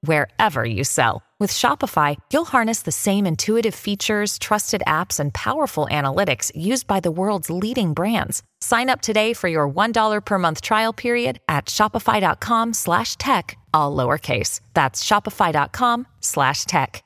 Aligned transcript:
wherever 0.00 0.64
you 0.64 0.82
sell. 0.84 1.22
With 1.38 1.52
Shopify, 1.52 2.16
you'll 2.32 2.46
harness 2.46 2.82
the 2.82 2.92
same 2.92 3.26
intuitive 3.26 3.74
features, 3.74 4.38
trusted 4.38 4.82
apps, 4.86 5.20
and 5.20 5.34
powerful 5.34 5.86
analytics 5.90 6.50
used 6.54 6.86
by 6.86 7.00
the 7.00 7.10
world's 7.10 7.50
leading 7.50 7.92
brands. 7.92 8.42
Sign 8.60 8.88
up 8.88 9.02
today 9.02 9.34
for 9.34 9.48
your 9.48 9.68
$1 9.68 10.24
per 10.24 10.38
month 10.38 10.62
trial 10.62 10.94
period 10.94 11.38
at 11.46 11.66
shopify.com 11.66 12.72
slash 12.72 13.16
tech, 13.16 13.56
all 13.74 13.94
lowercase. 13.94 14.60
That's 14.72 15.04
shopify.com 15.04 16.06
slash 16.20 16.64
tech. 16.64 17.02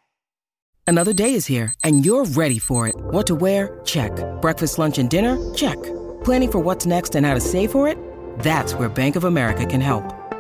Another 0.87 1.13
day 1.13 1.35
is 1.35 1.47
here, 1.47 1.73
and 1.85 2.05
you're 2.05 2.25
ready 2.25 2.59
for 2.59 2.89
it. 2.89 2.97
What 2.99 3.27
to 3.29 3.37
wear? 3.37 3.79
Check. 3.85 4.11
Breakfast, 4.41 4.77
lunch, 4.77 4.99
and 4.99 5.09
dinner? 5.09 5.39
Check. 5.55 5.81
Planning 6.25 6.51
for 6.51 6.59
what's 6.59 6.85
next 6.85 7.15
and 7.15 7.25
how 7.25 7.35
to 7.35 7.41
save 7.41 7.71
for 7.71 7.87
it? 7.87 7.97
That's 8.41 8.75
where 8.75 8.89
Bank 8.89 9.15
of 9.15 9.23
America 9.23 9.65
can 9.65 9.81
help. 9.81 10.20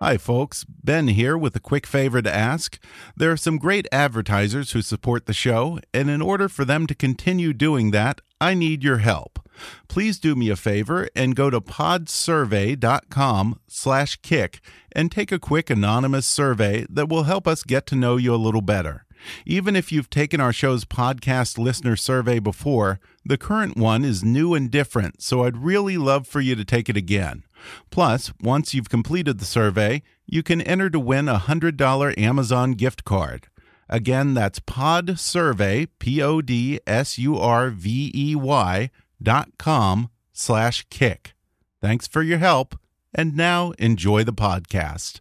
Hi, 0.00 0.16
folks. 0.16 0.64
Ben 0.64 1.08
here 1.08 1.36
with 1.36 1.56
a 1.56 1.60
quick 1.60 1.84
favor 1.84 2.22
to 2.22 2.32
ask. 2.32 2.78
There 3.16 3.32
are 3.32 3.36
some 3.36 3.58
great 3.58 3.88
advertisers 3.90 4.70
who 4.70 4.80
support 4.80 5.26
the 5.26 5.32
show, 5.32 5.80
and 5.92 6.08
in 6.08 6.22
order 6.22 6.48
for 6.48 6.64
them 6.64 6.86
to 6.86 6.94
continue 6.94 7.52
doing 7.52 7.90
that, 7.90 8.20
I 8.40 8.54
need 8.54 8.84
your 8.84 8.98
help. 8.98 9.40
Please 9.88 10.20
do 10.20 10.36
me 10.36 10.50
a 10.50 10.56
favor 10.56 11.08
and 11.16 11.34
go 11.34 11.50
to 11.50 11.60
podsurvey.com 11.60 13.58
slash 13.66 14.16
kick 14.22 14.60
and 14.92 15.10
take 15.10 15.32
a 15.32 15.40
quick 15.40 15.68
anonymous 15.68 16.28
survey 16.28 16.86
that 16.88 17.08
will 17.08 17.24
help 17.24 17.48
us 17.48 17.64
get 17.64 17.84
to 17.86 17.96
know 17.96 18.16
you 18.16 18.32
a 18.32 18.36
little 18.36 18.62
better. 18.62 19.04
Even 19.44 19.74
if 19.74 19.90
you've 19.90 20.10
taken 20.10 20.40
our 20.40 20.52
show's 20.52 20.84
podcast 20.84 21.58
listener 21.58 21.96
survey 21.96 22.38
before, 22.38 23.00
the 23.24 23.36
current 23.36 23.76
one 23.76 24.04
is 24.04 24.22
new 24.22 24.54
and 24.54 24.70
different, 24.70 25.20
so 25.22 25.42
I'd 25.42 25.56
really 25.56 25.98
love 25.98 26.28
for 26.28 26.40
you 26.40 26.54
to 26.54 26.64
take 26.64 26.88
it 26.88 26.96
again. 26.96 27.42
Plus, 27.90 28.32
once 28.40 28.74
you've 28.74 28.88
completed 28.88 29.38
the 29.38 29.44
survey, 29.44 30.02
you 30.26 30.42
can 30.42 30.60
enter 30.62 30.90
to 30.90 31.00
win 31.00 31.28
a 31.28 31.38
$100 31.38 32.18
Amazon 32.18 32.72
gift 32.72 33.04
card. 33.04 33.48
Again, 33.88 34.34
that's 34.34 34.60
podsurvey, 34.60 35.88
P-O-D-S-U-R-V-E-Y 35.98 36.80
dot 39.20 39.48
com 39.58 40.10
slash 40.32 40.86
kick. 40.90 41.34
Thanks 41.80 42.06
for 42.06 42.22
your 42.22 42.38
help, 42.38 42.78
and 43.14 43.36
now 43.36 43.72
enjoy 43.78 44.24
the 44.24 44.32
podcast. 44.32 45.20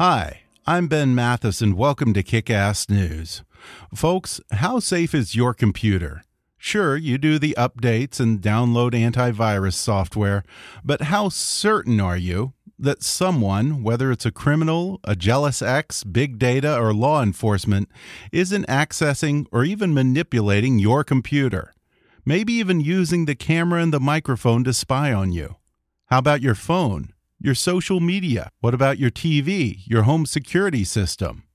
Hi. 0.00 0.40
I'm 0.68 0.88
Ben 0.88 1.14
Mathis, 1.14 1.62
and 1.62 1.76
welcome 1.76 2.12
to 2.12 2.24
Kick 2.24 2.50
Ass 2.50 2.90
News. 2.90 3.44
Folks, 3.94 4.40
how 4.50 4.80
safe 4.80 5.14
is 5.14 5.36
your 5.36 5.54
computer? 5.54 6.24
Sure, 6.66 6.96
you 6.96 7.16
do 7.16 7.38
the 7.38 7.54
updates 7.56 8.18
and 8.18 8.42
download 8.42 8.90
antivirus 8.90 9.74
software, 9.74 10.42
but 10.82 11.02
how 11.02 11.28
certain 11.28 12.00
are 12.00 12.16
you 12.16 12.54
that 12.76 13.04
someone, 13.04 13.84
whether 13.84 14.10
it's 14.10 14.26
a 14.26 14.32
criminal, 14.32 14.98
a 15.04 15.14
jealous 15.14 15.62
ex, 15.62 16.02
big 16.02 16.40
data, 16.40 16.76
or 16.76 16.92
law 16.92 17.22
enforcement, 17.22 17.88
isn't 18.32 18.66
accessing 18.66 19.46
or 19.52 19.62
even 19.62 19.94
manipulating 19.94 20.80
your 20.80 21.04
computer? 21.04 21.72
Maybe 22.24 22.54
even 22.54 22.80
using 22.80 23.26
the 23.26 23.36
camera 23.36 23.80
and 23.80 23.92
the 23.92 24.00
microphone 24.00 24.64
to 24.64 24.72
spy 24.72 25.12
on 25.12 25.30
you. 25.30 25.54
How 26.06 26.18
about 26.18 26.42
your 26.42 26.56
phone? 26.56 27.12
your 27.38 27.54
social 27.54 28.00
media? 28.00 28.50
What 28.60 28.74
about 28.74 28.98
your 28.98 29.10
TV, 29.10 29.82
your 29.86 30.02
home 30.02 30.26
security 30.26 30.84
system? 30.84 31.45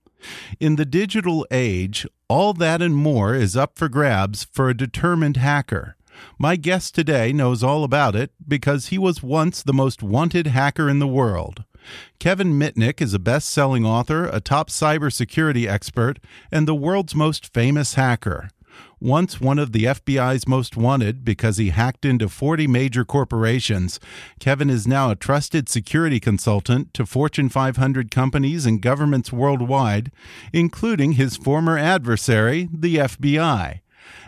In 0.60 0.76
the 0.76 0.86
digital 0.86 1.46
age, 1.52 2.06
all 2.28 2.54
that 2.54 2.82
and 2.82 2.96
more 2.96 3.36
is 3.36 3.56
up 3.56 3.78
for 3.78 3.90
grabs 3.90 4.44
for 4.44 4.70
a 4.70 4.78
determined 4.78 5.38
hacker. 5.38 5.96
My 6.38 6.56
guest 6.56 6.94
today 6.94 7.34
knows 7.34 7.64
all 7.64 7.84
about 7.84 8.16
it 8.16 8.32
because 8.48 8.88
he 8.88 8.98
was 8.98 9.24
once 9.24 9.64
the 9.64 9.74
most 9.74 10.04
wanted 10.04 10.48
hacker 10.48 10.90
in 10.90 11.00
the 11.00 11.08
world. 11.08 11.64
Kevin 12.20 12.54
Mitnick 12.54 13.02
is 13.02 13.14
a 13.14 13.20
best 13.20 13.50
selling 13.50 13.86
author, 13.86 14.28
a 14.28 14.40
top 14.40 14.70
cybersecurity 14.70 15.68
expert, 15.68 16.20
and 16.52 16.68
the 16.68 16.76
world's 16.76 17.16
most 17.16 17.52
famous 17.54 17.96
hacker. 17.96 18.50
Once 19.02 19.42
one 19.42 19.58
of 19.58 19.72
the 19.72 19.86
FBI's 19.86 20.48
most 20.48 20.78
wanted 20.78 21.26
because 21.26 21.58
he 21.58 21.72
hacked 21.72 22.06
into 22.06 22.30
40 22.30 22.68
major 22.68 23.04
corporations, 23.04 24.00
Kevin 24.40 24.70
is 24.70 24.88
now 24.88 25.10
a 25.10 25.16
trusted 25.16 25.68
security 25.68 26.20
consultant 26.20 26.94
to 26.94 27.04
Fortune 27.04 27.50
500 27.50 28.12
companies 28.12 28.68
and 28.68 28.80
governments 28.80 29.34
worldwide, 29.34 30.12
including 30.54 31.14
his 31.14 31.36
former 31.36 31.80
adversary, 31.80 32.70
the 32.72 32.98
FBI. 32.98 33.80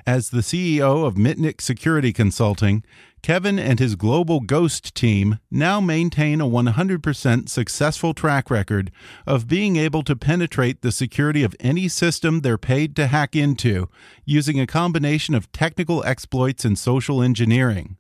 As 0.07 0.31
the 0.31 0.41
CEO 0.41 1.05
of 1.05 1.13
Mitnick 1.13 1.61
Security 1.61 2.11
Consulting, 2.11 2.83
Kevin 3.23 3.57
and 3.57 3.79
his 3.79 3.95
global 3.95 4.41
Ghost 4.41 4.93
team 4.93 5.39
now 5.49 5.79
maintain 5.79 6.41
a 6.41 6.45
100% 6.45 7.47
successful 7.47 8.13
track 8.13 8.51
record 8.51 8.91
of 9.25 9.47
being 9.47 9.77
able 9.77 10.03
to 10.03 10.15
penetrate 10.15 10.81
the 10.81 10.91
security 10.91 11.41
of 11.41 11.55
any 11.61 11.87
system 11.87 12.41
they're 12.41 12.57
paid 12.57 12.97
to 12.97 13.07
hack 13.07 13.33
into 13.33 13.87
using 14.25 14.59
a 14.59 14.67
combination 14.67 15.33
of 15.33 15.49
technical 15.53 16.03
exploits 16.03 16.65
and 16.65 16.77
social 16.77 17.23
engineering. 17.23 17.95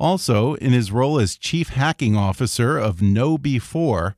Also, 0.00 0.54
in 0.54 0.72
his 0.72 0.90
role 0.90 1.18
as 1.18 1.36
Chief 1.36 1.68
Hacking 1.70 2.16
Officer 2.16 2.78
of 2.78 2.96
KnowBe4, 2.96 4.14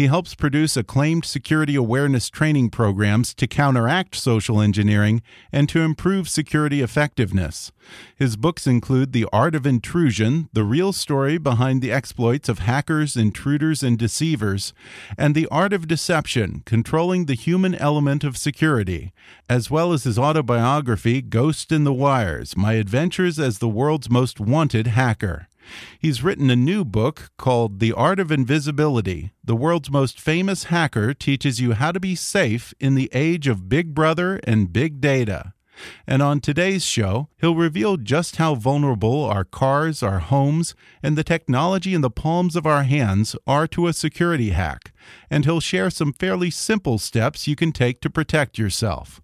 he 0.00 0.06
helps 0.06 0.34
produce 0.34 0.78
acclaimed 0.78 1.26
security 1.26 1.74
awareness 1.74 2.30
training 2.30 2.70
programs 2.70 3.34
to 3.34 3.46
counteract 3.46 4.16
social 4.16 4.58
engineering 4.58 5.20
and 5.52 5.68
to 5.68 5.80
improve 5.80 6.26
security 6.26 6.80
effectiveness. 6.80 7.70
His 8.16 8.38
books 8.38 8.66
include 8.66 9.12
The 9.12 9.26
Art 9.30 9.54
of 9.54 9.66
Intrusion, 9.66 10.48
the 10.54 10.64
real 10.64 10.94
story 10.94 11.36
behind 11.36 11.82
the 11.82 11.92
exploits 11.92 12.48
of 12.48 12.60
hackers, 12.60 13.14
intruders, 13.14 13.82
and 13.82 13.98
deceivers, 13.98 14.72
and 15.18 15.34
The 15.34 15.46
Art 15.48 15.74
of 15.74 15.86
Deception, 15.86 16.62
controlling 16.64 17.26
the 17.26 17.34
human 17.34 17.74
element 17.74 18.24
of 18.24 18.38
security, 18.38 19.12
as 19.50 19.70
well 19.70 19.92
as 19.92 20.04
his 20.04 20.18
autobiography, 20.18 21.20
Ghost 21.20 21.70
in 21.70 21.84
the 21.84 21.92
Wires 21.92 22.56
My 22.56 22.72
Adventures 22.72 23.38
as 23.38 23.58
the 23.58 23.68
World's 23.68 24.08
Most 24.08 24.40
Wanted 24.40 24.86
Hacker. 24.86 25.49
He's 25.98 26.22
written 26.22 26.50
a 26.50 26.56
new 26.56 26.84
book 26.84 27.30
called 27.36 27.80
The 27.80 27.92
Art 27.92 28.20
of 28.20 28.30
Invisibility. 28.30 29.32
The 29.44 29.56
world's 29.56 29.90
most 29.90 30.20
famous 30.20 30.64
hacker 30.64 31.14
teaches 31.14 31.60
you 31.60 31.72
how 31.72 31.92
to 31.92 32.00
be 32.00 32.14
safe 32.14 32.74
in 32.80 32.94
the 32.94 33.10
age 33.12 33.46
of 33.48 33.68
Big 33.68 33.94
Brother 33.94 34.40
and 34.44 34.72
Big 34.72 35.00
Data. 35.00 35.54
And 36.06 36.22
on 36.22 36.40
today's 36.40 36.84
show, 36.84 37.28
he'll 37.40 37.54
reveal 37.54 37.96
just 37.96 38.36
how 38.36 38.54
vulnerable 38.54 39.24
our 39.24 39.44
cars, 39.44 40.02
our 40.02 40.18
homes, 40.18 40.74
and 41.02 41.16
the 41.16 41.24
technology 41.24 41.94
in 41.94 42.00
the 42.00 42.10
palms 42.10 42.56
of 42.56 42.66
our 42.66 42.82
hands 42.82 43.36
are 43.46 43.66
to 43.68 43.86
a 43.86 43.92
security 43.92 44.50
hack. 44.50 44.92
And 45.30 45.44
he'll 45.44 45.60
share 45.60 45.90
some 45.90 46.12
fairly 46.12 46.50
simple 46.50 46.98
steps 46.98 47.46
you 47.46 47.56
can 47.56 47.72
take 47.72 48.00
to 48.02 48.10
protect 48.10 48.58
yourself. 48.58 49.20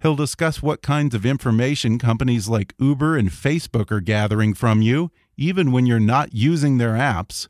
He'll 0.00 0.16
discuss 0.16 0.62
what 0.62 0.82
kinds 0.82 1.14
of 1.14 1.24
information 1.24 1.98
companies 1.98 2.48
like 2.48 2.74
Uber 2.78 3.16
and 3.16 3.30
Facebook 3.30 3.92
are 3.92 4.00
gathering 4.00 4.54
from 4.54 4.82
you 4.82 5.10
even 5.42 5.72
when 5.72 5.86
you're 5.86 5.98
not 5.98 6.32
using 6.32 6.78
their 6.78 6.92
apps, 6.92 7.48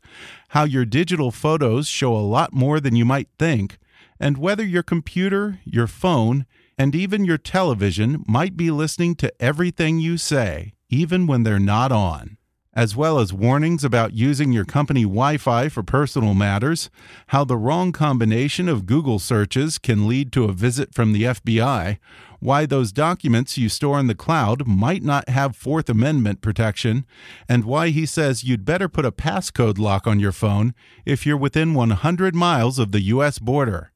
how 0.49 0.63
your 0.63 0.83
digital 0.83 1.29
photos 1.29 1.87
show 1.87 2.15
a 2.15 2.17
lot 2.17 2.51
more 2.51 2.79
than 2.79 2.95
you 2.95 3.05
might 3.05 3.29
think, 3.37 3.77
and 4.19 4.37
whether 4.37 4.65
your 4.65 4.83
computer, 4.83 5.59
your 5.63 5.87
phone, 5.87 6.45
and 6.77 6.95
even 6.95 7.23
your 7.23 7.37
television 7.37 8.23
might 8.27 8.57
be 8.57 8.71
listening 8.71 9.13
to 9.15 9.31
everything 9.39 9.99
you 9.99 10.17
say, 10.17 10.73
even 10.89 11.27
when 11.27 11.43
they're 11.43 11.59
not 11.59 11.91
on. 11.91 12.37
As 12.75 12.95
well 12.95 13.19
as 13.19 13.31
warnings 13.31 13.83
about 13.83 14.13
using 14.13 14.51
your 14.51 14.65
company 14.65 15.03
Wi 15.03 15.37
Fi 15.37 15.69
for 15.69 15.83
personal 15.83 16.33
matters, 16.33 16.89
how 17.27 17.43
the 17.43 17.57
wrong 17.57 17.91
combination 17.91 18.67
of 18.67 18.85
Google 18.85 19.19
searches 19.19 19.77
can 19.77 20.07
lead 20.07 20.31
to 20.33 20.45
a 20.45 20.53
visit 20.53 20.93
from 20.93 21.13
the 21.13 21.23
FBI, 21.23 21.97
why 22.39 22.65
those 22.65 22.91
documents 22.91 23.57
you 23.57 23.69
store 23.69 23.99
in 23.99 24.07
the 24.07 24.15
cloud 24.15 24.67
might 24.67 25.01
not 25.01 25.29
have 25.29 25.55
Fourth 25.55 25.89
Amendment 25.89 26.41
protection, 26.41 27.05
and 27.47 27.63
why 27.63 27.89
he 27.89 28.05
says 28.05 28.43
you'd 28.43 28.65
better 28.65 28.89
put 28.89 29.05
a 29.05 29.11
passcode 29.13 29.79
lock 29.79 30.05
on 30.05 30.19
your 30.19 30.33
phone 30.33 30.73
if 31.05 31.25
you're 31.25 31.37
within 31.37 31.73
100 31.73 32.35
miles 32.35 32.79
of 32.79 32.91
the 32.91 33.01
U.S. 33.01 33.39
border. 33.39 33.92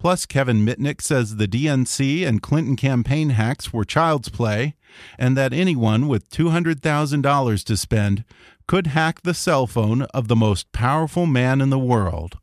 Plus, 0.00 0.24
Kevin 0.24 0.64
Mitnick 0.64 1.02
says 1.02 1.36
the 1.36 1.46
DNC 1.46 2.26
and 2.26 2.40
Clinton 2.40 2.74
campaign 2.74 3.30
hacks 3.30 3.70
were 3.70 3.84
child's 3.84 4.30
play, 4.30 4.74
and 5.18 5.36
that 5.36 5.52
anyone 5.52 6.08
with 6.08 6.30
$200,000 6.30 7.64
to 7.64 7.76
spend 7.76 8.24
could 8.66 8.88
hack 8.88 9.20
the 9.22 9.34
cell 9.34 9.66
phone 9.66 10.02
of 10.14 10.28
the 10.28 10.34
most 10.34 10.72
powerful 10.72 11.26
man 11.26 11.60
in 11.60 11.68
the 11.68 11.78
world. 11.78 12.38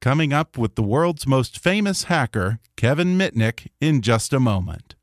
Coming 0.00 0.32
up 0.32 0.56
with 0.56 0.76
the 0.76 0.84
world's 0.84 1.26
most 1.26 1.58
famous 1.58 2.04
hacker, 2.04 2.60
Kevin 2.76 3.18
Mitnick, 3.18 3.66
in 3.80 4.02
just 4.02 4.32
a 4.32 4.38
moment. 4.38 4.94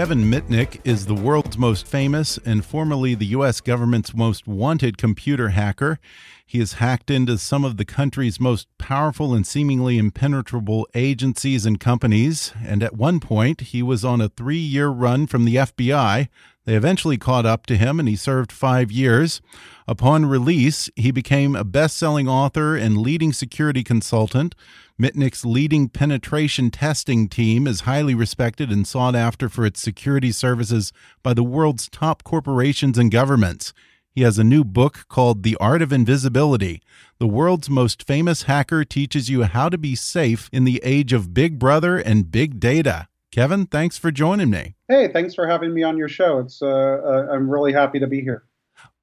Kevin 0.00 0.30
Mitnick 0.30 0.80
is 0.82 1.04
the 1.04 1.14
world's 1.14 1.58
most 1.58 1.86
famous 1.86 2.38
and 2.46 2.64
formerly 2.64 3.14
the 3.14 3.26
U.S. 3.36 3.60
government's 3.60 4.14
most 4.14 4.48
wanted 4.48 4.96
computer 4.96 5.50
hacker. 5.50 5.98
He 6.46 6.58
has 6.60 6.72
hacked 6.72 7.10
into 7.10 7.36
some 7.36 7.66
of 7.66 7.76
the 7.76 7.84
country's 7.84 8.40
most 8.40 8.66
powerful 8.78 9.34
and 9.34 9.46
seemingly 9.46 9.98
impenetrable 9.98 10.88
agencies 10.94 11.66
and 11.66 11.78
companies. 11.78 12.54
And 12.64 12.82
at 12.82 12.96
one 12.96 13.20
point, 13.20 13.60
he 13.60 13.82
was 13.82 14.02
on 14.02 14.22
a 14.22 14.30
three 14.30 14.56
year 14.56 14.88
run 14.88 15.26
from 15.26 15.44
the 15.44 15.56
FBI. 15.56 16.28
They 16.66 16.74
eventually 16.74 17.16
caught 17.16 17.46
up 17.46 17.66
to 17.66 17.76
him 17.76 17.98
and 17.98 18.08
he 18.08 18.16
served 18.16 18.52
five 18.52 18.92
years. 18.92 19.40
Upon 19.88 20.26
release, 20.26 20.90
he 20.94 21.10
became 21.10 21.56
a 21.56 21.64
best 21.64 21.96
selling 21.96 22.28
author 22.28 22.76
and 22.76 22.98
leading 22.98 23.32
security 23.32 23.82
consultant. 23.82 24.54
Mitnick's 25.00 25.44
leading 25.44 25.88
penetration 25.88 26.70
testing 26.70 27.28
team 27.28 27.66
is 27.66 27.80
highly 27.80 28.14
respected 28.14 28.70
and 28.70 28.86
sought 28.86 29.16
after 29.16 29.48
for 29.48 29.64
its 29.64 29.80
security 29.80 30.30
services 30.30 30.92
by 31.22 31.32
the 31.32 31.42
world's 31.42 31.88
top 31.88 32.22
corporations 32.22 32.98
and 32.98 33.10
governments. 33.10 33.72
He 34.12 34.22
has 34.22 34.38
a 34.38 34.44
new 34.44 34.64
book 34.64 35.06
called 35.08 35.42
The 35.42 35.56
Art 35.56 35.82
of 35.82 35.92
Invisibility. 35.92 36.82
The 37.18 37.28
world's 37.28 37.70
most 37.70 38.02
famous 38.06 38.42
hacker 38.42 38.84
teaches 38.84 39.30
you 39.30 39.44
how 39.44 39.68
to 39.68 39.78
be 39.78 39.94
safe 39.94 40.50
in 40.52 40.64
the 40.64 40.80
age 40.84 41.12
of 41.12 41.32
Big 41.32 41.58
Brother 41.58 41.96
and 41.96 42.30
big 42.30 42.60
data. 42.60 43.08
Kevin, 43.30 43.66
thanks 43.66 43.96
for 43.96 44.10
joining 44.10 44.50
me. 44.50 44.74
Hey, 44.88 45.08
thanks 45.08 45.34
for 45.34 45.46
having 45.46 45.72
me 45.72 45.82
on 45.82 45.96
your 45.96 46.08
show. 46.08 46.38
It's 46.40 46.60
uh, 46.62 46.66
uh, 46.66 47.28
I'm 47.32 47.48
really 47.48 47.72
happy 47.72 48.00
to 48.00 48.06
be 48.06 48.20
here 48.20 48.44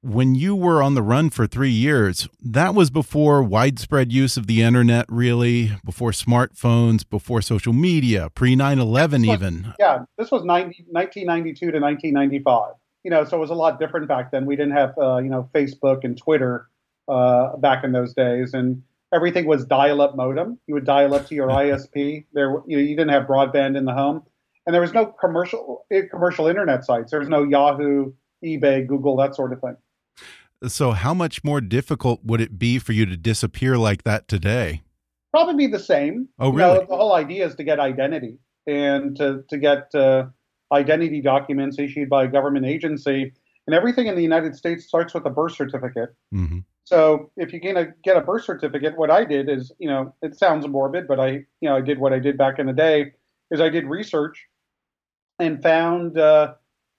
when 0.00 0.34
you 0.34 0.54
were 0.54 0.82
on 0.82 0.94
the 0.94 1.02
run 1.02 1.30
for 1.30 1.46
three 1.46 1.70
years, 1.70 2.28
that 2.40 2.74
was 2.74 2.90
before 2.90 3.42
widespread 3.42 4.12
use 4.12 4.36
of 4.36 4.46
the 4.46 4.62
internet, 4.62 5.06
really, 5.08 5.72
before 5.84 6.12
smartphones, 6.12 7.08
before 7.08 7.42
social 7.42 7.72
media, 7.72 8.30
pre 8.30 8.54
9 8.54 8.78
11 8.78 9.24
even. 9.24 9.74
Yeah, 9.78 10.04
this 10.16 10.30
was 10.30 10.44
90, 10.44 10.86
1992 10.88 11.72
to 11.72 11.80
1995. 11.80 12.74
You 13.04 13.10
know, 13.10 13.24
so 13.24 13.36
it 13.36 13.40
was 13.40 13.50
a 13.50 13.54
lot 13.54 13.78
different 13.78 14.08
back 14.08 14.30
then. 14.30 14.46
We 14.46 14.56
didn't 14.56 14.72
have, 14.72 14.94
uh, 14.98 15.18
you 15.18 15.30
know, 15.30 15.48
Facebook 15.54 16.04
and 16.04 16.16
Twitter 16.16 16.68
uh, 17.08 17.56
back 17.56 17.84
in 17.84 17.92
those 17.92 18.12
days. 18.14 18.54
And 18.54 18.82
everything 19.12 19.46
was 19.46 19.64
dial 19.64 20.00
up 20.00 20.16
modem. 20.16 20.58
You 20.66 20.74
would 20.74 20.84
dial 20.84 21.14
up 21.14 21.26
to 21.26 21.34
your 21.34 21.48
ISP. 21.62 22.26
There, 22.32 22.50
you, 22.66 22.76
know, 22.76 22.82
you 22.82 22.96
didn't 22.96 23.10
have 23.10 23.24
broadband 23.24 23.76
in 23.76 23.84
the 23.84 23.92
home. 23.92 24.22
And 24.66 24.74
there 24.74 24.82
was 24.82 24.92
no 24.92 25.06
commercial 25.06 25.86
eh, 25.90 26.02
commercial 26.10 26.46
internet 26.46 26.84
sites. 26.84 27.10
There 27.10 27.20
was 27.20 27.28
no 27.28 27.42
Yahoo, 27.42 28.12
eBay, 28.44 28.86
Google, 28.86 29.16
that 29.16 29.34
sort 29.34 29.52
of 29.52 29.60
thing. 29.60 29.76
So, 30.66 30.90
how 30.90 31.14
much 31.14 31.42
more 31.42 31.60
difficult 31.60 32.24
would 32.24 32.40
it 32.40 32.58
be 32.58 32.78
for 32.78 32.92
you 32.92 33.06
to 33.06 33.16
disappear 33.16 33.78
like 33.78 34.02
that 34.02 34.28
today? 34.28 34.82
Probably 35.30 35.68
the 35.68 35.78
same. 35.78 36.28
Oh, 36.38 36.50
really? 36.50 36.74
You 36.74 36.80
know, 36.80 36.86
the 36.86 36.96
whole 36.96 37.14
idea 37.14 37.46
is 37.46 37.54
to 37.54 37.64
get 37.64 37.78
identity 37.78 38.38
and 38.66 39.16
to, 39.16 39.44
to 39.48 39.56
get 39.56 39.94
uh, 39.94 40.26
identity 40.72 41.20
documents 41.20 41.78
issued 41.78 42.08
by 42.08 42.24
a 42.24 42.28
government 42.28 42.66
agency. 42.66 43.32
And 43.66 43.74
everything 43.74 44.06
in 44.06 44.16
the 44.16 44.22
United 44.22 44.56
States 44.56 44.86
starts 44.86 45.14
with 45.14 45.24
a 45.26 45.30
birth 45.30 45.54
certificate. 45.54 46.14
Mm 46.32 46.46
-hmm. 46.48 46.64
So 46.88 47.30
if 47.36 47.52
you're 47.52 47.74
to 47.74 47.92
get 48.02 48.16
a 48.16 48.22
birth 48.22 48.44
certificate, 48.44 48.96
what 48.96 49.10
I 49.10 49.22
did 49.22 49.50
is, 49.50 49.70
you 49.78 49.88
know, 49.88 50.14
it 50.22 50.38
sounds 50.38 50.66
morbid, 50.66 51.06
but 51.06 51.20
I, 51.20 51.28
you 51.60 51.68
know, 51.68 51.76
I 51.76 51.82
did 51.82 51.98
what 51.98 52.14
I 52.14 52.18
did 52.18 52.38
back 52.38 52.58
in 52.58 52.66
the 52.66 52.72
day 52.72 53.12
is 53.50 53.60
I 53.60 53.68
did 53.68 53.84
research 53.84 54.46
and 55.38 55.62
found 55.62 56.18
uh, 56.18 56.54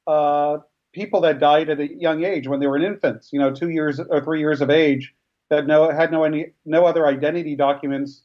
uh, 0.05 0.59
people 0.93 1.21
that 1.21 1.39
died 1.39 1.71
at 1.71 1.79
a 1.79 1.91
young 1.91 2.23
age 2.23 2.47
when 2.47 2.59
they 2.59 2.67
were 2.67 2.77
infants, 2.77 3.29
you 3.33 3.39
know, 3.39 3.51
two 3.51 3.69
years 3.69 3.99
or 3.99 4.23
three 4.23 4.39
years 4.39 4.61
of 4.61 4.69
age, 4.69 5.15
that 5.49 5.65
no 5.65 5.89
had 5.89 6.11
no 6.11 6.23
any 6.23 6.51
no 6.65 6.85
other 6.85 7.07
identity 7.07 7.55
documents 7.55 8.21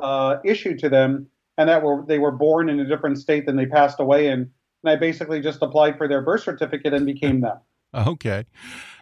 uh, 0.00 0.38
issued 0.44 0.80
to 0.80 0.88
them, 0.88 1.28
and 1.56 1.68
that 1.68 1.84
were 1.84 2.04
they 2.08 2.18
were 2.18 2.32
born 2.32 2.68
in 2.68 2.80
a 2.80 2.84
different 2.84 3.18
state 3.18 3.46
than 3.46 3.54
they 3.54 3.66
passed 3.66 4.00
away 4.00 4.26
in. 4.26 4.50
And 4.82 4.90
I 4.90 4.96
basically 4.96 5.40
just 5.40 5.62
applied 5.62 5.98
for 5.98 6.08
their 6.08 6.20
birth 6.20 6.42
certificate 6.42 6.94
and 6.94 7.06
became 7.06 7.42
them. 7.42 7.58
Okay. 8.06 8.44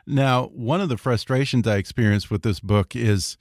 Now, 0.06 0.48
one 0.48 0.82
of 0.82 0.90
the 0.90 0.98
frustrations 0.98 1.66
I 1.66 1.76
experienced 1.76 2.30
with 2.30 2.42
this 2.42 2.60
book 2.60 2.94
is 2.94 3.38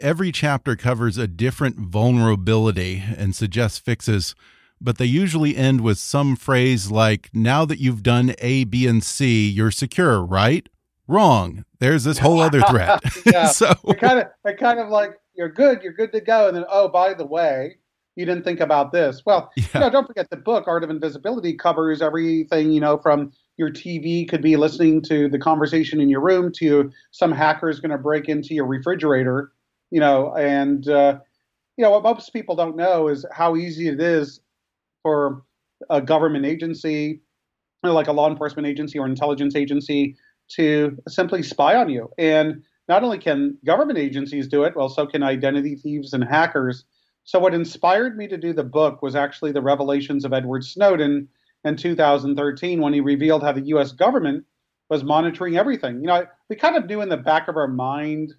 every 0.00 0.30
chapter 0.30 0.76
covers 0.76 1.18
a 1.18 1.26
different 1.26 1.76
vulnerability 1.76 3.02
and 3.16 3.34
suggests 3.34 3.78
fixes 3.78 4.34
but 4.80 4.98
they 4.98 5.04
usually 5.04 5.56
end 5.56 5.80
with 5.80 5.98
some 5.98 6.36
phrase 6.36 6.90
like, 6.90 7.30
now 7.32 7.64
that 7.64 7.80
you've 7.80 8.02
done 8.02 8.34
A, 8.38 8.64
B, 8.64 8.86
and 8.86 9.02
C, 9.02 9.48
you're 9.48 9.70
secure, 9.70 10.24
right? 10.24 10.68
Wrong. 11.06 11.64
There's 11.78 12.04
this 12.04 12.18
whole 12.18 12.40
other 12.40 12.60
threat. 12.70 13.00
yeah. 13.26 13.46
so 13.50 13.72
it 13.84 13.98
kind 13.98 14.20
of, 14.20 14.26
it 14.44 14.58
kind 14.58 14.78
of 14.78 14.88
like, 14.88 15.12
you're 15.34 15.48
good, 15.48 15.82
you're 15.82 15.92
good 15.92 16.12
to 16.12 16.20
go. 16.20 16.48
And 16.48 16.56
then, 16.56 16.64
oh, 16.68 16.88
by 16.88 17.14
the 17.14 17.26
way, 17.26 17.76
you 18.16 18.26
didn't 18.26 18.44
think 18.44 18.60
about 18.60 18.92
this. 18.92 19.22
Well, 19.24 19.50
yeah. 19.56 19.64
you 19.74 19.80
know, 19.80 19.90
don't 19.90 20.06
forget 20.06 20.28
the 20.30 20.36
book, 20.36 20.66
Art 20.66 20.84
of 20.84 20.90
Invisibility, 20.90 21.54
covers 21.54 22.02
everything, 22.02 22.72
you 22.72 22.80
know, 22.80 22.98
from 22.98 23.32
your 23.58 23.70
TV 23.70 24.26
could 24.26 24.40
be 24.40 24.56
listening 24.56 25.02
to 25.02 25.28
the 25.28 25.38
conversation 25.38 26.00
in 26.00 26.08
your 26.08 26.20
room 26.20 26.50
to 26.52 26.90
some 27.10 27.32
hacker 27.32 27.68
is 27.68 27.80
going 27.80 27.90
to 27.90 27.98
break 27.98 28.28
into 28.28 28.54
your 28.54 28.66
refrigerator, 28.66 29.52
you 29.90 30.00
know, 30.00 30.32
and, 30.36 30.88
uh, 30.88 31.18
you 31.76 31.84
know, 31.84 31.90
what 31.90 32.04
most 32.04 32.32
people 32.32 32.54
don't 32.54 32.76
know 32.76 33.08
is 33.08 33.26
how 33.32 33.56
easy 33.56 33.88
it 33.88 34.00
is 34.00 34.40
for 35.02 35.42
a 35.90 36.00
government 36.00 36.46
agency, 36.46 37.20
like 37.82 38.06
a 38.06 38.12
law 38.12 38.30
enforcement 38.30 38.66
agency 38.66 38.98
or 38.98 39.06
intelligence 39.06 39.56
agency, 39.56 40.16
to 40.48 40.96
simply 41.08 41.42
spy 41.42 41.74
on 41.74 41.88
you. 41.88 42.08
And 42.16 42.62
not 42.88 43.02
only 43.02 43.18
can 43.18 43.58
government 43.66 43.98
agencies 43.98 44.48
do 44.48 44.64
it, 44.64 44.74
well, 44.76 44.88
so 44.88 45.06
can 45.06 45.22
identity 45.22 45.74
thieves 45.74 46.12
and 46.12 46.24
hackers. 46.24 46.84
So, 47.24 47.38
what 47.38 47.54
inspired 47.54 48.16
me 48.16 48.26
to 48.28 48.38
do 48.38 48.52
the 48.52 48.64
book 48.64 49.02
was 49.02 49.14
actually 49.14 49.52
the 49.52 49.60
revelations 49.60 50.24
of 50.24 50.32
Edward 50.32 50.64
Snowden 50.64 51.28
in 51.68 51.76
2013 51.76 52.80
when 52.80 52.92
he 52.92 53.00
revealed 53.00 53.42
how 53.42 53.52
the 53.52 53.66
US 53.66 53.92
government 53.92 54.44
was 54.90 55.04
monitoring 55.04 55.56
everything. 55.56 56.00
You 56.00 56.06
know, 56.06 56.26
we 56.48 56.56
kind 56.56 56.76
of 56.76 56.86
knew 56.86 57.00
in 57.00 57.08
the 57.08 57.16
back 57.16 57.48
of 57.48 57.56
our 57.56 57.68
mind, 57.68 58.34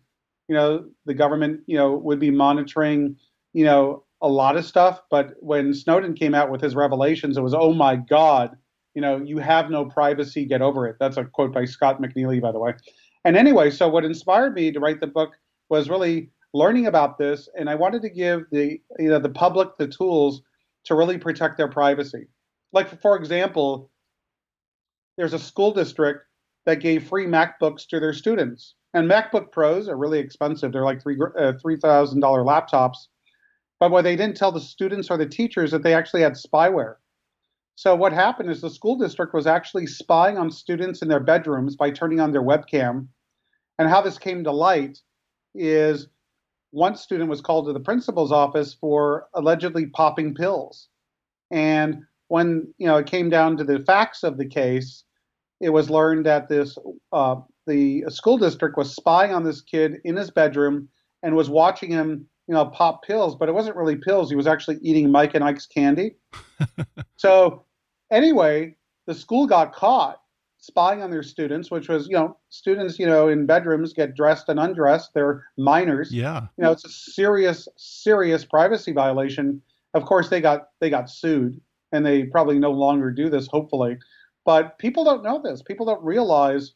you 0.47 0.55
know, 0.55 0.89
the 1.05 1.13
government, 1.13 1.61
you 1.67 1.77
know, 1.77 1.95
would 1.95 2.19
be 2.19 2.31
monitoring, 2.31 3.15
you 3.53 3.65
know, 3.65 4.03
a 4.21 4.27
lot 4.27 4.57
of 4.57 4.65
stuff, 4.65 5.01
but 5.09 5.35
when 5.39 5.73
Snowden 5.73 6.13
came 6.13 6.35
out 6.35 6.51
with 6.51 6.59
his 6.59 6.75
revelations, 6.75 7.37
it 7.37 7.41
was, 7.41 7.53
oh 7.53 7.73
my 7.73 7.95
God, 7.95 8.57
you 8.93 9.01
know, 9.01 9.17
you 9.17 9.37
have 9.37 9.69
no 9.69 9.85
privacy, 9.85 10.43
get 10.43 10.61
over 10.61 10.87
it. 10.87 10.97
That's 10.99 11.17
a 11.17 11.23
quote 11.23 11.53
by 11.53 11.65
Scott 11.65 12.01
McNealy, 12.01 12.41
by 12.41 12.51
the 12.51 12.59
way. 12.59 12.73
And 13.23 13.37
anyway, 13.37 13.69
so 13.69 13.87
what 13.87 14.03
inspired 14.03 14.55
me 14.55 14.71
to 14.71 14.79
write 14.79 14.99
the 14.99 15.07
book 15.07 15.31
was 15.69 15.89
really 15.89 16.31
learning 16.53 16.87
about 16.87 17.17
this, 17.17 17.47
and 17.57 17.69
I 17.69 17.75
wanted 17.75 18.01
to 18.01 18.09
give 18.09 18.43
the 18.51 18.81
you 18.97 19.09
know 19.09 19.19
the 19.19 19.29
public 19.29 19.77
the 19.77 19.87
tools 19.87 20.41
to 20.85 20.95
really 20.95 21.17
protect 21.17 21.57
their 21.57 21.67
privacy. 21.67 22.27
Like 22.71 23.01
for 23.01 23.17
example, 23.17 23.91
there's 25.17 25.33
a 25.33 25.39
school 25.39 25.73
district 25.73 26.25
that 26.65 26.81
gave 26.81 27.07
free 27.07 27.25
MacBooks 27.25 27.87
to 27.87 27.99
their 27.99 28.13
students, 28.13 28.75
and 28.93 29.09
MacBook 29.09 29.51
Pros 29.51 29.89
are 29.89 29.97
really 29.97 30.19
expensive. 30.19 30.71
They're 30.71 30.83
like 30.83 31.01
three 31.01 31.17
uh, 31.37 31.53
three 31.61 31.77
thousand 31.77 32.19
dollar 32.19 32.43
laptops 32.43 33.07
but 33.79 33.91
what 33.91 34.03
they 34.03 34.15
didn't 34.15 34.37
tell 34.37 34.51
the 34.51 34.59
students 34.59 35.09
or 35.09 35.17
the 35.17 35.25
teachers 35.25 35.71
that 35.71 35.83
they 35.83 35.93
actually 35.93 36.21
had 36.21 36.33
spyware. 36.33 36.95
So 37.75 37.95
what 37.95 38.11
happened 38.11 38.49
is 38.49 38.59
the 38.59 38.69
school 38.69 38.97
district 38.97 39.33
was 39.33 39.47
actually 39.47 39.87
spying 39.87 40.37
on 40.37 40.51
students 40.51 41.01
in 41.01 41.07
their 41.07 41.21
bedrooms 41.21 41.77
by 41.77 41.91
turning 41.91 42.19
on 42.19 42.31
their 42.31 42.43
webcam. 42.43 43.07
And 43.77 43.89
how 43.89 44.01
this 44.01 44.17
came 44.17 44.43
to 44.43 44.51
light 44.51 44.99
is 45.55 46.07
one 46.71 46.95
student 46.95 47.29
was 47.29 47.39
called 47.39 47.67
to 47.67 47.73
the 47.73 47.79
principal's 47.79 48.33
office 48.33 48.73
for 48.73 49.27
allegedly 49.33 49.85
popping 49.87 50.35
pills. 50.35 50.89
And 51.51 52.03
when 52.29 52.73
you 52.77 52.87
know 52.87 52.97
it 52.97 53.05
came 53.05 53.29
down 53.29 53.57
to 53.57 53.63
the 53.63 53.79
facts 53.79 54.23
of 54.23 54.37
the 54.37 54.45
case, 54.47 55.03
it 55.59 55.69
was 55.69 55.89
learned 55.89 56.25
that 56.25 56.47
this 56.47 56.77
uh, 57.11 57.35
the 57.67 58.03
school 58.07 58.37
district 58.37 58.77
was 58.77 58.95
spying 58.95 59.33
on 59.33 59.43
this 59.43 59.61
kid 59.61 59.97
in 60.03 60.15
his 60.15 60.31
bedroom 60.31 60.89
and 61.21 61.35
was 61.35 61.49
watching 61.49 61.91
him, 61.91 62.25
you 62.47 62.53
know, 62.53 62.65
pop 62.65 63.03
pills, 63.03 63.35
but 63.35 63.49
it 63.49 63.53
wasn't 63.53 63.75
really 63.75 63.95
pills. 63.95 64.29
He 64.29 64.35
was 64.35 64.47
actually 64.47 64.77
eating 64.81 65.11
Mike 65.11 65.35
and 65.35 65.43
Ike's 65.43 65.67
candy. 65.67 66.15
so 67.17 67.65
anyway, 68.11 68.75
the 69.05 69.13
school 69.13 69.45
got 69.45 69.73
caught 69.73 70.21
spying 70.57 71.01
on 71.01 71.09
their 71.09 71.23
students, 71.23 71.71
which 71.71 71.89
was, 71.89 72.07
you 72.07 72.15
know, 72.15 72.37
students, 72.49 72.99
you 72.99 73.05
know, 73.05 73.29
in 73.29 73.45
bedrooms 73.45 73.93
get 73.93 74.15
dressed 74.15 74.49
and 74.49 74.59
undressed. 74.59 75.13
They're 75.13 75.45
minors. 75.57 76.11
Yeah. 76.13 76.47
You 76.57 76.63
know, 76.63 76.71
it's 76.71 76.85
a 76.85 76.89
serious, 76.89 77.67
serious 77.77 78.45
privacy 78.45 78.91
violation. 78.91 79.61
Of 79.93 80.05
course, 80.05 80.29
they 80.29 80.41
got 80.41 80.69
they 80.79 80.89
got 80.89 81.09
sued, 81.09 81.59
and 81.91 82.05
they 82.05 82.23
probably 82.23 82.59
no 82.59 82.71
longer 82.71 83.11
do 83.11 83.29
this, 83.29 83.47
hopefully. 83.47 83.97
But 84.45 84.77
people 84.79 85.03
don't 85.03 85.23
know 85.23 85.41
this. 85.41 85.61
People 85.61 85.85
don't 85.85 86.03
realize 86.03 86.73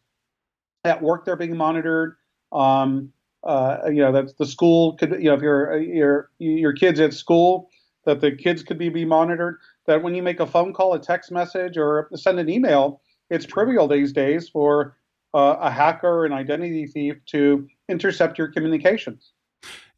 at 0.84 1.02
work 1.02 1.26
they're 1.26 1.36
being 1.36 1.58
monitored. 1.58 2.16
Um, 2.52 3.12
uh, 3.44 3.80
you 3.88 4.02
know, 4.02 4.12
that 4.12 4.38
the 4.38 4.46
school 4.46 4.96
could, 4.96 5.12
you 5.12 5.26
know, 5.26 5.34
if 5.34 5.42
your 5.42 5.78
your 5.82 6.30
your 6.40 6.74
kids 6.74 7.00
at 7.00 7.14
school, 7.14 7.70
that 8.06 8.22
the 8.22 8.32
kids 8.32 8.64
could 8.64 8.78
be, 8.78 8.90
be 8.90 9.06
monitored. 9.06 9.58
That 9.86 10.02
when 10.02 10.16
you 10.16 10.24
make 10.24 10.40
a 10.40 10.48
phone 10.48 10.74
call, 10.74 10.94
a 10.94 11.00
text 11.00 11.32
message, 11.32 11.78
or 11.78 12.10
send 12.16 12.40
an 12.40 12.50
email, 12.50 13.02
it's 13.30 13.46
trivial 13.46 13.88
these 13.88 14.14
days 14.14 14.48
for 14.48 14.96
uh, 15.34 15.58
a 15.60 15.70
hacker, 15.70 16.26
an 16.26 16.32
identity 16.32 16.86
thief, 16.86 17.16
to 17.28 17.68
intercept 17.90 18.38
your 18.38 18.48
communications. 18.48 19.34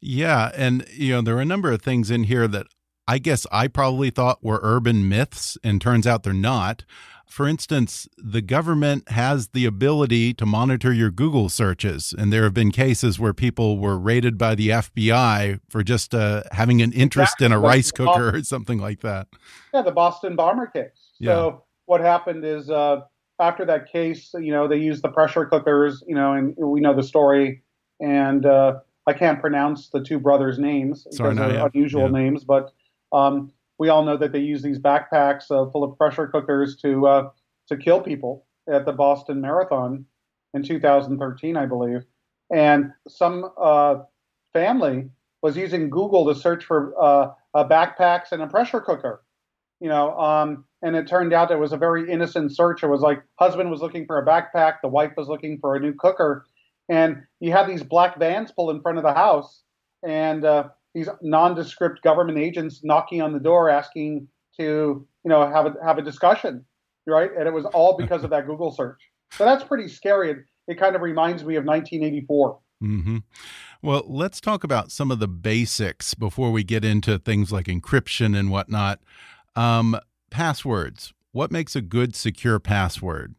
Yeah, 0.00 0.50
and 0.54 0.84
you 0.92 1.12
know 1.12 1.22
there 1.22 1.36
are 1.36 1.42
a 1.42 1.46
number 1.46 1.70
of 1.70 1.82
things 1.82 2.10
in 2.10 2.24
here 2.24 2.48
that 2.48 2.66
I 3.08 3.18
guess 3.18 3.46
I 3.52 3.68
probably 3.68 4.10
thought 4.10 4.42
were 4.42 4.60
urban 4.62 5.08
myths, 5.08 5.56
and 5.62 5.80
turns 5.80 6.06
out 6.06 6.22
they're 6.22 6.32
not. 6.32 6.84
For 7.26 7.48
instance, 7.48 8.08
the 8.16 8.40
government 8.40 9.08
has 9.10 9.48
the 9.48 9.64
ability 9.64 10.32
to 10.34 10.46
monitor 10.46 10.92
your 10.92 11.10
Google 11.10 11.48
searches, 11.48 12.14
and 12.16 12.32
there 12.32 12.44
have 12.44 12.54
been 12.54 12.70
cases 12.70 13.18
where 13.18 13.34
people 13.34 13.78
were 13.78 13.98
raided 13.98 14.38
by 14.38 14.54
the 14.54 14.68
FBI 14.68 15.60
for 15.68 15.82
just 15.82 16.14
uh, 16.14 16.44
having 16.52 16.82
an 16.82 16.92
interest 16.92 17.40
in 17.42 17.52
a 17.52 17.58
rice 17.58 17.90
cooker 17.90 18.36
or 18.36 18.42
something 18.42 18.78
like 18.78 19.00
that. 19.00 19.26
Yeah, 19.74 19.82
the 19.82 19.90
Boston 19.90 20.36
bomber 20.36 20.66
case. 20.66 21.10
Yeah. 21.18 21.32
So 21.32 21.64
what 21.86 22.00
happened 22.00 22.44
is 22.44 22.70
uh, 22.70 23.00
after 23.40 23.64
that 23.66 23.90
case, 23.90 24.30
you 24.34 24.52
know, 24.52 24.68
they 24.68 24.78
used 24.78 25.02
the 25.02 25.08
pressure 25.08 25.44
cookers, 25.46 26.02
you 26.06 26.14
know, 26.14 26.32
and 26.32 26.54
we 26.56 26.80
know 26.80 26.94
the 26.94 27.02
story. 27.02 27.62
And 28.00 28.46
uh, 28.46 28.78
I 29.06 29.12
can't 29.12 29.40
pronounce 29.40 29.88
the 29.88 30.02
two 30.02 30.18
brothers' 30.18 30.58
names 30.58 31.06
Sorry, 31.10 31.34
because 31.34 31.52
they're 31.52 31.66
unusual 31.66 32.02
yeah. 32.02 32.08
names, 32.24 32.44
but 32.44 32.72
um, 33.12 33.52
we 33.78 33.88
all 33.88 34.04
know 34.04 34.16
that 34.16 34.32
they 34.32 34.40
use 34.40 34.62
these 34.62 34.78
backpacks 34.78 35.50
uh, 35.50 35.70
full 35.70 35.84
of 35.84 35.96
pressure 35.98 36.26
cookers 36.26 36.76
to 36.76 37.06
uh, 37.06 37.30
to 37.68 37.76
kill 37.76 38.00
people 38.00 38.46
at 38.68 38.84
the 38.84 38.92
Boston 38.92 39.40
Marathon 39.40 40.04
in 40.54 40.62
2013, 40.62 41.56
I 41.56 41.66
believe. 41.66 42.04
And 42.54 42.92
some 43.08 43.50
uh, 43.60 43.96
family 44.52 45.10
was 45.42 45.56
using 45.56 45.90
Google 45.90 46.26
to 46.26 46.34
search 46.38 46.64
for 46.64 46.94
uh, 47.00 47.32
backpacks 47.54 48.32
and 48.32 48.42
a 48.42 48.46
pressure 48.46 48.80
cooker. 48.80 49.22
You 49.80 49.90
know, 49.90 50.18
um, 50.18 50.64
and 50.82 50.96
it 50.96 51.06
turned 51.06 51.34
out 51.34 51.50
it 51.50 51.58
was 51.58 51.72
a 51.72 51.76
very 51.76 52.10
innocent 52.10 52.56
search. 52.56 52.82
It 52.82 52.88
was 52.88 53.02
like 53.02 53.22
husband 53.38 53.70
was 53.70 53.82
looking 53.82 54.06
for 54.06 54.18
a 54.18 54.24
backpack, 54.24 54.76
the 54.80 54.88
wife 54.88 55.12
was 55.16 55.28
looking 55.28 55.58
for 55.58 55.76
a 55.76 55.80
new 55.80 55.92
cooker, 55.92 56.46
and 56.88 57.22
you 57.40 57.52
had 57.52 57.66
these 57.66 57.82
black 57.82 58.18
vans 58.18 58.52
pull 58.52 58.70
in 58.70 58.80
front 58.80 58.96
of 58.96 59.04
the 59.04 59.12
house, 59.12 59.62
and 60.02 60.44
uh, 60.44 60.68
these 60.96 61.10
nondescript 61.20 62.02
government 62.02 62.38
agents 62.38 62.80
knocking 62.82 63.20
on 63.20 63.34
the 63.34 63.38
door 63.38 63.68
asking 63.68 64.26
to 64.58 65.06
you 65.24 65.28
know 65.28 65.46
have 65.46 65.66
a 65.66 65.74
have 65.84 65.98
a 65.98 66.02
discussion, 66.02 66.64
right? 67.06 67.30
And 67.38 67.46
it 67.46 67.52
was 67.52 67.66
all 67.66 67.98
because 67.98 68.24
of 68.24 68.30
that 68.30 68.46
Google 68.46 68.72
search. 68.72 68.98
So 69.32 69.44
that's 69.44 69.62
pretty 69.62 69.88
scary. 69.88 70.30
It, 70.30 70.38
it 70.68 70.78
kind 70.78 70.96
of 70.96 71.02
reminds 71.02 71.44
me 71.44 71.56
of 71.56 71.66
1984. 71.66 72.58
Mm-hmm. 72.82 73.18
Well, 73.82 74.04
let's 74.06 74.40
talk 74.40 74.64
about 74.64 74.90
some 74.90 75.10
of 75.10 75.18
the 75.18 75.28
basics 75.28 76.14
before 76.14 76.50
we 76.50 76.64
get 76.64 76.82
into 76.82 77.18
things 77.18 77.52
like 77.52 77.66
encryption 77.66 78.36
and 78.36 78.50
whatnot. 78.50 79.00
Um, 79.54 79.98
passwords. 80.30 81.12
What 81.32 81.52
makes 81.52 81.76
a 81.76 81.82
good 81.82 82.16
secure 82.16 82.58
password? 82.58 83.34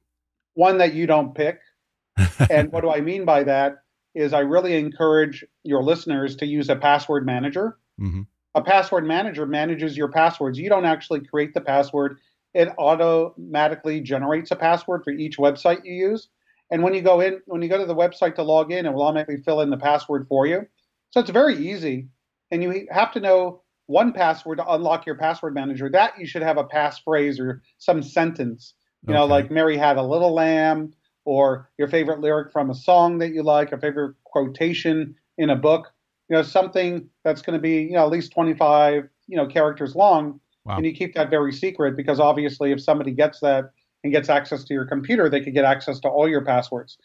One 0.53 0.77
that 0.77 0.93
you 0.93 1.07
don't 1.07 1.33
pick. 1.33 1.59
and 2.51 2.71
what 2.71 2.81
do 2.81 2.91
I 2.91 3.01
mean 3.01 3.25
by 3.25 3.43
that? 3.45 3.77
Is 4.15 4.33
I 4.33 4.39
really 4.39 4.75
encourage 4.75 5.45
your 5.63 5.83
listeners 5.83 6.35
to 6.37 6.45
use 6.45 6.69
a 6.69 6.75
password 6.75 7.25
manager. 7.25 7.77
Mm 7.99 8.11
-hmm. 8.11 8.25
A 8.55 8.61
password 8.61 9.05
manager 9.05 9.45
manages 9.45 9.95
your 9.95 10.11
passwords. 10.11 10.57
You 10.57 10.69
don't 10.69 10.85
actually 10.85 11.27
create 11.27 11.53
the 11.53 11.61
password, 11.61 12.17
it 12.53 12.69
automatically 12.79 14.01
generates 14.01 14.49
a 14.49 14.55
password 14.55 15.03
for 15.03 15.11
each 15.11 15.37
website 15.37 15.81
you 15.83 15.93
use. 16.11 16.29
And 16.71 16.81
when 16.83 16.93
you 16.93 17.01
go 17.01 17.21
in, 17.21 17.39
when 17.45 17.61
you 17.61 17.69
go 17.69 17.77
to 17.77 17.85
the 17.85 17.95
website 17.95 18.35
to 18.35 18.43
log 18.43 18.71
in, 18.71 18.85
it 18.85 18.93
will 18.93 19.03
automatically 19.03 19.41
fill 19.43 19.61
in 19.61 19.69
the 19.69 19.77
password 19.77 20.27
for 20.27 20.47
you. 20.47 20.65
So 21.11 21.19
it's 21.19 21.29
very 21.29 21.55
easy. 21.55 22.07
And 22.51 22.63
you 22.63 22.87
have 22.91 23.11
to 23.13 23.19
know 23.19 23.61
one 23.85 24.11
password 24.11 24.57
to 24.57 24.73
unlock 24.73 25.05
your 25.05 25.15
password 25.15 25.53
manager. 25.53 25.89
That 25.89 26.17
you 26.19 26.25
should 26.25 26.41
have 26.41 26.57
a 26.57 26.63
passphrase 26.63 27.39
or 27.39 27.61
some 27.77 28.01
sentence. 28.01 28.73
You 29.03 29.13
okay. 29.13 29.19
know, 29.19 29.25
like 29.25 29.51
Mary 29.51 29.77
had 29.77 29.97
a 29.97 30.03
little 30.03 30.33
lamb, 30.33 30.93
or 31.27 31.69
your 31.77 31.89
favorite 31.89 32.21
lyric 32.21 32.53
from 32.53 32.69
a 32.69 32.73
song 32.73 33.17
that 33.17 33.33
you 33.33 33.43
like, 33.43 33.73
a 33.73 33.77
favorite 33.77 34.15
quotation 34.23 35.13
in 35.37 35.49
a 35.49 35.55
book. 35.55 35.91
You 36.29 36.37
know, 36.37 36.41
something 36.41 37.09
that's 37.25 37.41
going 37.41 37.57
to 37.57 37.61
be 37.61 37.81
you 37.83 37.93
know 37.93 38.05
at 38.05 38.09
least 38.09 38.31
25 38.31 39.09
you 39.27 39.37
know 39.37 39.45
characters 39.45 39.93
long, 39.93 40.39
wow. 40.63 40.77
and 40.77 40.85
you 40.85 40.93
keep 40.93 41.13
that 41.15 41.29
very 41.29 41.51
secret 41.51 41.97
because 41.97 42.21
obviously 42.21 42.71
if 42.71 42.81
somebody 42.81 43.11
gets 43.11 43.41
that 43.41 43.71
and 44.03 44.13
gets 44.13 44.29
access 44.29 44.63
to 44.63 44.73
your 44.73 44.85
computer, 44.85 45.29
they 45.29 45.41
could 45.41 45.53
get 45.53 45.65
access 45.65 45.99
to 45.99 46.07
all 46.07 46.29
your 46.29 46.45
passwords. 46.45 46.97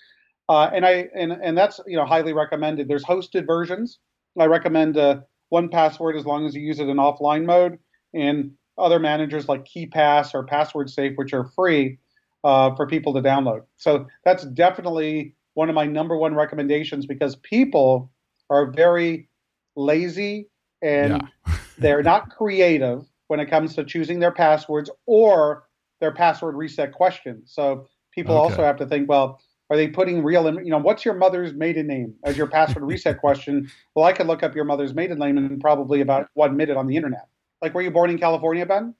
Uh, 0.48 0.70
and 0.72 0.86
I 0.86 1.08
and 1.16 1.32
and 1.32 1.58
that's 1.58 1.80
you 1.86 1.96
know 1.96 2.06
highly 2.06 2.32
recommended. 2.32 2.86
There's 2.86 3.04
hosted 3.04 3.44
versions. 3.44 3.98
I 4.38 4.46
recommend 4.46 4.96
uh, 4.96 5.20
1Password 5.52 6.16
as 6.16 6.24
long 6.24 6.46
as 6.46 6.54
you 6.54 6.62
use 6.62 6.78
it 6.78 6.88
in 6.88 6.96
offline 6.96 7.44
mode, 7.44 7.78
and 8.14 8.52
other 8.78 9.00
managers 9.00 9.48
like 9.48 9.64
KeePass 9.66 10.32
or 10.32 10.44
Password 10.44 10.90
Safe, 10.90 11.12
which 11.16 11.34
are 11.34 11.44
free 11.44 11.98
uh, 12.44 12.74
for 12.74 12.86
people 12.86 13.14
to 13.14 13.20
download. 13.20 13.62
So 13.76 14.06
that's 14.24 14.44
definitely 14.44 15.34
one 15.54 15.68
of 15.68 15.74
my 15.74 15.86
number 15.86 16.16
one 16.16 16.34
recommendations 16.34 17.06
because 17.06 17.36
people 17.36 18.10
are 18.50 18.70
very 18.70 19.28
lazy 19.76 20.48
and 20.80 21.22
yeah. 21.46 21.56
they're 21.78 22.02
not 22.02 22.30
creative 22.30 23.04
when 23.28 23.40
it 23.40 23.46
comes 23.46 23.74
to 23.76 23.84
choosing 23.84 24.20
their 24.20 24.32
passwords 24.32 24.90
or 25.06 25.64
their 26.00 26.12
password 26.12 26.56
reset 26.56 26.92
questions. 26.92 27.52
So 27.52 27.86
people 28.12 28.36
okay. 28.36 28.42
also 28.42 28.62
have 28.62 28.76
to 28.78 28.86
think, 28.86 29.08
well, 29.08 29.40
are 29.70 29.76
they 29.76 29.88
putting 29.88 30.22
real, 30.22 30.44
you 30.62 30.70
know, 30.70 30.78
what's 30.78 31.04
your 31.04 31.14
mother's 31.14 31.54
maiden 31.54 31.86
name 31.86 32.14
as 32.24 32.36
your 32.36 32.46
password 32.46 32.84
reset 32.84 33.18
question? 33.20 33.70
Well, 33.94 34.04
I 34.04 34.12
could 34.12 34.26
look 34.26 34.42
up 34.42 34.54
your 34.54 34.66
mother's 34.66 34.94
maiden 34.94 35.18
name 35.18 35.38
in 35.38 35.58
probably 35.60 36.02
about 36.02 36.28
one 36.34 36.56
minute 36.56 36.76
on 36.76 36.86
the 36.86 36.96
internet. 36.96 37.26
Like, 37.62 37.72
were 37.72 37.80
you 37.80 37.90
born 37.90 38.10
in 38.10 38.18
California, 38.18 38.66
Ben? 38.66 38.94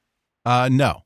Uh, 0.46 0.70
no. 0.72 1.02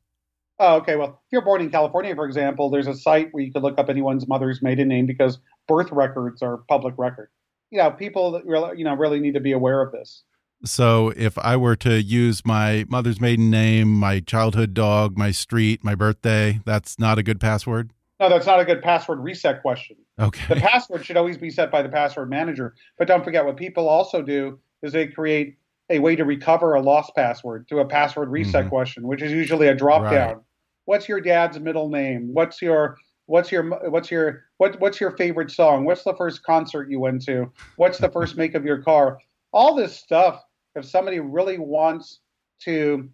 Oh, 0.59 0.77
okay. 0.77 0.97
Well, 0.97 1.09
if 1.09 1.33
you're 1.33 1.43
born 1.43 1.61
in 1.61 1.71
California, 1.71 2.15
for 2.15 2.25
example, 2.25 2.71
there's 2.71 2.87
a 2.87 2.95
site 2.95 3.29
where 3.33 3.45
you 3.45 3.53
could 3.53 3.63
look 3.63 3.79
up 3.79 3.91
anyone's 3.91 4.27
mother's 4.27 4.63
maiden 4.63 4.89
name 4.89 5.07
because 5.07 5.39
birth 5.69 5.91
records 5.93 6.43
are 6.43 6.59
public 6.69 6.95
record. 6.97 7.29
You 7.71 7.79
know, 7.79 7.91
people 7.91 8.33
that 8.33 8.47
really, 8.47 8.79
you 8.79 8.85
know, 8.85 8.95
really 8.95 9.21
need 9.21 9.35
to 9.35 9.41
be 9.41 9.53
aware 9.53 9.83
of 9.83 9.93
this. 9.93 10.23
So 10.65 11.13
if 11.17 11.37
I 11.39 11.57
were 11.57 11.77
to 11.77 12.01
use 12.01 12.45
my 12.45 12.87
mother's 12.89 13.21
maiden 13.21 13.51
name, 13.51 13.93
my 13.93 14.21
childhood 14.21 14.73
dog, 14.73 15.19
my 15.19 15.31
street, 15.31 15.85
my 15.85 15.95
birthday, 15.95 16.61
that's 16.65 16.99
not 16.99 17.19
a 17.19 17.23
good 17.23 17.41
password? 17.41 17.93
No, 18.19 18.31
that's 18.31 18.47
not 18.47 18.61
a 18.61 18.65
good 18.65 18.81
password 18.81 19.21
reset 19.21 19.61
question. 19.61 19.97
Okay. 20.19 20.55
The 20.55 20.61
password 20.61 21.05
should 21.05 21.19
always 21.19 21.37
be 21.37 21.51
set 21.51 21.71
by 21.71 21.83
the 21.83 21.91
password 21.91 22.31
manager. 22.31 22.75
But 22.99 23.09
don't 23.09 23.23
forget 23.23 23.45
what 23.45 23.59
people 23.59 23.89
also 23.89 24.23
do 24.23 24.59
is 24.83 24.93
they 24.93 25.07
create 25.09 25.59
a 25.91 25.99
way 25.99 26.17
to 26.17 26.25
recover 26.25 26.75
a 26.75 26.81
lost 26.81 27.15
password 27.15 27.69
to 27.69 27.79
a 27.79 27.85
password 27.85 28.31
reset 28.31 28.65
mm 28.65 28.67
-hmm. 28.67 28.71
question, 28.71 29.07
which 29.07 29.23
is 29.23 29.33
usually 29.33 29.69
a 29.69 29.75
drop 29.75 30.03
down. 30.11 30.35
Right. 30.35 30.46
What's 30.87 31.09
your 31.09 31.21
dad's 31.21 31.61
middle 31.61 31.89
name? 31.89 32.33
What's 32.33 32.63
your 32.63 32.97
what's 33.27 33.53
your 33.53 33.65
what's 33.91 34.11
your 34.11 34.45
what 34.59 34.81
what's 34.81 35.01
your 35.01 35.11
favorite 35.17 35.51
song? 35.51 35.85
What's 35.85 36.05
the 36.05 36.15
first 36.15 36.43
concert 36.43 36.91
you 36.91 37.01
went 37.01 37.23
to? 37.27 37.53
What's 37.77 37.99
the 37.99 38.11
first 38.11 38.37
make 38.37 38.55
of 38.55 38.65
your 38.65 38.83
car? 38.83 39.19
All 39.53 39.75
this 39.75 39.97
stuff. 39.97 40.43
If 40.75 40.85
somebody 40.85 41.21
really 41.21 41.59
wants 41.59 42.21
to 42.63 43.09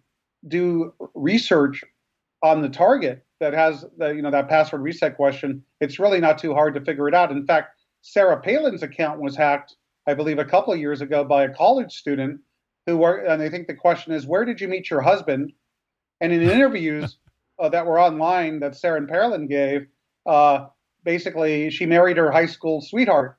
do 0.47 0.93
research 1.15 1.83
on 2.41 2.61
the 2.61 2.69
target, 2.69 3.25
that 3.39 3.53
has 3.53 3.85
the, 3.97 4.09
you 4.09 4.21
know 4.21 4.31
that 4.31 4.49
password 4.49 4.81
reset 4.81 5.15
question, 5.15 5.63
it's 5.81 5.99
really 5.99 6.19
not 6.19 6.37
too 6.37 6.53
hard 6.53 6.73
to 6.75 6.81
figure 6.81 7.07
it 7.07 7.15
out. 7.15 7.31
In 7.31 7.45
fact, 7.45 7.75
Sarah 8.01 8.39
Palin's 8.39 8.83
account 8.83 9.19
was 9.19 9.35
hacked, 9.35 9.75
I 10.07 10.13
believe, 10.13 10.39
a 10.39 10.45
couple 10.45 10.73
of 10.73 10.79
years 10.79 11.01
ago 11.01 11.23
by 11.23 11.43
a 11.43 11.53
college 11.53 11.93
student 11.93 12.39
who 12.85 12.97
were, 12.97 13.17
and 13.19 13.41
I 13.41 13.49
think 13.49 13.67
the 13.67 13.73
question 13.73 14.13
is, 14.13 14.27
where 14.27 14.45
did 14.45 14.59
you 14.59 14.67
meet 14.67 14.89
your 14.89 15.01
husband? 15.01 15.53
And 16.21 16.31
in 16.31 16.41
interviews 16.41 17.17
uh, 17.63 17.69
that 17.69 17.85
were 17.85 17.99
online 17.99 18.59
that 18.59 18.75
Sarah 18.75 19.05
Palin 19.07 19.47
gave, 19.47 19.87
uh, 20.25 20.67
basically 21.05 21.69
she 21.69 21.85
married 21.85 22.17
her 22.17 22.29
high 22.29 22.45
school 22.45 22.81
sweetheart. 22.81 23.37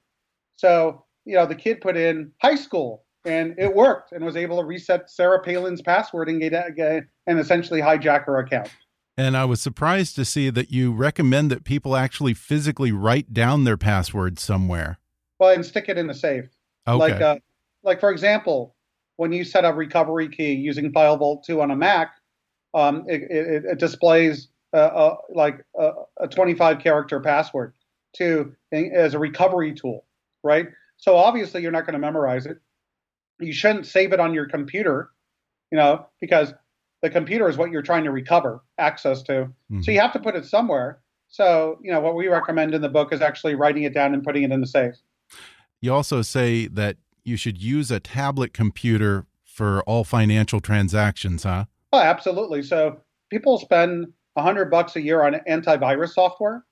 So 0.57 1.05
you 1.27 1.35
know 1.35 1.47
the 1.47 1.55
kid 1.55 1.83
put 1.83 1.97
in 1.97 2.33
high 2.41 2.55
school, 2.55 3.05
and 3.27 3.55
it 3.59 3.75
worked, 3.75 4.13
and 4.13 4.25
was 4.25 4.37
able 4.37 4.59
to 4.59 4.65
reset 4.65 5.11
Sarah 5.11 5.43
Palin's 5.43 5.83
password 5.83 6.29
and 6.29 6.41
get, 6.41 6.75
get 6.75 7.05
and 7.27 7.39
essentially 7.39 7.83
hijack 7.83 8.25
her 8.25 8.39
account. 8.39 8.71
And 9.17 9.37
I 9.37 9.45
was 9.45 9.61
surprised 9.61 10.17
to 10.17 10.25
see 10.25 10.51
that 10.51 10.73
you 10.73 10.91
recommend 10.93 11.51
that 11.51 11.65
people 11.65 11.95
actually 11.95 12.35
physically 12.35 12.93
write 12.93 13.33
down 13.33 13.65
their 13.65 13.77
password 13.77 14.39
somewhere. 14.39 14.99
Well, 15.39 15.55
and 15.55 15.65
stick 15.65 15.89
it 15.89 15.99
in 15.99 16.07
the 16.07 16.15
safe. 16.15 16.47
Okay. 16.89 16.99
Like, 16.99 17.21
uh, 17.21 17.37
like 17.83 18.01
for 18.01 18.11
example, 18.11 18.75
when 19.17 19.33
you 19.33 19.45
set 19.45 19.65
a 19.65 19.73
recovery 19.73 20.29
key 20.29 20.55
using 20.55 20.93
FileVault 20.93 21.45
2 21.45 21.61
on 21.61 21.71
a 21.71 21.77
Mac, 21.77 22.15
um, 22.75 23.05
it, 23.09 23.23
it, 23.31 23.65
it, 23.65 23.79
displays 23.79 24.49
uh, 24.73 24.77
uh, 24.77 25.17
like 25.31 25.65
a, 25.79 25.93
a 26.21 26.29
25 26.29 26.81
character 26.81 27.21
password 27.21 27.73
to 28.17 28.55
as 28.73 29.15
a 29.15 29.19
recovery 29.19 29.73
tool, 29.73 30.05
right? 30.43 30.67
So 30.97 31.17
obviously 31.17 31.63
you're 31.63 31.73
not 31.73 31.87
going 31.87 31.95
to 31.95 32.01
memorize 32.01 32.47
it. 32.47 32.59
You 33.41 33.53
shouldn't 33.53 33.87
save 33.87 34.13
it 34.13 34.21
on 34.21 34.35
your 34.35 34.47
computer, 34.47 35.11
you 35.71 35.79
know, 35.79 36.07
because 36.21 36.53
the 37.03 37.11
computer 37.11 37.49
is 37.49 37.57
what 37.57 37.71
you're 37.71 37.83
trying 37.83 38.05
to 38.05 38.11
recover 38.11 38.63
access 38.79 39.23
to. 39.25 39.33
Mm-hmm. 39.33 39.83
So 39.83 39.91
you 39.91 40.01
have 40.01 40.13
to 40.13 40.21
put 40.21 40.37
it 40.37 40.45
somewhere. 40.47 41.01
So, 41.29 41.79
you 41.83 41.93
know, 41.93 42.01
what 42.01 42.15
we 42.15 42.29
recommend 42.29 42.75
in 42.75 42.81
the 42.81 42.89
book 42.89 43.13
is 43.13 43.21
actually 43.21 43.57
writing 43.57 43.83
it 43.83 43.93
down 43.93 44.15
and 44.15 44.23
putting 44.23 44.45
it 44.45 44.53
in 44.53 44.61
the 44.61 44.67
safe. 44.67 44.95
You 45.81 45.93
also 45.93 46.23
say 46.23 46.67
that 46.69 46.97
you 47.25 47.37
should 47.37 47.61
use 47.61 47.91
a 47.91 48.01
tablet 48.01 48.53
computer 48.53 49.27
for 49.45 49.83
all 49.83 50.05
financial 50.05 50.61
transactions, 50.61 51.43
huh? 51.43 51.65
Oh, 51.95 52.01
absolutely. 52.01 52.61
So 52.65 53.01
people 53.31 53.57
spend 53.57 54.09
a 54.35 54.43
hundred 54.43 54.69
bucks 54.69 54.97
a 54.97 55.01
year 55.01 55.23
on 55.23 55.35
antivirus 55.49 56.15
software. 56.15 56.65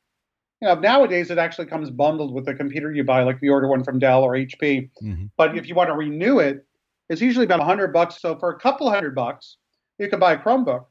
You 0.60 0.66
know, 0.66 0.74
nowadays 0.74 1.30
it 1.30 1.38
actually 1.38 1.66
comes 1.66 1.90
bundled 1.90 2.34
with 2.34 2.44
the 2.44 2.54
computer 2.54 2.92
you 2.92 3.04
buy, 3.04 3.22
like 3.22 3.36
if 3.36 3.42
you 3.42 3.52
order 3.52 3.68
one 3.68 3.84
from 3.84 4.00
Dell 4.00 4.24
or 4.24 4.32
HP. 4.32 4.90
Mm-hmm. 5.00 5.26
But 5.36 5.56
if 5.56 5.68
you 5.68 5.76
want 5.76 5.90
to 5.90 5.94
renew 5.94 6.40
it, 6.40 6.66
it's 7.08 7.20
usually 7.20 7.44
about 7.44 7.60
a 7.60 7.64
hundred 7.64 7.92
bucks. 7.92 8.20
So 8.20 8.36
for 8.36 8.50
a 8.50 8.58
couple 8.58 8.90
hundred 8.90 9.14
bucks, 9.14 9.58
you 10.00 10.08
can 10.08 10.18
buy 10.18 10.32
a 10.32 10.38
Chromebook, 10.38 10.86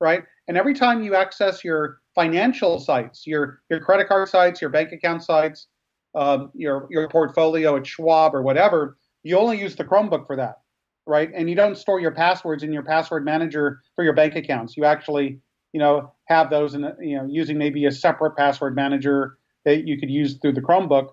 right? 0.00 0.22
And 0.46 0.56
every 0.56 0.72
time 0.72 1.02
you 1.02 1.14
access 1.14 1.62
your 1.62 2.00
financial 2.14 2.80
sites, 2.80 3.26
your 3.26 3.60
your 3.68 3.80
credit 3.80 4.08
card 4.08 4.30
sites, 4.30 4.62
your 4.62 4.70
bank 4.70 4.92
account 4.92 5.22
sites, 5.22 5.66
um, 6.14 6.50
your 6.54 6.86
your 6.88 7.06
portfolio 7.10 7.76
at 7.76 7.86
Schwab 7.86 8.34
or 8.34 8.40
whatever, 8.40 8.96
you 9.24 9.36
only 9.36 9.60
use 9.60 9.76
the 9.76 9.84
Chromebook 9.84 10.26
for 10.26 10.36
that, 10.36 10.60
right? 11.08 11.30
And 11.34 11.48
you 11.48 11.56
don't 11.56 11.76
store 11.76 12.00
your 12.00 12.10
passwords 12.12 12.62
in 12.62 12.72
your 12.72 12.82
password 12.82 13.24
manager 13.24 13.80
for 13.96 14.04
your 14.04 14.12
bank 14.12 14.36
accounts. 14.36 14.76
You 14.76 14.84
actually, 14.84 15.40
you 15.72 15.80
know, 15.80 16.12
have 16.26 16.50
those 16.50 16.74
in, 16.74 16.82
you 17.00 17.16
know, 17.16 17.26
using 17.28 17.58
maybe 17.58 17.86
a 17.86 17.90
separate 17.90 18.36
password 18.36 18.76
manager 18.76 19.38
that 19.64 19.88
you 19.88 19.98
could 19.98 20.10
use 20.10 20.38
through 20.38 20.52
the 20.52 20.60
Chromebook, 20.60 21.08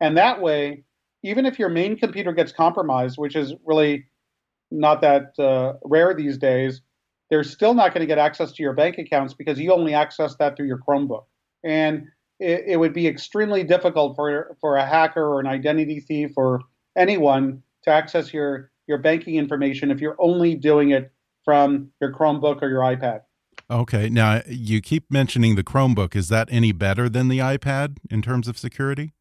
and 0.00 0.16
that 0.16 0.42
way, 0.42 0.84
even 1.22 1.46
if 1.46 1.58
your 1.58 1.68
main 1.68 1.96
computer 1.96 2.32
gets 2.32 2.52
compromised, 2.52 3.16
which 3.16 3.34
is 3.34 3.54
really 3.64 4.04
not 4.70 5.00
that 5.00 5.38
uh, 5.38 5.74
rare 5.84 6.14
these 6.14 6.36
days, 6.36 6.82
they're 7.30 7.44
still 7.44 7.74
not 7.74 7.92
going 7.92 8.00
to 8.00 8.06
get 8.06 8.18
access 8.18 8.52
to 8.52 8.62
your 8.62 8.72
bank 8.72 8.98
accounts 8.98 9.34
because 9.34 9.58
you 9.58 9.72
only 9.72 9.94
access 9.94 10.36
that 10.36 10.56
through 10.56 10.66
your 10.66 10.78
Chromebook. 10.78 11.24
And 11.64 12.06
it, 12.38 12.64
it, 12.66 12.76
would 12.76 12.92
be 12.92 13.06
extremely 13.06 13.64
difficult 13.64 14.14
for 14.14 14.56
for 14.60 14.76
a 14.76 14.86
hacker 14.86 15.24
or 15.24 15.40
an 15.40 15.46
identity 15.46 16.00
thief 16.00 16.32
or 16.36 16.60
anyone 16.96 17.62
to 17.84 17.90
access 17.90 18.32
your 18.32 18.70
your 18.86 18.98
banking 18.98 19.36
information 19.36 19.90
if 19.90 20.00
you're 20.00 20.16
only 20.18 20.54
doing 20.54 20.90
it 20.90 21.12
from 21.44 21.90
your 22.00 22.12
Chromebook 22.12 22.62
or 22.62 22.68
your 22.68 22.80
iPad. 22.80 23.20
Okay. 23.70 24.08
Now 24.08 24.42
you 24.46 24.80
keep 24.80 25.10
mentioning 25.10 25.56
the 25.56 25.64
Chromebook. 25.64 26.14
Is 26.14 26.28
that 26.28 26.48
any 26.50 26.72
better 26.72 27.08
than 27.08 27.28
the 27.28 27.38
iPad 27.38 27.96
in 28.10 28.22
terms 28.22 28.48
of 28.48 28.58
security? 28.58 29.12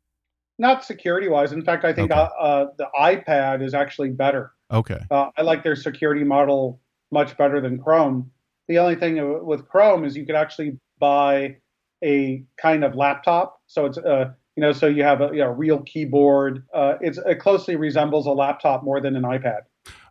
Not 0.58 0.86
security 0.86 1.28
wise. 1.28 1.52
In 1.52 1.64
fact, 1.64 1.84
I 1.84 1.94
think 1.94 2.12
okay. 2.12 2.20
uh, 2.20 2.44
uh, 2.44 2.66
the 2.78 2.88
iPad 3.00 3.64
is 3.64 3.74
actually 3.74 4.10
better. 4.10 4.54
Okay. 4.72 5.00
Uh, 5.12 5.30
I 5.38 5.42
like 5.42 5.64
their 5.64 5.76
security 5.76 6.24
model 6.24 6.80
much 7.12 7.38
better 7.38 7.60
than 7.60 7.80
Chrome. 7.80 8.32
The 8.68 8.80
only 8.80 8.96
thing 8.96 9.46
with 9.46 9.68
Chrome 9.68 10.06
is 10.06 10.16
you 10.16 10.26
could 10.26 10.36
actually 10.36 10.80
buy 10.98 11.58
a 12.04 12.44
kind 12.58 12.84
of 12.84 12.96
laptop. 12.96 13.60
So 13.68 13.86
it's 13.86 13.98
uh, 13.98 14.32
you 14.56 14.62
know, 14.62 14.72
so 14.72 14.88
you 14.88 15.04
have 15.04 15.22
a 15.22 15.30
you 15.34 15.40
know, 15.40 15.50
real 15.50 15.80
keyboard. 15.80 16.64
Uh, 16.74 16.96
it's 17.02 17.18
it 17.26 17.40
closely 17.40 17.76
resembles 17.76 18.26
a 18.26 18.32
laptop 18.32 18.84
more 18.84 19.02
than 19.02 19.16
an 19.16 19.24
iPad. 19.24 19.62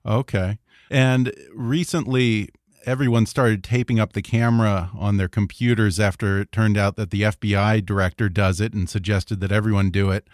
Okay. 0.04 0.58
And 0.90 1.32
recently, 1.54 2.50
everyone 2.86 3.26
started 3.26 3.64
taping 3.64 3.98
up 3.98 4.12
the 4.12 4.22
camera 4.22 4.90
on 4.94 5.16
their 5.16 5.28
computers 5.28 5.98
after 5.98 6.40
it 6.40 6.52
turned 6.52 6.76
out 6.76 6.96
that 6.96 7.10
the 7.10 7.22
FBI 7.22 7.84
director 7.84 8.28
does 8.28 8.60
it 8.60 8.74
and 8.74 8.88
suggested 8.88 9.40
that 9.40 9.50
everyone 9.50 9.90
do 9.90 10.10
it. 10.10 10.28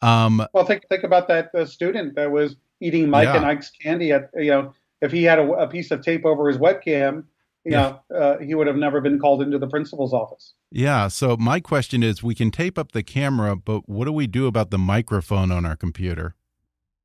Um, 0.00 0.46
well, 0.52 0.64
think 0.64 0.84
think 0.88 1.02
about 1.02 1.26
that 1.28 1.52
uh, 1.54 1.66
student 1.66 2.14
that 2.14 2.30
was 2.30 2.56
eating 2.80 3.10
Mike 3.10 3.26
yeah. 3.26 3.36
and 3.36 3.44
Ike's 3.44 3.70
candy 3.70 4.12
at 4.12 4.30
you 4.36 4.50
know 4.50 4.72
if 5.00 5.12
he 5.12 5.24
had 5.24 5.38
a, 5.38 5.50
a 5.52 5.68
piece 5.68 5.90
of 5.90 6.02
tape 6.02 6.24
over 6.24 6.48
his 6.48 6.58
webcam, 6.58 7.24
you 7.64 7.72
yeah. 7.72 7.96
know, 8.10 8.16
uh, 8.16 8.38
he 8.38 8.54
would 8.54 8.66
have 8.66 8.76
never 8.76 9.00
been 9.00 9.18
called 9.18 9.42
into 9.42 9.58
the 9.58 9.66
principal's 9.66 10.12
office. 10.12 10.54
Yeah. 10.70 11.08
So 11.08 11.36
my 11.36 11.60
question 11.60 12.02
is, 12.02 12.22
we 12.22 12.34
can 12.34 12.50
tape 12.50 12.78
up 12.78 12.92
the 12.92 13.02
camera, 13.02 13.56
but 13.56 13.88
what 13.88 14.04
do 14.04 14.12
we 14.12 14.26
do 14.26 14.46
about 14.46 14.70
the 14.70 14.78
microphone 14.78 15.50
on 15.50 15.64
our 15.64 15.76
computer? 15.76 16.34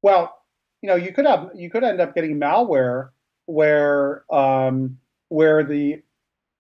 Well, 0.02 0.38
you 0.82 0.90
know, 0.90 0.96
you 0.96 1.14
could 1.14 1.26
have 1.26 1.52
you 1.56 1.70
could 1.70 1.84
end 1.84 2.02
up 2.02 2.14
getting 2.14 2.40
malware 2.40 3.10
where 3.46 4.26
um, 4.34 4.98
where 5.30 5.64
the 5.64 6.02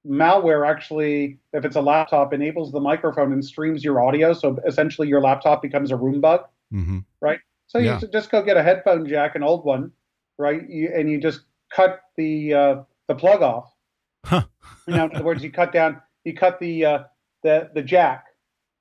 malware 0.07 0.67
actually, 0.67 1.39
if 1.51 1.65
it's 1.65 1.75
a 1.75 1.81
laptop, 1.81 2.33
enables 2.33 2.71
the 2.71 2.79
microphone 2.79 3.33
and 3.33 3.43
streams 3.43 3.83
your 3.83 4.01
audio. 4.01 4.33
So 4.33 4.57
essentially, 4.65 5.07
your 5.07 5.21
laptop 5.21 5.61
becomes 5.61 5.91
a 5.91 5.97
room 5.97 6.21
bug, 6.21 6.41
mm 6.71 6.85
-hmm. 6.85 7.03
right? 7.21 7.39
So 7.67 7.79
yeah. 7.79 7.99
you 7.99 8.07
just 8.07 8.31
go 8.31 8.41
get 8.41 8.57
a 8.57 8.63
headphone 8.63 9.07
jack, 9.07 9.35
an 9.35 9.43
old 9.43 9.65
one, 9.65 9.91
right? 10.37 10.61
You, 10.69 10.91
and 10.95 11.09
you 11.09 11.19
just 11.19 11.41
cut 11.75 12.01
the 12.15 12.53
uh, 12.53 12.83
the 13.07 13.15
plug 13.15 13.41
off. 13.41 13.73
Huh. 14.25 14.43
you 14.87 14.95
know, 14.95 15.05
in 15.05 15.15
other 15.15 15.25
words, 15.25 15.43
you 15.43 15.51
cut 15.51 15.73
down, 15.73 16.01
you 16.23 16.33
cut 16.33 16.59
the 16.59 16.85
uh, 16.85 17.03
the 17.43 17.69
the 17.73 17.81
jack, 17.81 18.25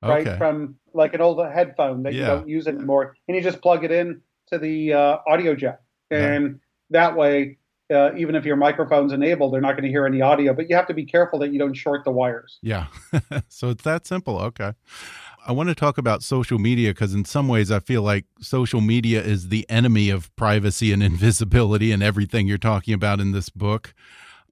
right, 0.02 0.26
okay. 0.26 0.38
from 0.38 0.76
like 0.94 1.14
an 1.14 1.20
old 1.20 1.44
headphone 1.46 2.02
that 2.04 2.14
yeah. 2.14 2.20
you 2.20 2.26
don't 2.26 2.48
use 2.48 2.68
anymore, 2.68 3.16
and 3.28 3.36
you 3.36 3.42
just 3.42 3.60
plug 3.60 3.84
it 3.84 3.90
in 3.90 4.20
to 4.48 4.58
the 4.58 4.92
uh, 4.92 5.18
audio 5.26 5.54
jack, 5.54 5.80
and 6.10 6.44
yeah. 6.44 6.50
that 6.90 7.16
way. 7.16 7.58
Uh, 7.92 8.10
even 8.16 8.34
if 8.34 8.46
your 8.46 8.56
microphone's 8.56 9.12
enabled, 9.12 9.52
they're 9.52 9.60
not 9.60 9.72
going 9.72 9.82
to 9.82 9.90
hear 9.90 10.06
any 10.06 10.22
audio. 10.22 10.54
But 10.54 10.70
you 10.70 10.76
have 10.76 10.86
to 10.86 10.94
be 10.94 11.04
careful 11.04 11.38
that 11.40 11.52
you 11.52 11.58
don't 11.58 11.74
short 11.74 12.04
the 12.04 12.10
wires. 12.10 12.58
Yeah, 12.62 12.86
so 13.48 13.68
it's 13.68 13.82
that 13.82 14.06
simple. 14.06 14.38
Okay. 14.38 14.72
I 15.44 15.52
want 15.52 15.68
to 15.70 15.74
talk 15.74 15.98
about 15.98 16.22
social 16.22 16.58
media 16.58 16.90
because, 16.90 17.14
in 17.14 17.24
some 17.24 17.48
ways, 17.48 17.70
I 17.70 17.80
feel 17.80 18.02
like 18.02 18.26
social 18.40 18.80
media 18.80 19.20
is 19.20 19.48
the 19.48 19.68
enemy 19.68 20.08
of 20.08 20.34
privacy 20.36 20.92
and 20.92 21.02
invisibility 21.02 21.90
and 21.90 22.02
everything 22.02 22.46
you're 22.46 22.58
talking 22.58 22.94
about 22.94 23.20
in 23.20 23.32
this 23.32 23.50
book. 23.50 23.92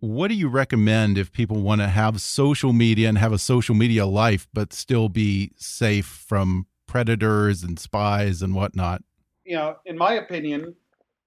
What 0.01 0.29
do 0.29 0.35
you 0.35 0.49
recommend 0.49 1.19
if 1.19 1.33
people 1.33 1.61
want 1.61 1.81
to 1.81 1.89
have 1.89 2.21
social 2.21 2.73
media 2.73 3.09
and 3.09 3.19
have 3.19 3.33
a 3.33 3.39
social 3.39 3.75
media 3.75 4.07
life, 4.07 4.49
but 4.53 4.73
still 4.73 5.09
be 5.09 5.53
safe 5.57 6.07
from 6.07 6.67
predators 6.87 7.63
and 7.63 7.79
spies 7.79 8.43
and 8.43 8.55
whatnot? 8.55 9.03
You 9.45 9.57
know, 9.57 9.77
in 9.85 9.97
my 9.97 10.15
opinion, 10.15 10.75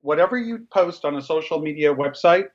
whatever 0.02 0.38
you 0.38 0.68
post 0.72 1.06
on 1.06 1.16
a 1.16 1.22
social 1.22 1.60
media 1.60 1.94
website, 1.94 2.48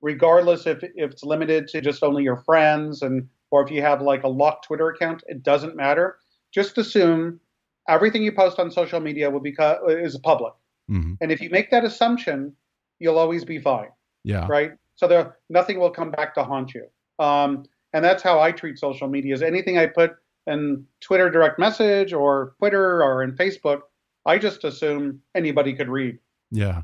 regardless 0.00 0.66
if, 0.66 0.82
if 0.82 1.12
it's 1.12 1.22
limited 1.22 1.68
to 1.68 1.80
just 1.80 2.02
only 2.02 2.22
your 2.22 2.38
friends 2.38 3.02
and 3.02 3.28
or 3.50 3.62
if 3.62 3.70
you 3.70 3.82
have 3.82 4.00
like 4.00 4.22
a 4.22 4.28
locked 4.28 4.66
Twitter 4.66 4.88
account, 4.88 5.22
it 5.26 5.42
doesn't 5.42 5.76
matter 5.76 6.16
just 6.52 6.78
assume 6.78 7.40
everything 7.88 8.22
you 8.22 8.32
post 8.32 8.58
on 8.58 8.70
social 8.70 9.00
media 9.00 9.30
will 9.30 9.40
be 9.40 9.54
is 9.88 10.18
public. 10.18 10.52
Mm-hmm. 10.90 11.14
And 11.20 11.32
if 11.32 11.40
you 11.40 11.50
make 11.50 11.70
that 11.70 11.84
assumption, 11.84 12.54
you'll 12.98 13.18
always 13.18 13.44
be 13.44 13.58
fine. 13.58 13.88
Yeah. 14.24 14.46
Right. 14.48 14.72
So 15.00 15.08
there, 15.08 15.38
nothing 15.48 15.80
will 15.80 15.88
come 15.88 16.10
back 16.10 16.34
to 16.34 16.44
haunt 16.44 16.74
you. 16.74 16.84
Um, 17.18 17.64
and 17.94 18.04
that's 18.04 18.22
how 18.22 18.38
I 18.38 18.52
treat 18.52 18.78
social 18.78 19.08
media. 19.08 19.32
Is 19.32 19.40
anything 19.40 19.78
I 19.78 19.86
put 19.86 20.12
in 20.46 20.84
Twitter 21.00 21.30
direct 21.30 21.58
message 21.58 22.12
or 22.12 22.52
Twitter 22.58 23.02
or 23.02 23.22
in 23.22 23.32
Facebook, 23.32 23.80
I 24.26 24.36
just 24.36 24.62
assume 24.62 25.22
anybody 25.34 25.72
could 25.72 25.88
read. 25.88 26.18
Yeah. 26.50 26.82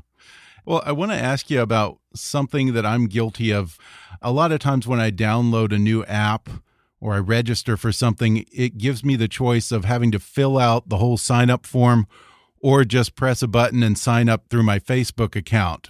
Well, 0.65 0.81
I 0.83 0.93
want 0.93 1.11
to 1.11 1.17
ask 1.17 1.51
you 1.51 1.61
about 1.61 1.99
something 2.15 2.73
that 2.73 2.87
I'm 2.87 3.05
guilty 3.05 3.53
of. 3.53 3.77
A 4.19 4.31
lot 4.31 4.51
of 4.51 4.61
times 4.61 4.87
when 4.87 4.99
I 4.99 5.11
download 5.11 5.71
a 5.71 5.77
new 5.77 6.03
app, 6.05 6.49
or 6.99 7.13
I 7.13 7.19
register 7.19 7.77
for 7.77 7.91
something, 7.91 8.45
it 8.51 8.79
gives 8.79 9.05
me 9.05 9.15
the 9.15 9.27
choice 9.27 9.71
of 9.71 9.85
having 9.85 10.09
to 10.11 10.19
fill 10.19 10.57
out 10.57 10.89
the 10.89 10.97
whole 10.97 11.17
sign 11.17 11.51
up 11.51 11.67
form 11.67 12.07
or 12.59 12.83
just 12.83 13.13
press 13.13 13.43
a 13.43 13.47
button 13.47 13.83
and 13.83 13.95
sign 13.95 14.27
up 14.27 14.49
through 14.49 14.63
my 14.63 14.79
Facebook 14.79 15.35
account. 15.35 15.89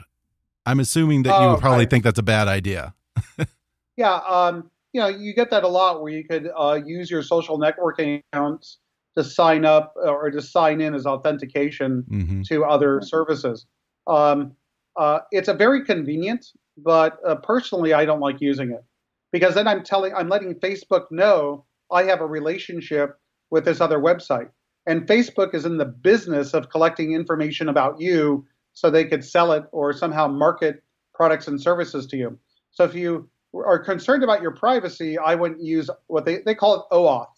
I'm 0.68 0.80
assuming 0.80 1.24
that 1.24 1.42
you 1.42 1.50
would 1.50 1.60
probably 1.60 1.86
think 1.86 2.04
that's 2.04 2.20
a 2.20 2.24
bad 2.24 2.48
idea. 2.48 2.94
yeah, 3.98 4.20
um, 4.28 4.70
you 4.92 5.00
know, 5.00 5.08
you 5.08 5.34
get 5.34 5.50
that 5.52 5.64
a 5.64 5.68
lot 5.68 6.02
where 6.02 6.12
you 6.12 6.26
could 6.26 6.50
uh, 6.56 6.80
use 6.86 7.10
your 7.10 7.24
social 7.24 7.58
networking 7.58 8.22
accounts 8.32 8.78
to 9.16 9.24
sign 9.24 9.66
up 9.66 9.94
or 9.96 10.30
to 10.30 10.42
sign 10.42 10.82
in 10.82 10.94
as 10.94 11.06
authentication 11.06 12.04
mm 12.10 12.28
-hmm. 12.28 12.48
to 12.48 12.66
other 12.66 13.02
services. 13.02 13.66
Um, 14.06 14.56
uh, 15.00 15.20
it's 15.32 15.48
a 15.48 15.54
very 15.54 15.86
convenient, 15.86 16.54
but 16.78 17.14
uh, 17.26 17.36
personally, 17.36 17.94
I 17.94 18.06
don't 18.06 18.28
like 18.28 18.52
using 18.52 18.72
it 18.72 18.84
because 19.32 19.54
then 19.54 19.68
I'm 19.68 19.84
telling, 19.84 20.14
I'm 20.14 20.30
letting 20.30 20.60
Facebook 20.60 21.06
know 21.10 21.66
I 21.92 22.04
have 22.04 22.22
a 22.22 22.28
relationship 22.40 23.10
with 23.52 23.64
this 23.66 23.82
other 23.82 24.00
website. 24.00 24.50
And 24.86 25.08
Facebook 25.08 25.54
is 25.54 25.66
in 25.66 25.78
the 25.78 25.86
business 25.86 26.54
of 26.54 26.70
collecting 26.70 27.14
information 27.14 27.70
about 27.70 28.00
you 28.00 28.46
so 28.78 28.92
they 28.92 29.06
could 29.06 29.26
sell 29.26 29.54
it 29.54 29.64
or 29.72 29.92
somehow 29.92 30.28
market 30.28 30.84
products 31.16 31.48
and 31.48 31.60
services 31.60 32.06
to 32.06 32.16
you. 32.16 32.38
So 32.70 32.84
if 32.84 32.94
you 32.94 33.28
are 33.56 33.80
concerned 33.80 34.24
about 34.24 34.40
your 34.40 34.52
privacy, 34.52 35.18
I 35.18 35.34
wouldn't 35.34 35.64
use 35.64 35.90
what 36.06 36.26
they, 36.26 36.42
they 36.46 36.54
call 36.54 36.76
it 36.76 36.96
OAuth, 36.96 37.34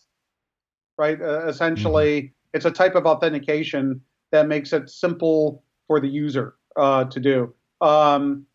right? 0.97 1.17
Uh, 1.21 1.47
essentially, 1.47 2.23
mm-hmm. 2.23 2.55
it's 2.55 2.65
a 2.65 2.71
type 2.71 2.95
of 2.95 3.05
authentication 3.05 4.01
that 4.33 4.49
makes 4.49 4.73
it 4.73 4.89
simple 4.89 5.63
for 5.87 6.01
the 6.01 6.09
user 6.09 6.55
uh, 6.75 7.05
to 7.05 7.21
do. 7.21 7.53
Um, 7.79 8.45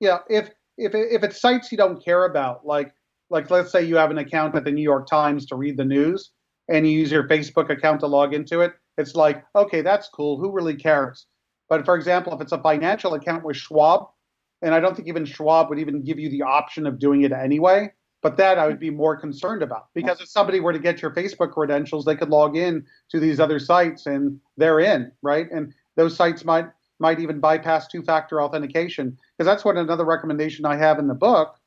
yeah, 0.00 0.18
if 0.28 0.50
if 0.76 0.94
if 0.94 1.22
it's 1.22 1.40
sites 1.40 1.72
you 1.72 1.78
don't 1.78 2.04
care 2.04 2.26
about, 2.26 2.66
like 2.66 2.92
like 3.30 3.50
let's 3.50 3.72
say 3.72 3.82
you 3.82 3.96
have 3.96 4.10
an 4.10 4.18
account 4.18 4.54
at 4.54 4.64
the 4.64 4.70
New 4.70 4.82
York 4.82 5.06
Times 5.06 5.46
to 5.46 5.56
read 5.56 5.78
the 5.78 5.86
news, 5.86 6.32
and 6.68 6.86
you 6.86 6.98
use 6.98 7.10
your 7.10 7.26
Facebook 7.28 7.70
account 7.70 8.00
to 8.00 8.06
log 8.06 8.34
into 8.34 8.60
it, 8.60 8.74
it's 8.98 9.14
like 9.14 9.42
okay, 9.56 9.80
that's 9.80 10.10
cool. 10.10 10.38
Who 10.38 10.52
really 10.52 10.76
cares? 10.76 11.24
But 11.68 11.84
for 11.84 11.96
example, 11.96 12.34
if 12.34 12.40
it's 12.40 12.52
a 12.52 12.58
financial 12.58 13.14
account 13.14 13.44
with 13.44 13.56
Schwab, 13.56 14.08
and 14.62 14.74
I 14.74 14.80
don't 14.80 14.94
think 14.94 15.08
even 15.08 15.24
Schwab 15.24 15.68
would 15.68 15.78
even 15.78 16.02
give 16.02 16.18
you 16.18 16.30
the 16.30 16.42
option 16.42 16.86
of 16.86 16.98
doing 16.98 17.22
it 17.22 17.32
anyway. 17.32 17.92
But 18.22 18.38
that 18.38 18.58
I 18.58 18.66
would 18.66 18.80
be 18.80 18.90
more 18.90 19.16
concerned 19.16 19.62
about 19.62 19.88
because 19.94 20.20
if 20.20 20.28
somebody 20.28 20.58
were 20.58 20.72
to 20.72 20.78
get 20.78 21.00
your 21.00 21.12
Facebook 21.12 21.52
credentials, 21.52 22.04
they 22.04 22.16
could 22.16 22.30
log 22.30 22.56
in 22.56 22.84
to 23.10 23.20
these 23.20 23.38
other 23.38 23.60
sites 23.60 24.06
and 24.06 24.40
they're 24.56 24.80
in, 24.80 25.12
right? 25.22 25.46
And 25.52 25.72
those 25.96 26.16
sites 26.16 26.44
might 26.44 26.66
might 26.98 27.20
even 27.20 27.40
bypass 27.40 27.86
two-factor 27.86 28.42
authentication 28.42 29.16
because 29.36 29.46
that's 29.46 29.64
what 29.64 29.76
another 29.76 30.04
recommendation 30.04 30.64
I 30.64 30.76
have 30.76 30.98
in 30.98 31.08
the 31.08 31.14
book 31.14 31.60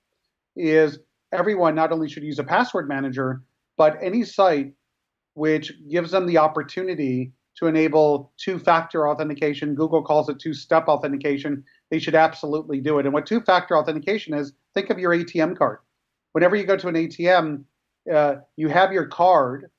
is 0.56 1.00
everyone 1.32 1.76
not 1.76 1.92
only 1.92 2.10
should 2.10 2.24
use 2.24 2.40
a 2.40 2.44
password 2.44 2.90
manager, 2.90 3.44
but 3.78 3.98
any 4.02 4.24
site 4.24 4.74
which 5.36 5.72
gives 5.90 6.12
them 6.12 6.26
the 6.26 6.40
opportunity 6.40 7.32
to 7.60 7.68
enable 7.68 8.32
two-factor 8.38 9.08
authentication. 9.10 9.76
Google 9.76 10.02
calls 10.02 10.30
it 10.30 10.40
two-step 10.40 10.88
authentication. 10.88 11.64
They 11.92 12.00
should 12.00 12.16
absolutely 12.16 12.80
do 12.80 13.00
it. 13.00 13.06
And 13.06 13.14
what 13.14 13.26
two-factor 13.26 13.78
authentication 13.78 14.34
is, 14.34 14.54
think 14.74 14.90
of 14.90 14.98
your 14.98 15.12
ATM 15.12 15.58
card. 15.58 15.80
Whenever 16.32 16.56
you 16.56 16.66
go 16.66 16.78
to 16.78 16.88
an 16.88 16.96
ATM, 16.96 17.64
uh, 18.14 18.36
you 18.56 18.70
have 18.70 18.94
your 18.94 19.08
card, 19.08 19.70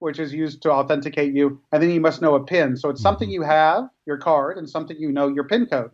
which 0.00 0.18
is 0.18 0.34
used 0.34 0.60
to 0.62 0.70
authenticate 0.70 1.34
you, 1.34 1.60
and 1.72 1.82
then 1.82 1.90
you 1.90 2.00
must 2.00 2.20
know 2.20 2.34
a 2.34 2.44
PIN. 2.44 2.76
So 2.76 2.90
it's 2.90 3.00
something 3.00 3.28
mm-hmm. 3.28 3.42
you 3.42 3.42
have, 3.42 3.88
your 4.06 4.18
card, 4.18 4.58
and 4.58 4.68
something 4.68 4.98
you 4.98 5.10
know, 5.10 5.28
your 5.28 5.44
PIN 5.44 5.66
code. 5.66 5.92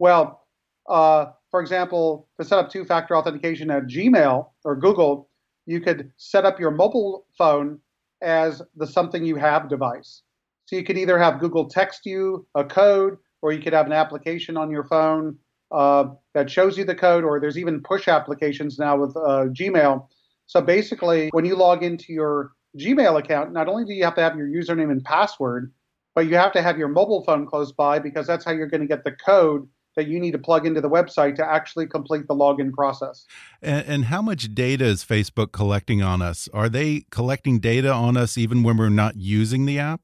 Well, 0.00 0.44
uh, 0.88 1.26
for 1.52 1.60
example, 1.60 2.28
to 2.40 2.44
set 2.44 2.58
up 2.58 2.68
two-factor 2.68 3.16
authentication 3.16 3.70
at 3.70 3.84
Gmail 3.84 4.48
or 4.64 4.74
Google, 4.74 5.28
you 5.66 5.80
could 5.80 6.10
set 6.16 6.44
up 6.44 6.58
your 6.58 6.72
mobile 6.72 7.26
phone 7.38 7.78
as 8.22 8.60
the 8.76 8.86
something 8.86 9.24
you 9.24 9.36
have 9.36 9.68
device. 9.68 10.22
So 10.70 10.76
you 10.76 10.84
could 10.84 10.98
either 10.98 11.18
have 11.18 11.40
Google 11.40 11.68
text 11.68 12.06
you 12.06 12.46
a 12.54 12.62
code, 12.62 13.16
or 13.42 13.50
you 13.50 13.60
could 13.60 13.72
have 13.72 13.86
an 13.86 13.92
application 13.92 14.56
on 14.56 14.70
your 14.70 14.84
phone 14.84 15.36
uh, 15.72 16.10
that 16.32 16.48
shows 16.48 16.78
you 16.78 16.84
the 16.84 16.94
code, 16.94 17.24
or 17.24 17.40
there's 17.40 17.58
even 17.58 17.82
push 17.82 18.06
applications 18.06 18.78
now 18.78 18.96
with 18.96 19.16
uh, 19.16 19.46
Gmail. 19.50 20.06
So 20.46 20.60
basically, 20.60 21.28
when 21.32 21.44
you 21.44 21.56
log 21.56 21.82
into 21.82 22.12
your 22.12 22.52
Gmail 22.78 23.18
account, 23.18 23.52
not 23.52 23.66
only 23.66 23.84
do 23.84 23.92
you 23.94 24.04
have 24.04 24.14
to 24.14 24.20
have 24.20 24.36
your 24.36 24.46
username 24.46 24.92
and 24.92 25.02
password, 25.02 25.72
but 26.14 26.28
you 26.28 26.36
have 26.36 26.52
to 26.52 26.62
have 26.62 26.78
your 26.78 26.86
mobile 26.86 27.24
phone 27.24 27.46
close 27.46 27.72
by 27.72 27.98
because 27.98 28.28
that's 28.28 28.44
how 28.44 28.52
you're 28.52 28.68
going 28.68 28.80
to 28.80 28.86
get 28.86 29.02
the 29.02 29.10
code 29.10 29.68
that 29.96 30.06
you 30.06 30.20
need 30.20 30.30
to 30.30 30.38
plug 30.38 30.66
into 30.66 30.80
the 30.80 30.88
website 30.88 31.34
to 31.34 31.44
actually 31.44 31.88
complete 31.88 32.28
the 32.28 32.34
login 32.34 32.72
process. 32.72 33.26
And, 33.60 33.84
and, 33.88 34.04
how 34.04 34.22
much 34.22 34.54
data 34.54 34.84
is 34.84 35.04
Facebook 35.04 35.50
collecting 35.50 36.00
on 36.00 36.22
us? 36.22 36.48
Are 36.54 36.68
they 36.68 37.06
collecting 37.10 37.58
data 37.58 37.92
on 37.92 38.16
us 38.16 38.38
even 38.38 38.62
when 38.62 38.76
we're 38.76 38.88
not 38.88 39.16
using 39.16 39.66
the 39.66 39.80
app? 39.80 40.02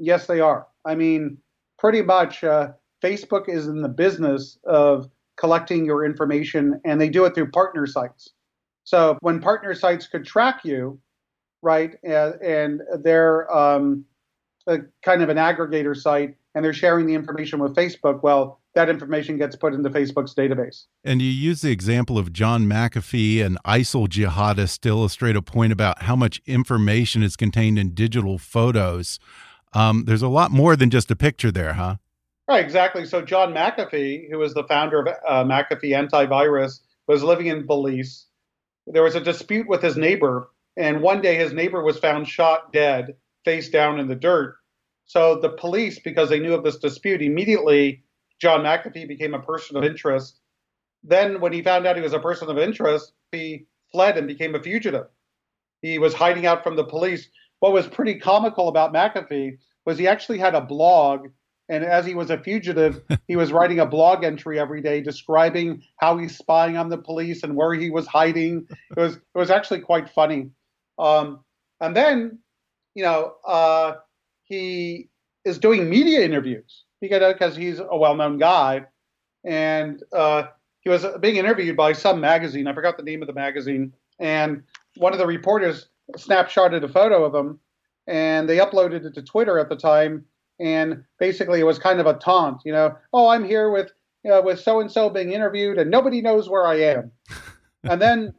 Yes, 0.00 0.26
they 0.26 0.40
are. 0.40 0.66
I 0.84 0.94
mean, 0.94 1.38
pretty 1.78 2.02
much 2.02 2.44
uh, 2.44 2.72
Facebook 3.02 3.48
is 3.48 3.66
in 3.66 3.82
the 3.82 3.88
business 3.88 4.58
of 4.64 5.10
collecting 5.36 5.84
your 5.84 6.04
information, 6.04 6.80
and 6.84 7.00
they 7.00 7.08
do 7.08 7.24
it 7.24 7.34
through 7.34 7.50
partner 7.50 7.86
sites. 7.86 8.30
So 8.84 9.18
when 9.20 9.40
partner 9.40 9.74
sites 9.74 10.06
could 10.06 10.24
track 10.24 10.64
you, 10.64 10.98
right, 11.62 11.94
and, 12.02 12.34
and 12.34 12.80
they're 13.02 13.50
um, 13.54 14.04
kind 14.66 15.22
of 15.22 15.28
an 15.28 15.36
aggregator 15.36 15.96
site, 15.96 16.36
and 16.54 16.64
they're 16.64 16.72
sharing 16.72 17.06
the 17.06 17.14
information 17.14 17.60
with 17.60 17.76
Facebook, 17.76 18.22
well, 18.22 18.60
that 18.74 18.88
information 18.88 19.36
gets 19.38 19.56
put 19.56 19.74
into 19.74 19.90
Facebook's 19.90 20.34
database. 20.34 20.84
And 21.04 21.20
you 21.20 21.28
use 21.28 21.62
the 21.62 21.70
example 21.70 22.18
of 22.18 22.32
John 22.32 22.64
McAfee 22.64 23.44
and 23.44 23.58
ISIL 23.64 24.08
jihadists 24.08 24.78
to 24.80 24.88
illustrate 24.88 25.36
a 25.36 25.42
point 25.42 25.72
about 25.72 26.02
how 26.02 26.16
much 26.16 26.40
information 26.46 27.22
is 27.22 27.36
contained 27.36 27.78
in 27.78 27.90
digital 27.90 28.38
photos. 28.38 29.18
Um, 29.72 30.04
there's 30.06 30.22
a 30.22 30.28
lot 30.28 30.50
more 30.50 30.76
than 30.76 30.90
just 30.90 31.10
a 31.10 31.16
picture 31.16 31.50
there, 31.50 31.74
huh? 31.74 31.96
Right, 32.46 32.64
exactly. 32.64 33.04
So 33.04 33.20
John 33.20 33.52
McAfee, 33.52 34.30
who 34.30 34.38
was 34.38 34.54
the 34.54 34.64
founder 34.64 35.00
of 35.00 35.08
uh, 35.28 35.44
McAfee 35.44 35.92
Antivirus, 35.92 36.80
was 37.06 37.22
living 37.22 37.48
in 37.48 37.66
Belize. 37.66 38.26
There 38.86 39.02
was 39.02 39.14
a 39.14 39.20
dispute 39.20 39.68
with 39.68 39.82
his 39.82 39.96
neighbor, 39.96 40.50
and 40.76 41.02
one 41.02 41.20
day 41.20 41.36
his 41.36 41.52
neighbor 41.52 41.82
was 41.82 41.98
found 41.98 42.26
shot 42.26 42.72
dead, 42.72 43.16
face 43.44 43.68
down 43.68 44.00
in 44.00 44.08
the 44.08 44.14
dirt. 44.14 44.56
So 45.04 45.40
the 45.40 45.50
police, 45.50 45.98
because 45.98 46.30
they 46.30 46.38
knew 46.38 46.54
of 46.54 46.64
this 46.64 46.78
dispute, 46.78 47.20
immediately 47.22 48.02
John 48.40 48.60
McAfee 48.60 49.08
became 49.08 49.34
a 49.34 49.42
person 49.42 49.76
of 49.76 49.84
interest. 49.84 50.40
Then, 51.02 51.40
when 51.40 51.52
he 51.52 51.62
found 51.62 51.86
out 51.86 51.96
he 51.96 52.02
was 52.02 52.12
a 52.12 52.18
person 52.18 52.48
of 52.48 52.58
interest, 52.58 53.12
he 53.32 53.66
fled 53.92 54.16
and 54.16 54.26
became 54.26 54.54
a 54.54 54.62
fugitive. 54.62 55.06
He 55.82 55.98
was 55.98 56.14
hiding 56.14 56.46
out 56.46 56.62
from 56.62 56.76
the 56.76 56.84
police. 56.84 57.28
What 57.60 57.72
was 57.72 57.86
pretty 57.86 58.18
comical 58.18 58.68
about 58.68 58.92
McAfee 58.92 59.58
was 59.84 59.98
he 59.98 60.06
actually 60.06 60.38
had 60.38 60.54
a 60.54 60.60
blog, 60.60 61.28
and 61.68 61.84
as 61.84 62.06
he 62.06 62.14
was 62.14 62.30
a 62.30 62.38
fugitive, 62.38 63.02
he 63.28 63.36
was 63.36 63.52
writing 63.52 63.80
a 63.80 63.86
blog 63.86 64.24
entry 64.24 64.58
every 64.58 64.80
day 64.80 65.00
describing 65.00 65.82
how 65.96 66.16
he's 66.18 66.36
spying 66.36 66.76
on 66.76 66.88
the 66.88 66.98
police 66.98 67.42
and 67.42 67.56
where 67.56 67.74
he 67.74 67.90
was 67.90 68.06
hiding. 68.06 68.66
It 68.70 69.00
was 69.00 69.16
it 69.16 69.22
was 69.34 69.50
actually 69.50 69.80
quite 69.80 70.08
funny. 70.08 70.50
Um, 70.98 71.40
and 71.80 71.96
then, 71.96 72.38
you 72.94 73.04
know, 73.04 73.34
uh, 73.46 73.94
he 74.44 75.08
is 75.44 75.58
doing 75.58 75.88
media 75.88 76.20
interviews 76.22 76.84
because 77.00 77.56
he's 77.56 77.78
a 77.78 77.96
well-known 77.96 78.38
guy, 78.38 78.84
and 79.44 80.02
uh, 80.12 80.44
he 80.80 80.90
was 80.90 81.06
being 81.20 81.36
interviewed 81.36 81.76
by 81.76 81.92
some 81.92 82.20
magazine. 82.20 82.66
I 82.66 82.74
forgot 82.74 82.96
the 82.96 83.04
name 83.04 83.22
of 83.22 83.28
the 83.28 83.34
magazine, 83.34 83.92
and 84.18 84.64
one 84.96 85.12
of 85.12 85.18
the 85.18 85.26
reporters 85.26 85.88
snapshotted 86.16 86.82
a 86.82 86.88
photo 86.88 87.24
of 87.24 87.34
him, 87.34 87.60
and 88.06 88.48
they 88.48 88.58
uploaded 88.58 89.04
it 89.04 89.14
to 89.14 89.22
Twitter 89.22 89.58
at 89.58 89.68
the 89.68 89.76
time. 89.76 90.24
And 90.60 91.04
basically, 91.18 91.60
it 91.60 91.64
was 91.64 91.78
kind 91.78 92.00
of 92.00 92.06
a 92.06 92.14
taunt, 92.14 92.62
you 92.64 92.72
know. 92.72 92.96
Oh, 93.12 93.28
I'm 93.28 93.44
here 93.44 93.70
with 93.70 93.92
uh, 94.30 94.42
with 94.44 94.60
so 94.60 94.80
and 94.80 94.90
so 94.90 95.08
being 95.08 95.32
interviewed, 95.32 95.78
and 95.78 95.90
nobody 95.90 96.20
knows 96.20 96.48
where 96.48 96.66
I 96.66 96.76
am. 96.76 97.12
and 97.84 98.02
then 98.02 98.34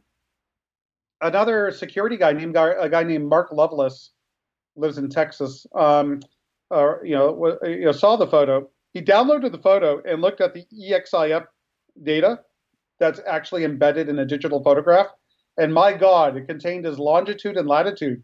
another 1.20 1.70
security 1.70 2.16
guy 2.16 2.32
named 2.32 2.56
a 2.56 2.88
guy 2.90 3.04
named 3.04 3.28
Mark 3.28 3.52
Lovelace 3.52 4.10
lives 4.76 4.98
in 4.98 5.08
Texas. 5.08 5.66
Um, 5.74 6.20
uh, 6.70 7.02
you 7.02 7.14
know, 7.14 7.58
you 7.64 7.86
know, 7.86 7.92
saw 7.92 8.16
the 8.16 8.26
photo. 8.26 8.68
He 8.92 9.02
downloaded 9.02 9.52
the 9.52 9.58
photo 9.58 10.02
and 10.04 10.20
looked 10.20 10.40
at 10.40 10.54
the 10.54 10.64
EXIF 10.72 11.46
data 12.02 12.40
that's 12.98 13.20
actually 13.26 13.64
embedded 13.64 14.08
in 14.08 14.18
a 14.18 14.24
digital 14.24 14.62
photograph. 14.62 15.06
And 15.60 15.74
my 15.74 15.92
God, 15.92 16.38
it 16.38 16.48
contained 16.48 16.86
his 16.86 16.98
longitude 16.98 17.58
and 17.58 17.68
latitude 17.68 18.22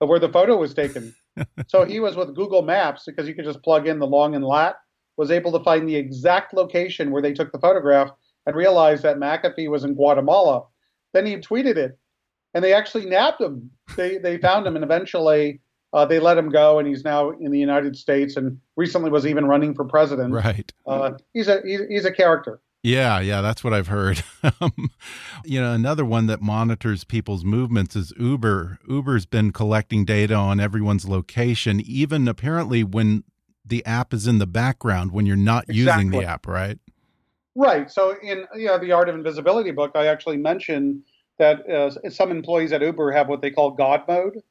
of 0.00 0.08
where 0.08 0.20
the 0.20 0.28
photo 0.28 0.56
was 0.56 0.72
taken. 0.72 1.12
so 1.66 1.84
he 1.84 1.98
was 1.98 2.14
with 2.14 2.36
Google 2.36 2.62
Maps 2.62 3.02
because 3.06 3.26
you 3.26 3.34
could 3.34 3.44
just 3.44 3.62
plug 3.62 3.88
in 3.88 3.98
the 3.98 4.06
long 4.06 4.36
and 4.36 4.44
lat, 4.44 4.76
was 5.16 5.32
able 5.32 5.50
to 5.50 5.64
find 5.64 5.88
the 5.88 5.96
exact 5.96 6.54
location 6.54 7.10
where 7.10 7.20
they 7.20 7.32
took 7.32 7.50
the 7.50 7.58
photograph 7.58 8.10
and 8.46 8.54
realized 8.54 9.02
that 9.02 9.16
McAfee 9.16 9.68
was 9.68 9.82
in 9.82 9.94
Guatemala. 9.94 10.64
Then 11.12 11.26
he 11.26 11.38
tweeted 11.38 11.76
it, 11.76 11.98
and 12.54 12.62
they 12.62 12.72
actually 12.72 13.06
nabbed 13.06 13.40
him. 13.40 13.68
They 13.96 14.18
they 14.18 14.38
found 14.38 14.64
him, 14.64 14.76
and 14.76 14.84
eventually 14.84 15.60
uh, 15.92 16.06
they 16.06 16.20
let 16.20 16.38
him 16.38 16.50
go, 16.50 16.78
and 16.78 16.86
he's 16.86 17.04
now 17.04 17.30
in 17.30 17.50
the 17.50 17.58
United 17.58 17.96
States, 17.96 18.36
and 18.36 18.60
recently 18.76 19.10
was 19.10 19.26
even 19.26 19.46
running 19.46 19.74
for 19.74 19.84
president. 19.84 20.32
Right. 20.32 20.72
Uh, 20.86 21.12
he's 21.32 21.48
a 21.48 21.62
he's, 21.64 21.80
he's 21.88 22.04
a 22.04 22.12
character. 22.12 22.60
Yeah, 22.86 23.18
yeah, 23.18 23.40
that's 23.40 23.64
what 23.64 23.72
I've 23.72 23.88
heard. 23.88 24.22
Um, 24.60 24.92
you 25.44 25.60
know, 25.60 25.72
another 25.72 26.04
one 26.04 26.28
that 26.28 26.40
monitors 26.40 27.02
people's 27.02 27.44
movements 27.44 27.96
is 27.96 28.12
Uber. 28.16 28.78
Uber's 28.88 29.26
been 29.26 29.50
collecting 29.50 30.04
data 30.04 30.34
on 30.34 30.60
everyone's 30.60 31.08
location, 31.08 31.80
even 31.80 32.28
apparently 32.28 32.84
when 32.84 33.24
the 33.64 33.84
app 33.84 34.14
is 34.14 34.28
in 34.28 34.38
the 34.38 34.46
background 34.46 35.10
when 35.10 35.26
you're 35.26 35.34
not 35.36 35.64
exactly. 35.68 36.04
using 36.04 36.10
the 36.10 36.24
app, 36.24 36.46
right? 36.46 36.78
Right. 37.56 37.90
So 37.90 38.16
in 38.22 38.44
you 38.54 38.66
know, 38.66 38.78
the 38.78 38.92
Art 38.92 39.08
of 39.08 39.16
Invisibility 39.16 39.72
book, 39.72 39.92
I 39.96 40.06
actually 40.06 40.36
mentioned 40.36 41.02
that 41.40 41.68
uh, 41.68 41.90
some 42.08 42.30
employees 42.30 42.72
at 42.72 42.82
Uber 42.82 43.10
have 43.10 43.28
what 43.28 43.42
they 43.42 43.50
call 43.50 43.72
God 43.72 44.04
mode. 44.06 44.42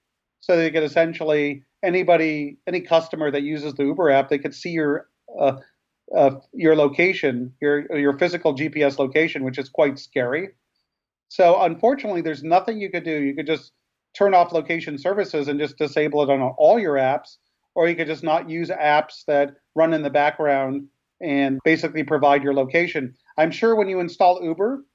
So 0.42 0.58
they 0.58 0.72
could 0.72 0.84
essentially 0.84 1.64
anybody, 1.84 2.58
any 2.68 2.82
customer 2.82 3.32
that 3.32 3.44
uses 3.44 3.76
the 3.76 3.84
Uber 3.84 4.10
app, 4.10 4.28
they 4.28 4.40
could 4.40 4.54
see 4.54 4.72
your 4.72 5.08
uh, 5.40 5.54
uh, 6.16 6.32
your 6.54 6.76
location, 6.76 7.54
your 7.62 7.86
your 7.98 8.18
physical 8.18 8.56
GPS 8.56 9.00
location, 9.00 9.44
which 9.44 9.58
is 9.58 9.70
quite 9.70 10.00
scary. 10.00 10.50
So 11.30 11.62
unfortunately, 11.62 12.22
there's 12.22 12.44
nothing 12.44 12.80
you 12.80 12.90
could 12.90 13.04
do. 13.04 13.22
You 13.24 13.36
could 13.36 13.48
just 13.48 13.72
turn 14.16 14.34
off 14.34 14.52
location 14.52 14.98
services 14.98 15.48
and 15.48 15.60
just 15.60 15.78
disable 15.78 16.24
it 16.24 16.30
on 16.30 16.42
all 16.42 16.80
your 16.80 16.96
apps, 16.96 17.38
or 17.74 17.90
you 17.90 17.96
could 17.96 18.08
just 18.08 18.24
not 18.24 18.50
use 18.50 18.70
apps 18.70 19.26
that 19.28 19.56
run 19.76 19.94
in 19.94 20.04
the 20.04 20.10
background 20.10 20.88
and 21.22 21.60
basically 21.64 22.04
provide 22.04 22.44
your 22.44 22.54
location. 22.54 23.16
I'm 23.38 23.52
sure 23.52 23.76
when 23.76 23.90
you 23.90 24.00
install 24.00 24.44
Uber, 24.44 24.86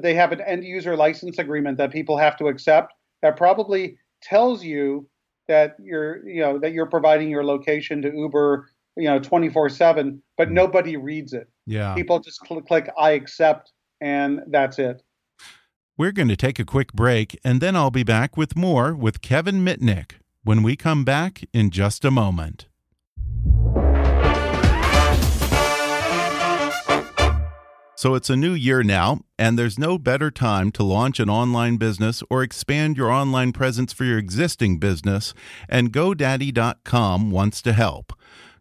they 0.00 0.14
have 0.14 0.32
an 0.32 0.40
end 0.40 0.64
user 0.64 0.96
license 0.96 1.38
agreement 1.38 1.78
that 1.78 1.92
people 1.92 2.16
have 2.16 2.36
to 2.38 2.48
accept 2.48 2.92
that 3.22 3.36
probably 3.36 3.98
tells 4.22 4.64
you 4.64 5.08
that 5.48 5.76
you're 5.80 6.26
you 6.28 6.40
know 6.40 6.58
that 6.58 6.72
you're 6.72 6.86
providing 6.86 7.30
your 7.30 7.44
location 7.44 8.02
to 8.02 8.12
Uber 8.14 8.68
you 8.98 9.04
know 9.04 9.20
24/7 9.20 10.20
but 10.36 10.48
mm. 10.48 10.52
nobody 10.52 10.96
reads 10.96 11.32
it. 11.32 11.48
Yeah. 11.66 11.94
People 11.94 12.20
just 12.20 12.40
cl 12.46 12.60
click 12.60 12.90
I 12.98 13.12
accept 13.12 13.72
and 14.00 14.40
that's 14.48 14.78
it. 14.78 15.02
We're 15.96 16.12
going 16.12 16.28
to 16.28 16.36
take 16.36 16.58
a 16.58 16.64
quick 16.64 16.92
break 16.92 17.38
and 17.44 17.60
then 17.60 17.74
I'll 17.76 17.90
be 17.90 18.04
back 18.04 18.36
with 18.36 18.56
more 18.56 18.94
with 18.94 19.22
Kevin 19.22 19.64
Mitnick 19.64 20.12
when 20.44 20.62
we 20.62 20.76
come 20.76 21.04
back 21.04 21.44
in 21.52 21.70
just 21.70 22.04
a 22.04 22.10
moment. 22.10 22.66
So 27.98 28.14
it's 28.14 28.30
a 28.30 28.36
new 28.36 28.52
year 28.52 28.84
now, 28.84 29.22
and 29.40 29.58
there's 29.58 29.76
no 29.76 29.98
better 29.98 30.30
time 30.30 30.70
to 30.70 30.84
launch 30.84 31.18
an 31.18 31.28
online 31.28 31.78
business 31.78 32.22
or 32.30 32.44
expand 32.44 32.96
your 32.96 33.10
online 33.10 33.50
presence 33.50 33.92
for 33.92 34.04
your 34.04 34.18
existing 34.18 34.78
business, 34.78 35.34
and 35.68 35.92
GoDaddy.com 35.92 37.32
wants 37.32 37.60
to 37.62 37.72
help. 37.72 38.12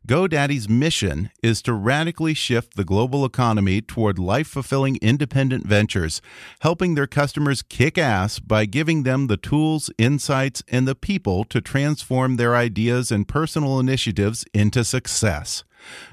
GoDaddy's 0.08 0.70
mission 0.70 1.32
is 1.44 1.62
to 1.64 1.74
radically 1.74 2.34
shift 2.34 2.78
the 2.78 2.86
global 2.86 3.26
economy 3.26 3.82
toward 3.82 4.18
life 4.18 4.48
fulfilling 4.48 4.96
independent 5.02 5.68
ventures, 5.68 6.22
helping 6.62 6.96
their 6.96 7.08
customers 7.08 7.62
kick 7.62 7.98
ass 7.98 8.40
by 8.40 8.64
giving 8.64 9.04
them 9.04 9.28
the 9.28 9.36
tools, 9.36 9.90
insights, 9.98 10.64
and 10.70 10.88
the 10.88 10.96
people 10.96 11.44
to 11.44 11.60
transform 11.60 12.38
their 12.38 12.56
ideas 12.56 13.12
and 13.12 13.28
personal 13.28 13.82
initiatives 13.82 14.46
into 14.54 14.86
success. 14.86 15.66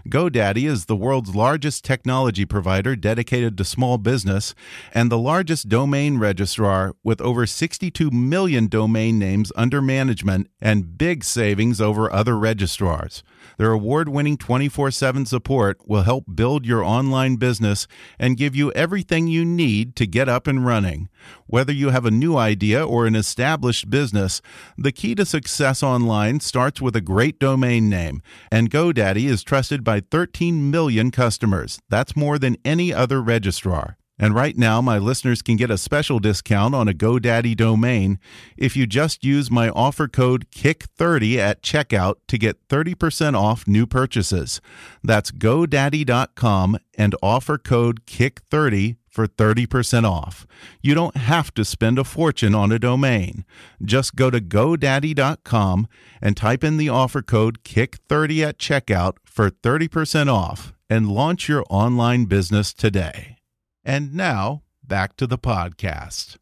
GoDaddy 0.09 0.69
is 0.69 0.85
the 0.85 0.97
world's 0.97 1.35
largest 1.35 1.85
technology 1.85 2.45
provider 2.45 2.95
dedicated 2.97 3.57
to 3.59 3.65
small 3.65 3.99
business 3.99 4.55
and 4.93 5.11
the 5.11 5.19
largest 5.19 5.69
domain 5.69 6.19
registrar 6.19 6.95
with 7.03 7.21
over 7.21 7.47
62 7.47 8.11
million 8.11 8.67
domain 8.67 9.19
names 9.19 9.53
under 9.57 9.81
management 9.81 10.49
and 10.61 10.99
big 10.99 11.25
savings 11.25 11.81
over 11.81 12.13
other 12.13 12.39
registrars. 12.39 13.23
Their 13.59 13.73
award 13.73 14.09
winning 14.09 14.37
24 14.37 14.91
7 14.91 15.27
support 15.27 15.79
will 15.87 16.03
help 16.03 16.25
build 16.35 16.67
your 16.67 16.83
online 16.83 17.37
business 17.37 17.87
and 18.19 18.37
give 18.37 18.57
you 18.57 18.73
everything 18.73 19.27
you 19.27 19.45
need 19.45 19.97
to 19.97 20.07
get 20.07 20.29
up 20.29 20.47
and 20.47 20.67
running. 20.67 21.09
Whether 21.47 21.73
you 21.73 21.91
have 21.91 22.05
a 22.05 22.11
new 22.11 22.37
idea 22.37 22.85
or 22.85 23.07
an 23.07 23.15
established 23.15 23.91
business, 23.91 24.43
the 24.77 24.93
key 24.93 25.15
to 25.15 25.25
success 25.25 25.83
online 25.83 26.41
starts 26.41 26.81
with 26.81 26.97
a 26.97 27.01
great 27.01 27.39
domain 27.39 27.89
name, 27.89 28.23
and 28.51 28.71
GoDaddy 28.71 29.25
is 29.25 29.43
trusted 29.55 29.85
by 29.85 30.01
13 30.01 30.69
million 30.69 31.13
customers. 31.13 31.79
That's 31.89 32.17
more 32.17 32.41
than 32.41 32.57
any 32.65 32.93
other 32.93 33.23
registrar. 33.23 33.97
And 34.19 34.35
right 34.35 34.59
now, 34.59 34.81
my 34.81 34.99
listeners 34.99 35.43
can 35.43 35.55
get 35.55 35.71
a 35.71 35.79
special 35.79 36.19
discount 36.19 36.75
on 36.75 36.89
a 36.89 36.93
GoDaddy 36.93 37.57
domain 37.57 38.19
if 38.57 38.77
you 38.77 38.85
just 38.89 39.23
use 39.23 39.53
my 39.53 39.69
offer 39.69 40.09
code 40.09 40.51
KICK30 40.51 41.37
at 41.37 41.63
checkout 41.63 42.17
to 42.27 42.37
get 42.37 42.67
30% 42.67 43.39
off 43.39 43.69
new 43.69 43.87
purchases. 43.87 44.61
That's 45.05 45.31
GoDaddy.com 45.31 46.77
and 46.99 47.15
offer 47.23 47.57
code 47.57 48.07
KICK30 48.07 48.97
for 49.15 49.29
30% 49.29 50.05
off. 50.05 50.45
You 50.83 50.93
don't 50.95 51.17
have 51.17 51.55
to 51.55 51.65
spend 51.65 52.01
a 52.01 52.05
fortune 52.05 52.53
on 52.53 52.73
a 52.73 52.81
domain. 52.81 53.45
Just 53.81 54.17
go 54.17 54.29
to 54.29 54.41
GoDaddy.com 54.41 55.87
and 56.21 56.37
type 56.37 56.65
in 56.65 56.79
the 56.79 56.89
offer 56.89 57.23
code 57.23 57.63
KICK30 57.63 58.49
at 58.49 58.59
checkout 58.59 59.15
for 59.25 59.51
30% 59.51 60.29
off 60.29 60.73
and 60.91 61.09
launch 61.09 61.49
your 61.49 61.65
online 61.71 62.25
business 62.25 62.75
today. 62.75 63.37
And 63.85 64.15
now, 64.15 64.65
back 64.83 65.17
to 65.19 65.29
the 65.29 65.39
podcast. 65.39 66.37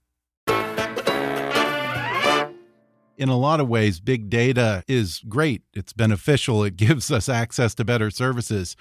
In 3.18 3.28
a 3.28 3.37
lot 3.37 3.61
of 3.61 3.68
ways, 3.68 4.00
big 4.00 4.30
data 4.30 4.82
is 4.88 5.20
great. 5.28 5.62
It's 5.74 5.92
beneficial. 5.92 6.64
It 6.64 6.76
gives 6.76 7.11
us 7.11 7.28
access 7.28 7.74
to 7.74 7.85
better 7.85 8.11
services. 8.11 8.76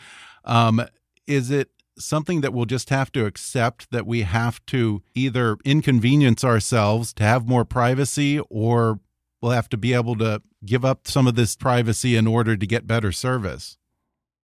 Um, 0.46 0.82
is 1.28 1.52
it 1.52 1.70
something 1.98 2.42
that 2.42 2.54
we'll 2.54 2.66
just 2.66 2.90
have 2.90 3.12
to 3.12 3.26
accept 3.26 3.92
that 3.92 4.06
we 4.06 4.22
have 4.22 4.66
to 4.68 5.04
either 5.14 5.58
inconvenience 5.66 6.44
ourselves 6.44 7.14
to 7.14 7.24
have 7.24 7.48
more 7.48 7.66
privacy 7.66 8.40
or 8.50 9.00
we'll 9.42 9.52
have 9.52 9.70
to 9.70 9.78
be 9.78 9.94
able 9.94 10.16
to 10.18 10.42
give 10.66 10.86
up 10.86 11.08
some 11.08 11.28
of 11.28 11.36
this 11.36 11.56
privacy 11.56 12.16
in 12.16 12.28
order 12.28 12.56
to 12.56 12.66
get 12.66 12.88
better 12.88 13.12
service? 13.12 13.78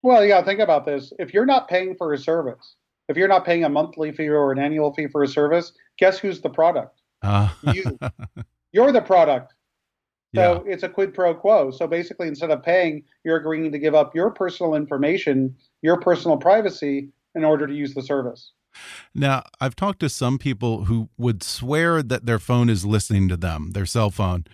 Well, 0.02 0.26
yeah, 0.26 0.42
think 0.44 0.60
about 0.60 0.86
this. 0.86 1.14
If 1.20 1.34
you're 1.34 1.46
not 1.46 1.68
paying 1.68 1.96
for 1.96 2.14
a 2.14 2.18
service, 2.18 2.76
if 3.08 3.18
you're 3.18 3.28
not 3.28 3.46
paying 3.46 3.64
a 3.64 3.70
monthly 3.70 4.12
fee 4.12 4.28
or 4.28 4.52
an 4.52 4.60
annual 4.60 4.94
fee 4.94 5.08
for 5.08 5.24
a 5.24 5.28
service, 5.28 5.74
guess 5.98 6.20
who's 6.20 6.42
the 6.42 6.50
product? 6.50 7.02
Uh. 7.22 7.50
You. 7.74 7.98
You're 8.74 8.92
the 8.92 9.02
product. 9.02 9.54
So 10.36 10.64
yeah. 10.66 10.74
it's 10.74 10.84
a 10.84 10.90
quid 10.90 11.14
pro 11.14 11.34
quo. 11.34 11.72
So 11.72 11.88
basically, 11.88 12.28
instead 12.28 12.52
of 12.52 12.62
paying, 12.62 13.04
you're 13.24 13.38
agreeing 13.38 13.72
to 13.72 13.80
give 13.80 13.96
up 13.96 14.14
your 14.14 14.30
personal 14.30 14.76
information, 14.76 15.56
your 15.82 16.00
personal 16.00 16.38
privacy, 16.38 17.10
in 17.38 17.46
order 17.46 17.68
to 17.68 17.74
use 17.74 17.94
the 17.94 18.02
service. 18.02 18.52
Now, 19.14 19.44
I've 19.62 19.76
talked 19.76 20.00
to 20.02 20.10
some 20.10 20.38
people 20.38 20.86
who 20.86 21.10
would 21.18 21.44
swear 21.44 22.04
that 22.04 22.26
their 22.26 22.40
phone 22.40 22.70
is 22.70 22.86
listening 22.86 23.30
to 23.30 23.38
them, 23.38 23.72
their 23.72 23.86
cell 23.86 24.12
phone. 24.12 24.46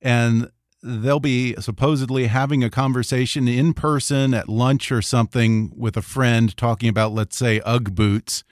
And 0.00 0.50
they'll 0.82 1.20
be 1.20 1.54
supposedly 1.60 2.26
having 2.26 2.64
a 2.64 2.70
conversation 2.70 3.46
in 3.46 3.72
person 3.72 4.34
at 4.34 4.48
lunch 4.48 4.90
or 4.90 5.00
something 5.00 5.72
with 5.76 5.96
a 5.96 6.02
friend 6.02 6.56
talking 6.56 6.88
about, 6.88 7.12
let's 7.12 7.36
say, 7.36 7.60
Ugg 7.64 7.94
boots. 7.94 8.42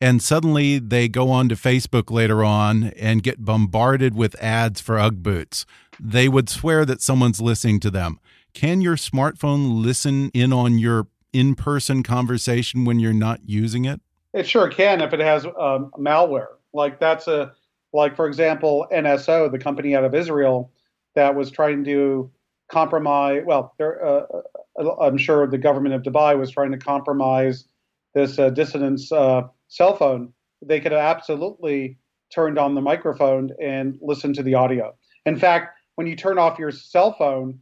And 0.00 0.22
suddenly 0.22 0.78
they 0.78 1.08
go 1.08 1.30
on 1.30 1.48
to 1.48 1.54
Facebook 1.54 2.10
later 2.10 2.44
on 2.44 2.84
and 2.96 3.22
get 3.22 3.44
bombarded 3.44 4.14
with 4.14 4.40
ads 4.42 4.80
for 4.80 4.98
Ugg 4.98 5.22
boots. 5.22 5.66
They 5.98 6.28
would 6.28 6.48
swear 6.48 6.84
that 6.84 7.02
someone's 7.02 7.40
listening 7.40 7.80
to 7.80 7.90
them. 7.90 8.20
Can 8.52 8.80
your 8.80 8.96
smartphone 8.96 9.82
listen 9.82 10.30
in 10.30 10.52
on 10.52 10.78
your 10.78 11.08
in 11.36 11.54
person 11.54 12.02
conversation 12.02 12.86
when 12.86 12.98
you're 12.98 13.12
not 13.12 13.40
using 13.44 13.84
it? 13.84 14.00
It 14.32 14.48
sure 14.48 14.68
can 14.68 15.02
if 15.02 15.12
it 15.12 15.20
has 15.20 15.44
um, 15.44 15.90
malware. 15.98 16.46
Like 16.72 16.98
that's 16.98 17.28
a, 17.28 17.52
like 17.92 18.16
for 18.16 18.26
example, 18.26 18.86
NSO, 18.90 19.52
the 19.52 19.58
company 19.58 19.94
out 19.94 20.02
of 20.02 20.14
Israel 20.14 20.72
that 21.14 21.34
was 21.34 21.50
trying 21.50 21.84
to 21.84 22.30
compromise. 22.70 23.42
Well, 23.44 23.74
uh, 23.78 23.84
uh, 23.84 24.94
I'm 24.98 25.18
sure 25.18 25.46
the 25.46 25.58
government 25.58 25.94
of 25.94 26.02
Dubai 26.02 26.38
was 26.38 26.50
trying 26.50 26.72
to 26.72 26.78
compromise 26.78 27.66
this 28.14 28.38
uh, 28.38 28.48
dissident's 28.48 29.12
uh, 29.12 29.42
cell 29.68 29.94
phone. 29.94 30.32
They 30.62 30.80
could 30.80 30.92
have 30.92 31.02
absolutely 31.02 31.98
turned 32.34 32.58
on 32.58 32.74
the 32.74 32.80
microphone 32.80 33.50
and 33.60 33.98
listened 34.00 34.36
to 34.36 34.42
the 34.42 34.54
audio. 34.54 34.96
In 35.26 35.38
fact, 35.38 35.78
when 35.96 36.06
you 36.06 36.16
turn 36.16 36.38
off 36.38 36.58
your 36.58 36.70
cell 36.70 37.12
phone, 37.12 37.60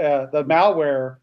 uh, 0.00 0.26
the 0.32 0.44
malware 0.44 1.16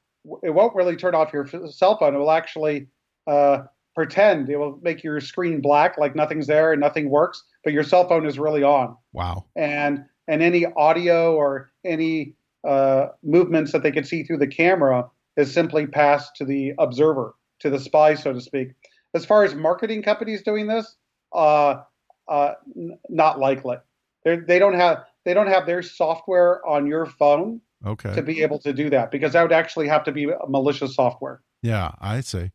it 0.44 0.52
won't 0.52 0.76
really 0.76 0.96
turn 0.96 1.16
off 1.16 1.34
your 1.34 1.48
cell 1.70 1.98
phone. 1.98 2.16
It 2.16 2.18
will 2.18 2.32
actually 2.32 2.88
uh, 3.28 3.64
pretend. 3.96 4.50
It 4.50 4.58
will 4.58 4.80
make 4.82 5.04
your 5.04 5.20
screen 5.20 5.62
black, 5.62 5.98
like 5.98 6.16
nothing's 6.16 6.48
there 6.48 6.72
and 6.72 6.82
nothing 6.82 7.10
works, 7.10 7.44
but 7.64 7.74
your 7.74 7.84
cell 7.84 8.08
phone 8.08 8.26
is 8.26 8.40
really 8.40 8.64
on. 8.64 8.96
Wow. 9.14 9.46
And 9.56 10.06
and 10.28 10.42
any 10.42 10.66
audio 10.66 11.36
or 11.36 11.72
any 11.86 12.36
uh, 12.68 13.08
movements 13.24 13.72
that 13.74 13.84
they 13.84 13.92
could 13.92 14.08
see 14.08 14.24
through 14.24 14.38
the 14.38 14.48
camera 14.48 15.10
is 15.36 15.54
simply 15.54 15.86
passed 15.86 16.36
to 16.38 16.46
the 16.46 16.74
observer, 16.80 17.36
to 17.60 17.70
the 17.70 17.80
spy, 17.80 18.16
so 18.16 18.34
to 18.34 18.42
speak. 18.42 18.70
As 19.14 19.26
far 19.26 19.44
as 19.44 19.54
marketing 19.54 20.02
companies 20.02 20.42
doing 20.44 20.68
this, 20.68 20.96
uh, 21.34 21.82
uh, 22.28 22.54
n- 22.76 22.98
not 23.10 23.40
likely. 23.40 23.78
They're, 24.24 24.46
they 24.46 24.60
don't 24.60 24.76
have 24.76 25.00
they 25.26 25.34
don't 25.34 25.48
have 25.48 25.66
their 25.66 25.82
software 25.82 26.66
on 26.66 26.88
your 26.88 27.06
phone 27.06 27.62
okay. 27.86 28.13
to 28.13 28.22
be 28.22 28.41
able 28.41 28.60
to 28.60 28.74
do 28.74 28.89
that 28.89 29.12
because 29.12 29.34
that 29.34 29.41
would 29.41 29.52
actually 29.52 29.88
have 29.88 30.04
to 30.06 30.12
be 30.12 30.28
malicious 30.48 30.96
software. 30.96 31.41
Yeah, 31.62 31.91
I 32.02 32.22
see. 32.22 32.52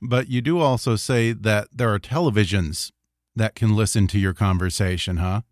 But 0.00 0.28
you 0.28 0.40
do 0.40 0.60
also 0.60 0.96
say 0.96 1.32
that 1.32 1.68
there 1.72 1.92
are 1.92 1.98
televisions 1.98 2.92
that 3.34 3.54
can 3.54 3.74
listen 3.74 4.06
to 4.08 4.18
your 4.18 4.34
conversation, 4.34 5.16
huh? 5.16 5.42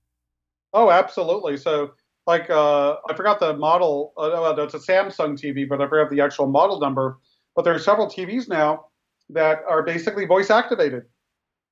Oh, 0.72 0.90
absolutely. 0.90 1.56
So, 1.56 1.92
like, 2.26 2.48
uh, 2.50 2.96
I 3.08 3.14
forgot 3.14 3.40
the 3.40 3.56
model. 3.56 4.12
Uh, 4.16 4.54
it's 4.58 4.74
a 4.74 4.78
Samsung 4.78 5.38
TV, 5.40 5.68
but 5.68 5.80
I 5.80 5.88
forgot 5.88 6.10
the 6.10 6.20
actual 6.20 6.46
model 6.46 6.78
number. 6.78 7.18
But 7.56 7.64
there 7.64 7.74
are 7.74 7.80
several 7.80 8.06
TVs 8.06 8.48
now 8.48 8.86
that 9.30 9.62
are 9.68 9.82
basically 9.82 10.26
voice 10.26 10.50
activated. 10.50 11.04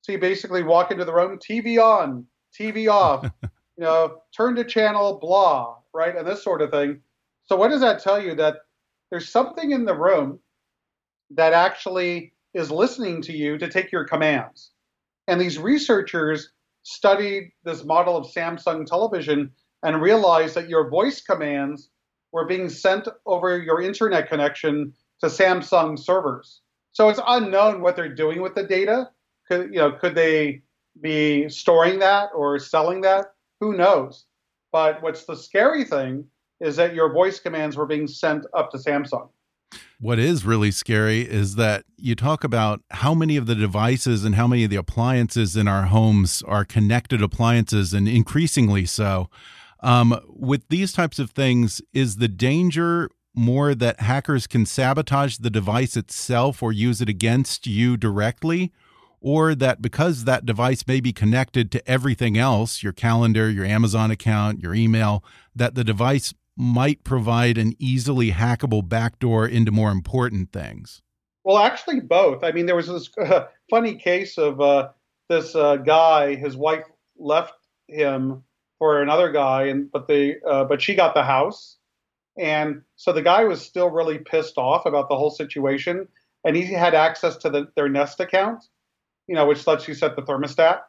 So 0.01 0.13
you 0.13 0.19
basically 0.19 0.63
walk 0.63 0.91
into 0.91 1.05
the 1.05 1.13
room, 1.13 1.37
TV 1.39 1.81
on, 1.81 2.25
TV 2.57 2.89
off, 2.89 3.23
you 3.43 3.83
know, 3.83 4.21
turn 4.35 4.55
to 4.55 4.63
channel 4.63 5.19
blah, 5.19 5.75
right, 5.93 6.15
and 6.15 6.27
this 6.27 6.43
sort 6.43 6.61
of 6.61 6.71
thing. 6.71 7.01
So 7.49 7.55
what 7.55 7.69
does 7.69 7.81
that 7.81 8.03
tell 8.03 8.23
you? 8.23 8.35
That 8.35 8.57
there's 9.09 9.27
something 9.27 9.71
in 9.71 9.83
the 9.83 9.95
room 9.95 10.39
that 11.31 11.53
actually 11.53 12.33
is 12.53 12.69
listening 12.69 13.23
to 13.23 13.33
you 13.33 13.57
to 13.57 13.67
take 13.67 13.91
your 13.91 14.05
commands. 14.05 14.71
And 15.27 15.41
these 15.41 15.57
researchers 15.57 16.51
studied 16.83 17.51
this 17.63 17.83
model 17.83 18.15
of 18.15 18.31
Samsung 18.31 18.85
television 18.85 19.51
and 19.81 20.01
realized 20.01 20.55
that 20.55 20.69
your 20.69 20.89
voice 20.89 21.21
commands 21.21 21.89
were 22.31 22.45
being 22.45 22.69
sent 22.69 23.07
over 23.25 23.57
your 23.57 23.81
internet 23.81 24.29
connection 24.29 24.93
to 25.21 25.27
Samsung 25.27 25.97
servers. 25.97 26.61
So 26.91 27.09
it's 27.09 27.19
unknown 27.27 27.81
what 27.81 27.95
they're 27.95 28.13
doing 28.13 28.43
with 28.43 28.53
the 28.53 28.63
data. 28.63 29.09
Could 29.47 29.73
you 29.73 29.79
know? 29.79 29.91
Could 29.93 30.13
they 30.13 30.61
be 31.01 31.49
storing 31.49 31.97
that 31.99 32.29
or 32.35 32.59
selling 32.59 33.01
that? 33.01 33.33
Who 33.59 33.75
knows? 33.75 34.25
But 34.71 35.01
what's 35.01 35.25
the 35.25 35.35
scary 35.35 35.83
thing 35.83 36.25
is 36.59 36.75
that 36.75 36.93
your 36.93 37.11
voice 37.11 37.39
commands 37.39 37.77
were 37.77 37.85
being 37.85 38.07
sent 38.07 38.45
up 38.53 38.71
to 38.71 38.77
Samsung. 38.77 39.29
What 39.99 40.17
is 40.17 40.45
really 40.45 40.71
scary 40.71 41.21
is 41.21 41.55
that 41.55 41.83
you 41.97 42.15
talk 42.15 42.43
about 42.43 42.81
how 42.91 43.13
many 43.13 43.35
of 43.35 43.45
the 43.45 43.55
devices 43.55 44.23
and 44.23 44.35
how 44.35 44.47
many 44.47 44.63
of 44.63 44.69
the 44.69 44.77
appliances 44.77 45.57
in 45.57 45.67
our 45.67 45.87
homes 45.87 46.41
are 46.47 46.63
connected 46.63 47.21
appliances, 47.21 47.93
and 47.93 48.07
increasingly 48.07 48.85
so. 48.85 49.29
Um, 49.81 50.19
with 50.27 50.67
these 50.69 50.93
types 50.93 51.19
of 51.19 51.31
things, 51.31 51.81
is 51.93 52.17
the 52.17 52.27
danger 52.27 53.09
more 53.35 53.75
that 53.75 53.99
hackers 53.99 54.47
can 54.47 54.65
sabotage 54.65 55.37
the 55.37 55.49
device 55.49 55.95
itself 55.95 56.63
or 56.63 56.71
use 56.71 57.01
it 57.01 57.09
against 57.09 57.67
you 57.67 57.97
directly? 57.97 58.71
Or 59.21 59.53
that 59.53 59.81
because 59.81 60.23
that 60.23 60.45
device 60.45 60.87
may 60.87 61.01
be 61.01 61.11
connected 61.11 61.71
to 61.73 61.89
everything 61.89 62.37
else, 62.37 62.81
your 62.81 62.93
calendar, 62.93 63.49
your 63.49 63.65
Amazon 63.65 64.11
account, 64.11 64.61
your 64.61 64.73
email, 64.73 65.25
that 65.53 65.75
the 65.75 65.83
device 65.83 66.33
might 66.59 67.05
provide 67.05 67.57
an 67.57 67.73
easily 67.79 68.31
hackable 68.31 68.87
backdoor 68.87 69.47
into 69.47 69.71
more 69.71 69.91
important 69.91 70.51
things? 70.51 71.01
Well, 71.45 71.57
actually, 71.57 72.01
both. 72.01 72.43
I 72.43 72.51
mean, 72.51 72.65
there 72.65 72.75
was 72.75 72.87
this 72.87 73.09
uh, 73.17 73.45
funny 73.69 73.95
case 73.95 74.37
of 74.37 74.59
uh, 74.59 74.89
this 75.29 75.55
uh, 75.55 75.77
guy. 75.77 76.35
His 76.35 76.57
wife 76.57 76.83
left 77.17 77.53
him 77.87 78.43
for 78.77 79.01
another 79.01 79.31
guy, 79.31 79.67
and 79.67 79.89
but 79.89 80.07
they 80.09 80.35
uh, 80.47 80.65
but 80.65 80.81
she 80.81 80.95
got 80.95 81.13
the 81.13 81.23
house, 81.23 81.77
and 82.37 82.81
so 82.97 83.13
the 83.13 83.21
guy 83.21 83.45
was 83.45 83.61
still 83.61 83.89
really 83.89 84.17
pissed 84.17 84.57
off 84.57 84.85
about 84.85 85.07
the 85.07 85.15
whole 85.15 85.31
situation, 85.31 86.09
and 86.43 86.57
he 86.57 86.63
had 86.65 86.93
access 86.93 87.37
to 87.37 87.49
the, 87.49 87.67
their 87.77 87.87
Nest 87.87 88.19
account, 88.19 88.65
you 89.27 89.35
know, 89.35 89.45
which 89.45 89.65
lets 89.65 89.87
you 89.87 89.93
set 89.93 90.17
the 90.17 90.23
thermostat. 90.23 90.81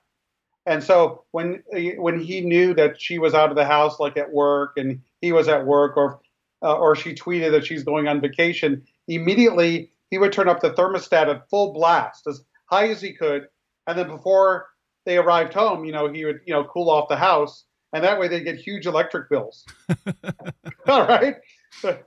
And 0.66 0.82
so 0.82 1.24
when 1.30 1.62
when 1.96 2.20
he 2.20 2.42
knew 2.42 2.74
that 2.74 3.00
she 3.00 3.18
was 3.18 3.34
out 3.34 3.50
of 3.50 3.56
the 3.56 3.64
house, 3.64 3.98
like 3.98 4.16
at 4.16 4.32
work, 4.32 4.76
and 4.76 5.00
he 5.20 5.32
was 5.32 5.48
at 5.48 5.66
work, 5.66 5.96
or 5.96 6.20
uh, 6.62 6.76
or 6.76 6.94
she 6.94 7.14
tweeted 7.14 7.50
that 7.52 7.64
she's 7.64 7.82
going 7.82 8.08
on 8.08 8.20
vacation, 8.20 8.82
immediately 9.08 9.90
he 10.10 10.18
would 10.18 10.32
turn 10.32 10.48
up 10.48 10.60
the 10.60 10.70
thermostat 10.70 11.28
at 11.28 11.48
full 11.48 11.72
blast, 11.72 12.26
as 12.26 12.42
high 12.66 12.88
as 12.88 13.00
he 13.00 13.12
could, 13.12 13.48
and 13.86 13.98
then 13.98 14.08
before 14.08 14.68
they 15.06 15.16
arrived 15.16 15.54
home, 15.54 15.84
you 15.84 15.92
know, 15.92 16.12
he 16.12 16.24
would 16.24 16.40
you 16.46 16.52
know 16.52 16.64
cool 16.64 16.90
off 16.90 17.08
the 17.08 17.16
house, 17.16 17.64
and 17.94 18.04
that 18.04 18.20
way 18.20 18.28
they 18.28 18.40
get 18.40 18.56
huge 18.56 18.86
electric 18.86 19.30
bills. 19.30 19.64
All 20.88 21.06
right, 21.06 21.36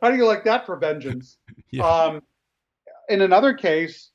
how 0.01 0.11
do 0.11 0.15
you 0.15 0.27
like 0.27 0.43
that 0.45 0.65
for 0.65 0.75
vengeance? 0.75 1.37
Yeah. 1.71 1.87
Um, 1.87 2.21
in 3.09 3.21
another 3.21 3.55
case, 3.55 4.11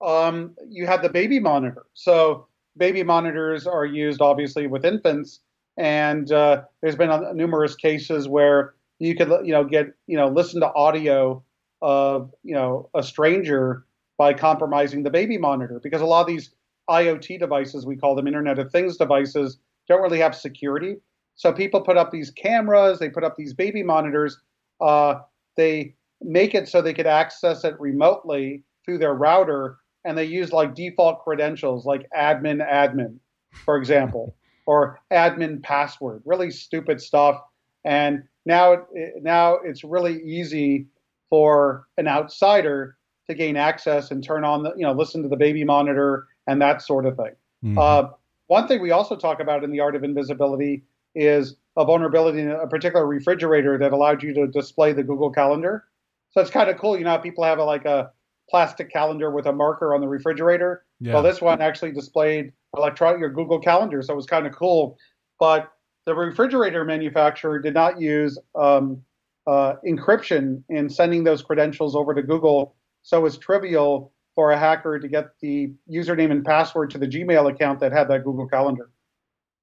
um, 0.00 0.56
you 0.66 0.86
had 0.86 1.02
the 1.02 1.10
baby 1.10 1.38
monitor, 1.38 1.84
so 1.92 2.46
baby 2.76 3.02
monitors 3.02 3.66
are 3.66 3.84
used 3.84 4.20
obviously 4.20 4.66
with 4.66 4.84
infants, 4.84 5.40
and 5.76 6.30
uh, 6.32 6.62
there's 6.80 6.96
been 6.96 7.10
a, 7.10 7.32
numerous 7.34 7.74
cases 7.74 8.28
where 8.28 8.74
you 8.98 9.14
could 9.16 9.28
you 9.44 9.52
know 9.52 9.64
get 9.64 9.86
you 10.06 10.16
know 10.16 10.28
listen 10.28 10.60
to 10.60 10.72
audio 10.74 11.42
of 11.80 12.32
you 12.42 12.54
know 12.54 12.88
a 12.94 13.02
stranger 13.02 13.84
by 14.18 14.32
compromising 14.32 15.02
the 15.02 15.10
baby 15.10 15.38
monitor 15.38 15.80
because 15.82 16.00
a 16.00 16.06
lot 16.06 16.20
of 16.20 16.26
these 16.26 16.50
IoT 16.88 17.38
devices 17.38 17.86
we 17.86 17.96
call 17.96 18.14
them 18.14 18.26
Internet 18.26 18.58
of 18.58 18.70
Things 18.70 18.96
devices 18.96 19.58
don't 19.88 20.02
really 20.02 20.18
have 20.18 20.34
security. 20.34 20.96
So 21.34 21.52
people 21.52 21.80
put 21.80 21.96
up 21.96 22.10
these 22.10 22.30
cameras, 22.30 22.98
they 22.98 23.08
put 23.08 23.24
up 23.24 23.36
these 23.36 23.54
baby 23.54 23.82
monitors, 23.82 24.38
uh, 24.80 25.14
they 25.56 25.94
make 26.20 26.54
it 26.54 26.68
so 26.68 26.80
they 26.80 26.94
could 26.94 27.06
access 27.06 27.64
it 27.64 27.78
remotely 27.80 28.62
through 28.84 28.98
their 28.98 29.14
router 29.14 29.78
and 30.04 30.16
they 30.16 30.24
use 30.24 30.52
like 30.52 30.74
default 30.74 31.22
credentials 31.24 31.86
like 31.86 32.06
admin 32.16 32.66
admin, 32.66 33.16
for 33.64 33.76
example, 33.76 34.34
or 34.66 35.00
admin 35.12 35.62
password. 35.62 36.22
Really 36.24 36.50
stupid 36.50 37.00
stuff. 37.00 37.40
And 37.84 38.24
now, 38.44 38.72
it, 38.92 39.22
now 39.22 39.54
it's 39.54 39.84
really 39.84 40.22
easy 40.22 40.86
for 41.30 41.86
an 41.96 42.08
outsider 42.08 42.96
to 43.28 43.34
gain 43.34 43.56
access 43.56 44.10
and 44.10 44.22
turn 44.22 44.44
on 44.44 44.62
the, 44.62 44.72
you 44.76 44.82
know, 44.82 44.92
listen 44.92 45.22
to 45.22 45.28
the 45.28 45.36
baby 45.36 45.64
monitor 45.64 46.26
and 46.46 46.60
that 46.60 46.82
sort 46.82 47.06
of 47.06 47.16
thing. 47.16 47.32
Mm-hmm. 47.64 47.78
Uh, 47.78 48.08
one 48.48 48.68
thing 48.68 48.82
we 48.82 48.90
also 48.90 49.16
talk 49.16 49.40
about 49.40 49.64
in 49.64 49.70
the 49.70 49.80
art 49.80 49.94
of 49.94 50.04
invisibility 50.04 50.82
is 51.14 51.56
a 51.76 51.84
vulnerability 51.84 52.40
in 52.40 52.50
a 52.50 52.66
particular 52.66 53.06
refrigerator 53.06 53.78
that 53.78 53.92
allowed 53.92 54.22
you 54.22 54.34
to 54.34 54.46
display 54.46 54.92
the 54.92 55.02
Google 55.02 55.30
Calendar. 55.30 55.84
So 56.30 56.40
it's 56.40 56.50
kind 56.50 56.68
of 56.68 56.78
cool. 56.78 56.98
You 56.98 57.04
know, 57.04 57.16
people 57.18 57.44
have 57.44 57.58
a, 57.58 57.64
like 57.64 57.84
a 57.84 58.10
plastic 58.52 58.92
calendar 58.92 59.30
with 59.30 59.46
a 59.46 59.52
marker 59.52 59.94
on 59.94 60.02
the 60.02 60.06
refrigerator. 60.06 60.84
Yeah. 61.00 61.14
Well, 61.14 61.22
this 61.22 61.40
one 61.40 61.62
actually 61.62 61.92
displayed 61.92 62.52
electronic 62.76 63.18
your 63.18 63.30
Google 63.30 63.58
Calendar, 63.58 64.02
so 64.02 64.12
it 64.12 64.16
was 64.16 64.26
kind 64.26 64.46
of 64.46 64.54
cool. 64.54 64.98
But 65.40 65.72
the 66.04 66.14
refrigerator 66.14 66.84
manufacturer 66.84 67.58
did 67.58 67.72
not 67.72 67.98
use 67.98 68.38
um, 68.54 69.02
uh, 69.46 69.76
encryption 69.88 70.62
in 70.68 70.90
sending 70.90 71.24
those 71.24 71.40
credentials 71.40 71.96
over 71.96 72.14
to 72.14 72.22
Google, 72.22 72.76
so 73.02 73.16
it 73.16 73.22
was 73.22 73.38
trivial 73.38 74.12
for 74.34 74.52
a 74.52 74.58
hacker 74.58 74.98
to 74.98 75.08
get 75.08 75.30
the 75.40 75.72
username 75.90 76.30
and 76.30 76.44
password 76.44 76.90
to 76.90 76.98
the 76.98 77.08
Gmail 77.08 77.50
account 77.50 77.80
that 77.80 77.90
had 77.90 78.08
that 78.08 78.22
Google 78.22 78.48
Calendar. 78.48 78.90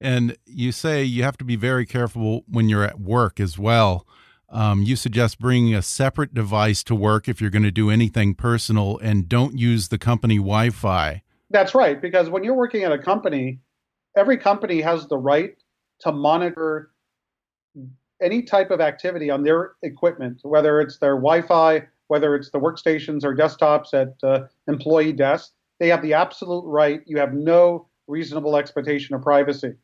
And 0.00 0.36
you 0.46 0.72
say 0.72 1.04
you 1.04 1.22
have 1.22 1.36
to 1.38 1.44
be 1.44 1.56
very 1.56 1.86
careful 1.86 2.44
when 2.48 2.68
you're 2.68 2.84
at 2.84 2.98
work 2.98 3.38
as 3.38 3.56
well. 3.56 4.04
Um, 4.50 4.82
you 4.82 4.96
suggest 4.96 5.38
bringing 5.38 5.74
a 5.74 5.82
separate 5.82 6.34
device 6.34 6.82
to 6.84 6.94
work 6.94 7.28
if 7.28 7.40
you're 7.40 7.50
going 7.50 7.62
to 7.62 7.70
do 7.70 7.88
anything 7.88 8.34
personal 8.34 8.98
and 8.98 9.28
don't 9.28 9.56
use 9.56 9.88
the 9.88 9.98
company 9.98 10.36
Wi 10.36 10.70
Fi. 10.70 11.22
That's 11.50 11.74
right, 11.74 12.00
because 12.00 12.28
when 12.28 12.42
you're 12.42 12.54
working 12.54 12.82
at 12.82 12.92
a 12.92 12.98
company, 12.98 13.60
every 14.16 14.36
company 14.36 14.80
has 14.80 15.06
the 15.06 15.18
right 15.18 15.56
to 16.00 16.12
monitor 16.12 16.90
any 18.20 18.42
type 18.42 18.70
of 18.70 18.80
activity 18.80 19.30
on 19.30 19.44
their 19.44 19.72
equipment, 19.82 20.40
whether 20.42 20.80
it's 20.80 20.98
their 20.98 21.14
Wi 21.14 21.42
Fi, 21.42 21.86
whether 22.08 22.34
it's 22.34 22.50
the 22.50 22.58
workstations 22.58 23.24
or 23.24 23.34
desktops 23.34 23.94
at 23.94 24.14
uh, 24.22 24.46
employee 24.66 25.12
desks. 25.12 25.52
They 25.78 25.88
have 25.88 26.02
the 26.02 26.14
absolute 26.14 26.64
right. 26.66 27.02
You 27.06 27.18
have 27.18 27.32
no 27.32 27.88
reasonable 28.08 28.56
expectation 28.56 29.14
of 29.14 29.22
privacy. 29.22 29.74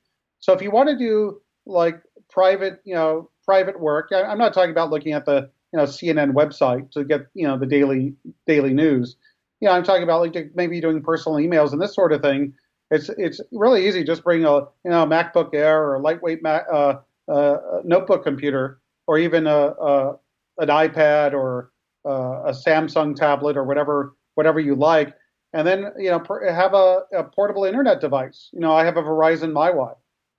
So 0.40 0.52
if 0.52 0.60
you 0.60 0.70
want 0.70 0.88
to 0.88 0.98
do 0.98 1.40
like 1.64 2.02
private, 2.30 2.80
you 2.84 2.94
know, 2.94 3.30
private 3.46 3.80
work. 3.80 4.08
I, 4.12 4.32
am 4.32 4.38
not 4.38 4.52
talking 4.52 4.70
about 4.70 4.90
looking 4.90 5.12
at 5.12 5.24
the 5.24 5.50
you 5.72 5.78
know 5.78 5.84
CNN 5.84 6.32
website 6.32 6.90
to 6.92 7.04
get 7.04 7.26
you 7.34 7.46
know 7.46 7.58
the 7.58 7.66
daily 7.66 8.14
daily 8.46 8.74
news. 8.74 9.16
You 9.60 9.68
know, 9.68 9.74
I'm 9.74 9.84
talking 9.84 10.02
about 10.02 10.20
like 10.20 10.50
maybe 10.54 10.80
doing 10.80 11.02
personal 11.02 11.38
emails 11.38 11.72
and 11.72 11.80
this 11.80 11.94
sort 11.94 12.12
of 12.12 12.20
thing. 12.20 12.54
It's 12.90 13.08
it's 13.16 13.40
really 13.52 13.86
easy. 13.86 14.04
Just 14.04 14.24
bring 14.24 14.44
a 14.44 14.54
you 14.84 14.90
know 14.90 15.02
a 15.02 15.06
MacBook 15.06 15.54
Air 15.54 15.82
or 15.82 15.94
a 15.94 16.00
lightweight 16.00 16.42
Mac, 16.42 16.66
uh, 16.72 16.96
uh, 17.28 17.56
notebook 17.84 18.22
computer, 18.24 18.80
or 19.06 19.18
even 19.18 19.46
a, 19.46 19.56
a 19.56 20.18
an 20.58 20.68
iPad 20.68 21.32
or 21.32 21.70
uh, 22.04 22.44
a 22.46 22.52
Samsung 22.52 23.16
tablet 23.16 23.56
or 23.56 23.64
whatever 23.64 24.14
whatever 24.34 24.60
you 24.60 24.74
like, 24.74 25.14
and 25.52 25.66
then 25.66 25.92
you 25.98 26.10
know 26.10 26.24
have 26.52 26.74
a, 26.74 27.02
a, 27.12 27.24
portable 27.24 27.64
internet 27.64 28.00
device. 28.00 28.50
You 28.52 28.60
know, 28.60 28.74
I 28.74 28.84
have 28.84 28.96
a 28.96 29.02
Verizon 29.02 29.52
MiFi, 29.52 29.94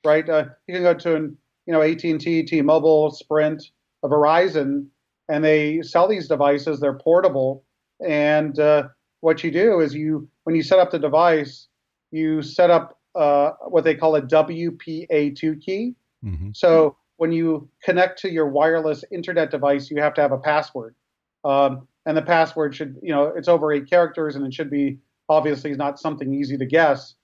right? 0.06 0.30
Uh, 0.30 0.46
you 0.68 0.76
can 0.76 0.84
go 0.84 0.94
to 0.94 1.16
an 1.16 1.38
you 1.68 1.74
know, 1.74 1.82
AT&T, 1.82 2.44
T-Mobile, 2.44 3.12
Sprint, 3.12 3.72
Verizon, 4.04 4.88
and 5.30 5.44
they 5.44 5.82
sell 5.82 6.08
these 6.08 6.28
devices. 6.28 6.80
They're 6.80 6.98
portable, 6.98 7.64
and 8.06 8.58
uh, 8.58 8.88
what 9.20 9.44
you 9.44 9.52
do 9.52 9.82
is 9.82 9.94
you, 9.94 10.30
when 10.46 10.56
you 10.56 10.64
set 10.64 10.80
up 10.80 10.92
the 10.92 11.00
device, 11.00 11.68
you 12.12 12.42
set 12.42 12.70
up 12.70 12.98
uh, 13.16 13.52
what 13.68 13.84
they 13.84 13.96
call 13.96 14.16
a 14.16 14.22
WPA2 14.22 15.62
key. 15.62 15.96
Mm-hmm. 16.24 16.50
So 16.54 16.96
when 17.18 17.32
you 17.32 17.70
connect 17.84 18.20
to 18.22 18.32
your 18.32 18.48
wireless 18.48 19.04
internet 19.12 19.52
device, 19.52 19.92
you 19.92 20.02
have 20.02 20.14
to 20.14 20.22
have 20.22 20.32
a 20.32 20.38
password, 20.38 20.96
um, 21.44 21.88
and 22.06 22.16
the 22.16 22.22
password 22.22 22.74
should, 22.74 22.96
you 23.02 23.12
know, 23.12 23.26
it's 23.36 23.50
over 23.50 23.74
eight 23.74 23.90
characters, 23.90 24.38
and 24.38 24.46
it 24.46 24.54
should 24.54 24.70
be 24.70 25.00
obviously 25.28 25.74
not 25.74 26.00
something 26.00 26.34
easy 26.34 26.58
to 26.58 26.66
guess. 26.66 27.16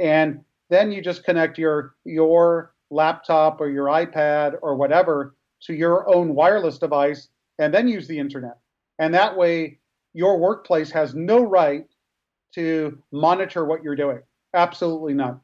And 0.00 0.40
then 0.70 0.90
you 0.90 1.02
just 1.02 1.22
connect 1.22 1.58
your 1.58 1.94
your 2.04 2.71
laptop 2.92 3.60
or 3.60 3.68
your 3.68 3.86
iPad 3.86 4.54
or 4.62 4.76
whatever 4.76 5.34
to 5.62 5.74
your 5.74 6.12
own 6.14 6.34
wireless 6.34 6.78
device 6.78 7.28
and 7.58 7.72
then 7.72 7.88
use 7.88 8.06
the 8.06 8.18
internet. 8.18 8.58
And 8.98 9.14
that 9.14 9.36
way, 9.36 9.78
your 10.12 10.38
workplace 10.38 10.90
has 10.90 11.14
no 11.14 11.42
right 11.42 11.86
to 12.54 12.98
monitor 13.12 13.64
what 13.64 13.82
you're 13.82 13.96
doing. 13.96 14.20
Absolutely 14.54 15.14
none. 15.14 15.40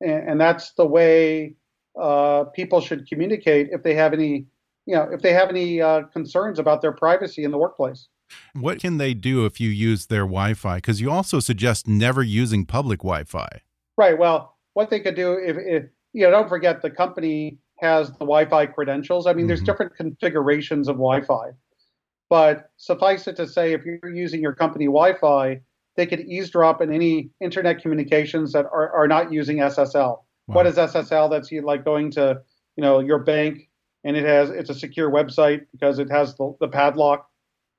And, 0.00 0.30
and 0.30 0.40
that's 0.40 0.72
the 0.72 0.86
way 0.86 1.54
uh, 2.00 2.44
people 2.54 2.80
should 2.80 3.08
communicate 3.08 3.68
if 3.70 3.82
they 3.82 3.94
have 3.94 4.12
any, 4.12 4.46
you 4.86 4.96
know, 4.96 5.08
if 5.12 5.22
they 5.22 5.32
have 5.32 5.48
any 5.48 5.80
uh, 5.80 6.02
concerns 6.12 6.58
about 6.58 6.82
their 6.82 6.92
privacy 6.92 7.44
in 7.44 7.50
the 7.50 7.58
workplace. 7.58 8.08
What 8.54 8.80
can 8.80 8.98
they 8.98 9.14
do 9.14 9.44
if 9.44 9.60
you 9.60 9.70
use 9.70 10.06
their 10.06 10.22
Wi-Fi? 10.22 10.76
Because 10.76 11.00
you 11.00 11.10
also 11.10 11.40
suggest 11.40 11.88
never 11.88 12.22
using 12.22 12.64
public 12.64 13.00
Wi-Fi. 13.00 13.62
Right. 13.96 14.16
Well, 14.16 14.56
what 14.74 14.88
they 14.90 15.00
could 15.00 15.16
do 15.16 15.34
if, 15.34 15.56
if 15.58 15.84
you 16.12 16.24
know, 16.24 16.30
don't 16.30 16.48
forget 16.48 16.82
the 16.82 16.90
company 16.90 17.58
has 17.80 18.08
the 18.08 18.18
Wi-Fi 18.18 18.66
credentials. 18.66 19.26
I 19.26 19.32
mean, 19.32 19.42
mm-hmm. 19.42 19.48
there's 19.48 19.62
different 19.62 19.96
configurations 19.96 20.88
of 20.88 20.96
Wi-Fi, 20.96 21.50
but 22.28 22.70
suffice 22.76 23.26
it 23.26 23.36
to 23.36 23.46
say, 23.46 23.72
if 23.72 23.84
you're 23.84 24.14
using 24.14 24.40
your 24.40 24.54
company 24.54 24.86
Wi-Fi, 24.86 25.60
they 25.96 26.06
could 26.06 26.20
eavesdrop 26.20 26.80
in 26.80 26.92
any 26.92 27.30
internet 27.40 27.82
communications 27.82 28.52
that 28.52 28.66
are, 28.66 28.92
are 28.92 29.08
not 29.08 29.32
using 29.32 29.58
SSL. 29.58 29.94
Wow. 29.94 30.22
What 30.46 30.66
is 30.66 30.76
SSL? 30.76 31.30
That's 31.30 31.50
you 31.50 31.62
like 31.62 31.84
going 31.84 32.10
to 32.12 32.40
you 32.76 32.82
know 32.82 33.00
your 33.00 33.18
bank 33.18 33.68
and 34.04 34.16
it 34.16 34.24
has 34.24 34.50
it's 34.50 34.70
a 34.70 34.74
secure 34.74 35.10
website 35.10 35.66
because 35.72 35.98
it 35.98 36.10
has 36.10 36.34
the, 36.36 36.54
the 36.60 36.68
padlock, 36.68 37.28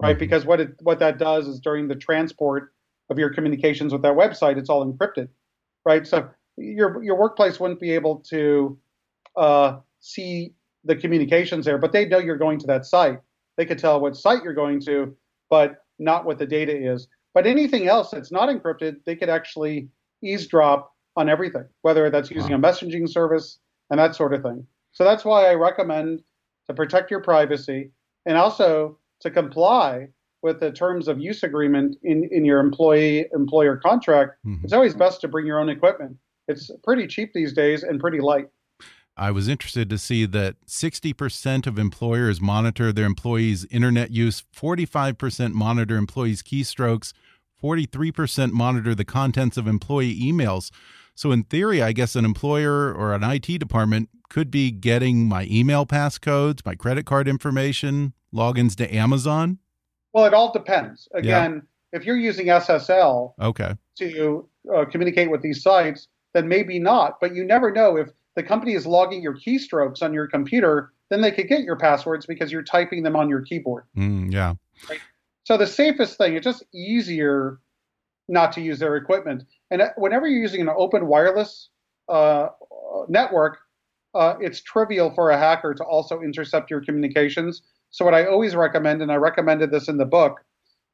right? 0.01 0.11
Mm-hmm. 0.11 0.19
Because 0.19 0.45
what 0.45 0.59
it 0.59 0.75
what 0.81 0.99
that 0.99 1.17
does 1.17 1.47
is 1.47 1.59
during 1.59 1.87
the 1.87 1.95
transport 1.95 2.73
of 3.09 3.17
your 3.17 3.33
communications 3.33 3.91
with 3.91 4.01
that 4.03 4.15
website, 4.15 4.57
it's 4.57 4.69
all 4.69 4.85
encrypted, 4.85 5.29
right? 5.85 6.05
So 6.05 6.29
your 6.57 7.03
your 7.03 7.17
workplace 7.17 7.59
wouldn't 7.59 7.79
be 7.79 7.91
able 7.91 8.17
to 8.29 8.77
uh, 9.37 9.79
see 9.99 10.53
the 10.83 10.95
communications 10.95 11.65
there, 11.65 11.77
but 11.77 11.91
they 11.91 12.05
know 12.05 12.17
you're 12.17 12.37
going 12.37 12.59
to 12.59 12.67
that 12.67 12.85
site. 12.85 13.19
They 13.57 13.65
could 13.65 13.79
tell 13.79 13.99
what 13.99 14.15
site 14.15 14.43
you're 14.43 14.53
going 14.53 14.81
to, 14.81 15.15
but 15.49 15.83
not 15.99 16.25
what 16.25 16.39
the 16.39 16.45
data 16.45 16.75
is. 16.75 17.07
But 17.33 17.47
anything 17.47 17.87
else 17.87 18.11
that's 18.11 18.31
not 18.31 18.49
encrypted, 18.49 18.97
they 19.05 19.15
could 19.15 19.29
actually 19.29 19.89
eavesdrop 20.23 20.91
on 21.15 21.29
everything, 21.29 21.65
whether 21.81 22.09
that's 22.09 22.31
using 22.31 22.51
wow. 22.51 22.57
a 22.57 22.71
messaging 22.71 23.07
service 23.07 23.59
and 23.89 23.99
that 23.99 24.15
sort 24.15 24.33
of 24.33 24.41
thing. 24.41 24.65
So 24.91 25.03
that's 25.03 25.23
why 25.23 25.49
I 25.49 25.53
recommend 25.53 26.23
to 26.67 26.73
protect 26.73 27.11
your 27.11 27.21
privacy 27.21 27.91
and 28.25 28.37
also 28.37 28.97
to 29.21 29.29
comply 29.29 30.07
with 30.41 30.59
the 30.59 30.71
terms 30.71 31.07
of 31.07 31.19
use 31.19 31.43
agreement 31.43 31.97
in, 32.03 32.27
in 32.31 32.43
your 32.43 32.59
employee 32.59 33.27
employer 33.33 33.77
contract. 33.77 34.37
Mm-hmm. 34.45 34.63
It's 34.63 34.73
always 34.73 34.95
best 34.95 35.21
to 35.21 35.27
bring 35.27 35.45
your 35.45 35.59
own 35.59 35.69
equipment. 35.69 36.17
It's 36.51 36.69
pretty 36.83 37.07
cheap 37.07 37.33
these 37.33 37.53
days 37.53 37.83
and 37.83 37.99
pretty 37.99 38.19
light. 38.19 38.47
I 39.17 39.31
was 39.31 39.47
interested 39.47 39.89
to 39.89 39.97
see 39.97 40.25
that 40.25 40.55
60% 40.67 41.67
of 41.67 41.77
employers 41.77 42.39
monitor 42.39 42.91
their 42.93 43.05
employees' 43.05 43.65
internet 43.65 44.11
use, 44.11 44.43
45% 44.55 45.53
monitor 45.53 45.97
employees' 45.97 46.41
keystrokes, 46.41 47.13
43% 47.61 48.51
monitor 48.51 48.95
the 48.95 49.05
contents 49.05 49.57
of 49.57 49.67
employee 49.67 50.19
emails. 50.19 50.71
So, 51.13 51.31
in 51.31 51.43
theory, 51.43 51.81
I 51.81 51.91
guess 51.91 52.15
an 52.15 52.25
employer 52.25 52.93
or 52.93 53.13
an 53.13 53.23
IT 53.23 53.59
department 53.59 54.09
could 54.29 54.49
be 54.49 54.71
getting 54.71 55.27
my 55.27 55.45
email 55.51 55.85
passcodes, 55.85 56.65
my 56.65 56.73
credit 56.73 57.05
card 57.05 57.27
information, 57.27 58.13
logins 58.33 58.75
to 58.77 58.95
Amazon. 58.95 59.59
Well, 60.13 60.25
it 60.25 60.33
all 60.33 60.51
depends. 60.51 61.07
Again, 61.13 61.53
yeah. 61.93 61.99
if 61.99 62.05
you're 62.05 62.17
using 62.17 62.47
SSL 62.47 63.33
okay. 63.39 63.75
to 63.97 64.49
uh, 64.73 64.85
communicate 64.85 65.29
with 65.29 65.41
these 65.41 65.61
sites, 65.61 66.07
then 66.33 66.47
maybe 66.47 66.79
not. 66.79 67.19
But 67.19 67.35
you 67.35 67.43
never 67.43 67.71
know 67.71 67.97
if 67.97 68.09
the 68.35 68.43
company 68.43 68.73
is 68.73 68.85
logging 68.85 69.21
your 69.21 69.35
keystrokes 69.35 70.01
on 70.01 70.13
your 70.13 70.27
computer, 70.27 70.91
then 71.09 71.21
they 71.21 71.31
could 71.31 71.47
get 71.47 71.63
your 71.63 71.75
passwords 71.75 72.25
because 72.25 72.51
you're 72.51 72.63
typing 72.63 73.03
them 73.03 73.15
on 73.15 73.29
your 73.29 73.41
keyboard. 73.41 73.83
Mm, 73.97 74.31
yeah. 74.31 74.53
Right? 74.89 74.99
So 75.43 75.57
the 75.57 75.67
safest 75.67 76.17
thing, 76.17 76.35
it's 76.35 76.45
just 76.45 76.63
easier 76.73 77.59
not 78.27 78.53
to 78.53 78.61
use 78.61 78.79
their 78.79 78.95
equipment. 78.95 79.43
And 79.69 79.83
whenever 79.97 80.27
you're 80.27 80.41
using 80.41 80.61
an 80.61 80.69
open 80.75 81.07
wireless 81.07 81.69
uh, 82.07 82.49
network, 83.09 83.57
uh, 84.13 84.35
it's 84.39 84.61
trivial 84.61 85.11
for 85.13 85.31
a 85.31 85.37
hacker 85.37 85.73
to 85.73 85.83
also 85.83 86.21
intercept 86.21 86.69
your 86.69 86.81
communications. 86.81 87.61
So 87.89 88.05
what 88.05 88.13
I 88.13 88.25
always 88.25 88.55
recommend, 88.55 89.01
and 89.01 89.11
I 89.11 89.15
recommended 89.15 89.71
this 89.71 89.87
in 89.89 89.97
the 89.97 90.05
book, 90.05 90.39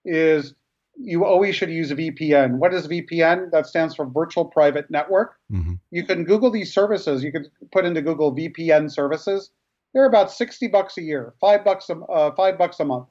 is 0.06 0.54
you 1.00 1.26
always 1.26 1.56
should 1.56 1.70
use 1.70 1.92
a 1.92 1.96
VPN. 1.96 2.58
What 2.58 2.74
is 2.74 2.88
VPN? 2.88 3.52
That 3.52 3.68
stands 3.68 3.96
for 3.96 4.06
Virtual 4.06 4.46
Private 4.46 4.90
Network. 4.90 5.36
Mm-hmm. 5.52 5.74
You 5.92 6.04
can 6.04 6.24
Google 6.24 6.50
these 6.50 6.74
services. 6.74 7.24
You 7.24 7.32
can 7.32 7.46
put 7.72 7.86
into 7.86 8.02
Google 8.02 8.36
VPN 8.36 8.92
services. 8.92 9.52
They're 9.94 10.06
about 10.06 10.32
60 10.32 10.68
bucks 10.68 10.98
a 10.98 11.02
year, 11.02 11.34
five 11.40 11.64
bucks 11.64 11.90
a, 11.90 11.96
uh, 11.96 12.36
five 12.36 12.58
bucks 12.58 12.80
a 12.80 12.86
month. 12.86 13.08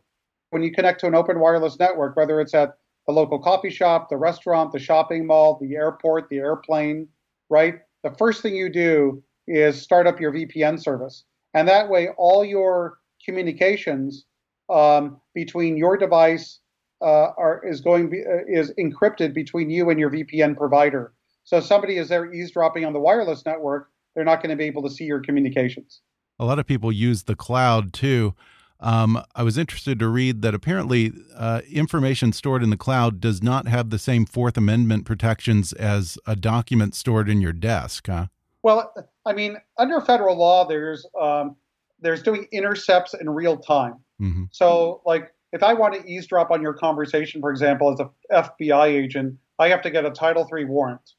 When 0.50 0.62
you 0.62 0.72
connect 0.72 1.00
to 1.00 1.06
an 1.06 1.14
open 1.14 1.40
wireless 1.40 1.78
network, 1.78 2.16
whether 2.16 2.40
it's 2.40 2.54
at 2.54 2.76
the 3.06 3.12
local 3.12 3.38
coffee 3.38 3.70
shop, 3.70 4.08
the 4.08 4.16
restaurant, 4.16 4.72
the 4.72 4.78
shopping 4.78 5.26
mall, 5.26 5.58
the 5.60 5.76
airport, 5.76 6.28
the 6.28 6.38
airplane, 6.38 7.08
right? 7.48 7.76
The 8.02 8.14
first 8.18 8.42
thing 8.42 8.54
you 8.54 8.68
do 8.68 9.22
is 9.46 9.80
start 9.80 10.06
up 10.06 10.20
your 10.20 10.32
VPN 10.32 10.80
service. 10.82 11.24
And 11.54 11.66
that 11.68 11.88
way, 11.88 12.08
all 12.16 12.44
your 12.44 12.98
communications 13.24 14.24
um, 14.68 15.20
between 15.34 15.76
your 15.76 15.96
device 15.96 16.60
uh, 17.00 17.30
are, 17.36 17.62
is 17.64 17.80
going 17.80 18.10
be, 18.10 18.20
uh, 18.20 18.44
is 18.48 18.72
encrypted 18.78 19.34
between 19.34 19.70
you 19.70 19.90
and 19.90 19.98
your 20.00 20.10
VPN 20.10 20.56
provider. 20.56 21.12
So 21.44 21.58
if 21.58 21.64
somebody 21.64 21.96
is 21.96 22.08
there 22.08 22.32
eavesdropping 22.32 22.84
on 22.84 22.92
the 22.92 23.00
wireless 23.00 23.44
network, 23.44 23.90
they're 24.14 24.24
not 24.24 24.42
going 24.42 24.50
to 24.50 24.56
be 24.56 24.64
able 24.64 24.82
to 24.82 24.90
see 24.90 25.04
your 25.04 25.20
communications. 25.20 26.00
A 26.38 26.44
lot 26.44 26.58
of 26.58 26.66
people 26.66 26.90
use 26.90 27.24
the 27.24 27.36
cloud 27.36 27.92
too. 27.92 28.34
Um, 28.80 29.22
I 29.34 29.42
was 29.42 29.56
interested 29.56 29.98
to 30.00 30.08
read 30.08 30.42
that 30.42 30.54
apparently 30.54 31.12
uh, 31.34 31.62
information 31.70 32.32
stored 32.32 32.62
in 32.62 32.70
the 32.70 32.76
cloud 32.76 33.20
does 33.20 33.42
not 33.42 33.68
have 33.68 33.90
the 33.90 33.98
same 33.98 34.26
Fourth 34.26 34.56
Amendment 34.56 35.06
protections 35.06 35.72
as 35.72 36.18
a 36.26 36.36
document 36.36 36.94
stored 36.94 37.28
in 37.30 37.40
your 37.40 37.54
desk. 37.54 38.06
Huh? 38.06 38.26
Well, 38.62 38.92
I 39.24 39.32
mean, 39.32 39.56
under 39.78 40.00
federal 40.00 40.36
law, 40.36 40.66
there's 40.66 41.06
um, 41.18 41.56
there's 42.00 42.22
doing 42.22 42.46
intercepts 42.52 43.14
in 43.14 43.30
real 43.30 43.56
time. 43.56 43.94
Mm 44.20 44.32
-hmm. 44.32 44.48
So, 44.50 45.00
like, 45.06 45.32
if 45.52 45.62
I 45.62 45.74
want 45.74 45.94
to 45.94 46.06
eavesdrop 46.08 46.50
on 46.50 46.62
your 46.62 46.74
conversation, 46.74 47.40
for 47.40 47.50
example, 47.50 47.92
as 47.92 48.00
a 48.00 48.10
FBI 48.32 48.86
agent, 48.86 49.36
I 49.58 49.68
have 49.68 49.82
to 49.82 49.90
get 49.90 50.04
a 50.04 50.10
Title 50.10 50.48
III 50.52 50.64
warrant, 50.66 51.14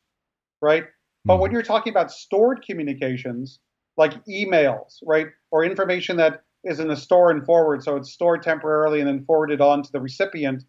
right? 0.62 0.84
Mm-hmm. 0.84 0.90
But 1.26 1.38
when 1.38 1.50
mm-hmm. 1.50 1.56
you're 1.56 1.64
talking 1.64 1.92
about 1.92 2.12
stored 2.12 2.64
communications, 2.66 3.60
like 3.96 4.14
emails, 4.26 5.00
right, 5.04 5.28
or 5.52 5.64
information 5.64 6.18
that 6.18 6.44
is 6.64 6.80
in 6.80 6.88
the 6.88 6.96
store 6.96 7.32
and 7.32 7.46
forward, 7.46 7.84
so 7.84 7.96
it's 7.96 8.12
stored 8.12 8.44
temporarily 8.44 9.00
and 9.00 9.08
then 9.08 9.26
forwarded 9.26 9.62
on 9.62 9.82
to 9.84 9.92
the 9.92 10.00
recipient, 10.00 10.64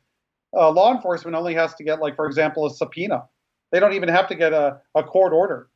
uh, 0.56 0.70
law 0.70 0.94
enforcement 0.94 1.36
only 1.36 1.54
has 1.54 1.74
to 1.74 1.84
get, 1.84 2.00
like, 2.00 2.16
for 2.16 2.26
example, 2.26 2.64
a 2.66 2.70
subpoena. 2.70 3.24
They 3.70 3.80
don't 3.80 3.92
even 3.92 4.08
have 4.08 4.28
to 4.28 4.34
get 4.34 4.52
a, 4.52 4.80
a 4.94 5.02
court 5.02 5.32
order. 5.32 5.68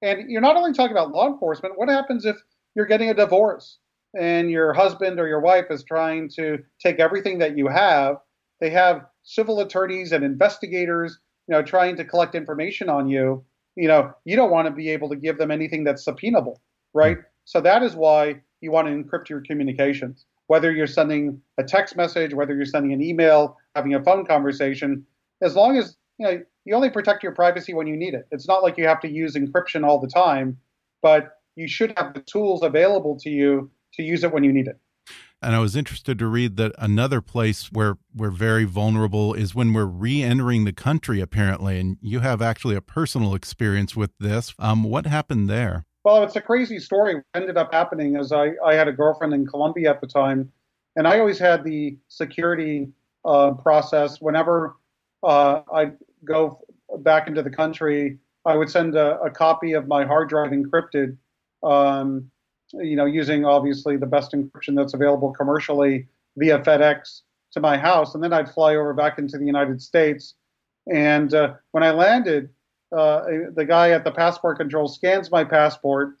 And 0.00 0.30
you're 0.30 0.40
not 0.40 0.56
only 0.56 0.72
talking 0.72 0.92
about 0.92 1.10
law 1.10 1.26
enforcement, 1.26 1.76
what 1.76 1.88
happens 1.88 2.24
if 2.24 2.36
you're 2.74 2.86
getting 2.86 3.10
a 3.10 3.14
divorce? 3.14 3.78
And 4.18 4.50
your 4.50 4.72
husband 4.72 5.18
or 5.18 5.26
your 5.26 5.40
wife 5.40 5.66
is 5.70 5.84
trying 5.84 6.28
to 6.36 6.58
take 6.80 6.98
everything 6.98 7.38
that 7.38 7.56
you 7.56 7.68
have, 7.68 8.16
they 8.60 8.70
have 8.70 9.06
civil 9.22 9.60
attorneys 9.60 10.12
and 10.12 10.24
investigators, 10.24 11.18
you 11.48 11.52
know, 11.52 11.62
trying 11.62 11.96
to 11.96 12.04
collect 12.04 12.34
information 12.34 12.88
on 12.88 13.08
you. 13.08 13.44
You 13.76 13.88
know, 13.88 14.12
you 14.24 14.36
don't 14.36 14.50
want 14.50 14.66
to 14.66 14.72
be 14.72 14.90
able 14.90 15.08
to 15.08 15.16
give 15.16 15.38
them 15.38 15.50
anything 15.50 15.84
that's 15.84 16.04
subpoenable, 16.04 16.56
right? 16.92 17.16
Mm-hmm. 17.16 17.26
So 17.44 17.60
that 17.62 17.82
is 17.82 17.94
why 17.94 18.40
you 18.60 18.70
want 18.70 18.88
to 18.88 18.92
encrypt 18.92 19.28
your 19.28 19.40
communications. 19.40 20.26
Whether 20.46 20.70
you're 20.70 20.86
sending 20.86 21.40
a 21.58 21.64
text 21.64 21.96
message, 21.96 22.34
whether 22.34 22.54
you're 22.54 22.66
sending 22.66 22.92
an 22.92 23.02
email, 23.02 23.56
having 23.74 23.94
a 23.94 24.02
phone 24.02 24.26
conversation, 24.26 25.06
as 25.40 25.56
long 25.56 25.76
as 25.78 25.96
you 26.18 26.26
know 26.26 26.42
you 26.64 26.74
only 26.74 26.90
protect 26.90 27.22
your 27.22 27.32
privacy 27.32 27.74
when 27.74 27.86
you 27.86 27.96
need 27.96 28.14
it. 28.14 28.26
It's 28.30 28.46
not 28.46 28.62
like 28.62 28.76
you 28.76 28.86
have 28.86 29.00
to 29.00 29.08
use 29.08 29.34
encryption 29.34 29.86
all 29.86 29.98
the 29.98 30.08
time, 30.08 30.58
but 31.00 31.38
you 31.56 31.66
should 31.66 31.92
have 31.96 32.14
the 32.14 32.20
tools 32.20 32.62
available 32.62 33.18
to 33.20 33.30
you 33.30 33.70
to 33.94 34.02
use 34.02 34.24
it 34.24 34.32
when 34.32 34.44
you 34.44 34.52
need 34.52 34.66
it. 34.66 34.78
And 35.42 35.56
I 35.56 35.58
was 35.58 35.74
interested 35.74 36.20
to 36.20 36.26
read 36.28 36.56
that 36.58 36.72
another 36.78 37.20
place 37.20 37.72
where 37.72 37.98
we're 38.14 38.30
very 38.30 38.64
vulnerable 38.64 39.34
is 39.34 39.56
when 39.56 39.72
we're 39.72 39.86
re-entering 39.86 40.64
the 40.64 40.72
country, 40.72 41.20
apparently. 41.20 41.80
And 41.80 41.96
you 42.00 42.20
have 42.20 42.40
actually 42.40 42.76
a 42.76 42.80
personal 42.80 43.34
experience 43.34 43.96
with 43.96 44.12
this. 44.20 44.54
Um, 44.60 44.84
what 44.84 45.06
happened 45.06 45.50
there? 45.50 45.84
Well, 46.04 46.22
it's 46.22 46.36
a 46.36 46.40
crazy 46.40 46.78
story. 46.78 47.16
What 47.16 47.24
ended 47.34 47.56
up 47.56 47.72
happening 47.72 48.16
is 48.16 48.32
I, 48.32 48.52
I 48.64 48.74
had 48.74 48.86
a 48.88 48.92
girlfriend 48.92 49.34
in 49.34 49.46
Colombia 49.46 49.90
at 49.90 50.00
the 50.00 50.06
time, 50.06 50.52
and 50.96 51.06
I 51.06 51.18
always 51.18 51.38
had 51.38 51.64
the 51.64 51.96
security 52.08 52.88
uh, 53.24 53.52
process. 53.52 54.20
Whenever 54.20 54.76
uh, 55.22 55.62
I 55.72 55.92
go 56.24 56.60
back 56.98 57.28
into 57.28 57.42
the 57.42 57.50
country, 57.50 58.18
I 58.44 58.56
would 58.56 58.68
send 58.68 58.96
a, 58.96 59.20
a 59.20 59.30
copy 59.30 59.74
of 59.74 59.86
my 59.86 60.04
hard 60.04 60.28
drive 60.28 60.50
encrypted 60.50 61.16
um, 61.62 62.31
you 62.74 62.96
know, 62.96 63.04
using 63.04 63.44
obviously 63.44 63.96
the 63.96 64.06
best 64.06 64.32
encryption 64.32 64.76
that's 64.76 64.94
available 64.94 65.32
commercially 65.32 66.06
via 66.36 66.58
FedEx 66.60 67.22
to 67.52 67.60
my 67.60 67.76
house, 67.76 68.14
and 68.14 68.22
then 68.22 68.32
I'd 68.32 68.50
fly 68.50 68.74
over 68.74 68.94
back 68.94 69.18
into 69.18 69.38
the 69.38 69.44
United 69.44 69.82
States. 69.82 70.34
And 70.92 71.32
uh, 71.34 71.54
when 71.72 71.82
I 71.82 71.90
landed, 71.90 72.48
uh, 72.96 73.22
the 73.54 73.64
guy 73.66 73.90
at 73.90 74.04
the 74.04 74.10
passport 74.10 74.58
control 74.58 74.88
scans 74.88 75.30
my 75.30 75.44
passport, 75.44 76.16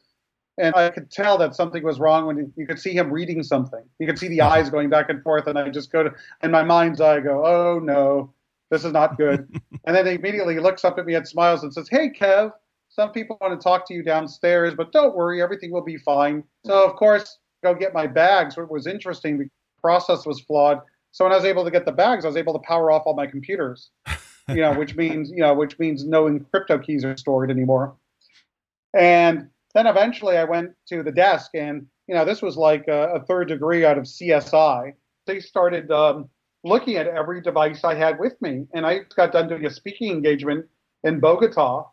and 0.58 0.74
I 0.74 0.90
could 0.90 1.10
tell 1.10 1.38
that 1.38 1.54
something 1.54 1.82
was 1.82 1.98
wrong 1.98 2.26
when 2.26 2.52
you 2.56 2.66
could 2.66 2.78
see 2.78 2.92
him 2.92 3.10
reading 3.10 3.42
something. 3.42 3.82
You 3.98 4.06
could 4.06 4.18
see 4.18 4.28
the 4.28 4.42
eyes 4.42 4.68
going 4.68 4.90
back 4.90 5.08
and 5.08 5.22
forth, 5.22 5.46
and 5.46 5.58
I 5.58 5.70
just 5.70 5.90
go 5.90 6.02
to, 6.02 6.14
in 6.42 6.50
my 6.50 6.62
mind's 6.62 7.00
eye, 7.00 7.20
go, 7.20 7.44
"Oh 7.44 7.78
no, 7.78 8.32
this 8.70 8.84
is 8.84 8.92
not 8.92 9.16
good." 9.16 9.48
and 9.84 9.96
then 9.96 10.06
immediately 10.06 10.54
he 10.54 10.60
looks 10.60 10.84
up 10.84 10.98
at 10.98 11.06
me 11.06 11.14
and 11.14 11.26
smiles 11.26 11.62
and 11.62 11.72
says, 11.72 11.88
"Hey, 11.90 12.10
Kev." 12.10 12.52
Some 12.94 13.10
people 13.10 13.38
want 13.40 13.58
to 13.58 13.62
talk 13.62 13.86
to 13.88 13.94
you 13.94 14.02
downstairs, 14.02 14.74
but 14.74 14.92
don't 14.92 15.16
worry, 15.16 15.40
everything 15.40 15.70
will 15.70 15.84
be 15.84 15.96
fine. 15.96 16.44
So, 16.66 16.84
of 16.84 16.94
course, 16.96 17.38
go 17.64 17.74
get 17.74 17.94
my 17.94 18.06
bags. 18.06 18.56
What 18.56 18.70
was 18.70 18.86
interesting, 18.86 19.38
the 19.38 19.48
process 19.80 20.26
was 20.26 20.40
flawed. 20.40 20.80
So 21.10 21.24
when 21.24 21.32
I 21.32 21.36
was 21.36 21.44
able 21.44 21.64
to 21.64 21.70
get 21.70 21.86
the 21.86 21.92
bags, 21.92 22.24
I 22.24 22.28
was 22.28 22.36
able 22.36 22.52
to 22.52 22.58
power 22.60 22.90
off 22.90 23.04
all 23.06 23.14
my 23.14 23.26
computers. 23.26 23.90
you 24.48 24.56
know, 24.56 24.74
which 24.74 24.94
means 24.94 25.30
you 25.30 25.40
know, 25.40 25.54
which 25.54 25.78
means 25.78 26.04
no 26.04 26.38
crypto 26.50 26.78
keys 26.78 27.04
are 27.04 27.16
stored 27.16 27.50
anymore. 27.50 27.94
And 28.94 29.48
then 29.74 29.86
eventually, 29.86 30.36
I 30.36 30.44
went 30.44 30.72
to 30.88 31.02
the 31.02 31.12
desk, 31.12 31.52
and 31.54 31.86
you 32.06 32.14
know, 32.14 32.24
this 32.24 32.42
was 32.42 32.56
like 32.56 32.88
a, 32.88 33.14
a 33.14 33.24
third 33.24 33.48
degree 33.48 33.84
out 33.84 33.96
of 33.96 34.04
CSI. 34.04 34.92
They 35.26 35.40
started 35.40 35.90
um, 35.90 36.28
looking 36.64 36.96
at 36.96 37.06
every 37.06 37.40
device 37.40 37.84
I 37.84 37.94
had 37.94 38.18
with 38.18 38.40
me. 38.42 38.66
And 38.74 38.86
I 38.86 39.00
got 39.16 39.32
done 39.32 39.48
doing 39.48 39.66
a 39.66 39.70
speaking 39.70 40.10
engagement 40.10 40.66
in 41.04 41.20
Bogota, 41.20 41.88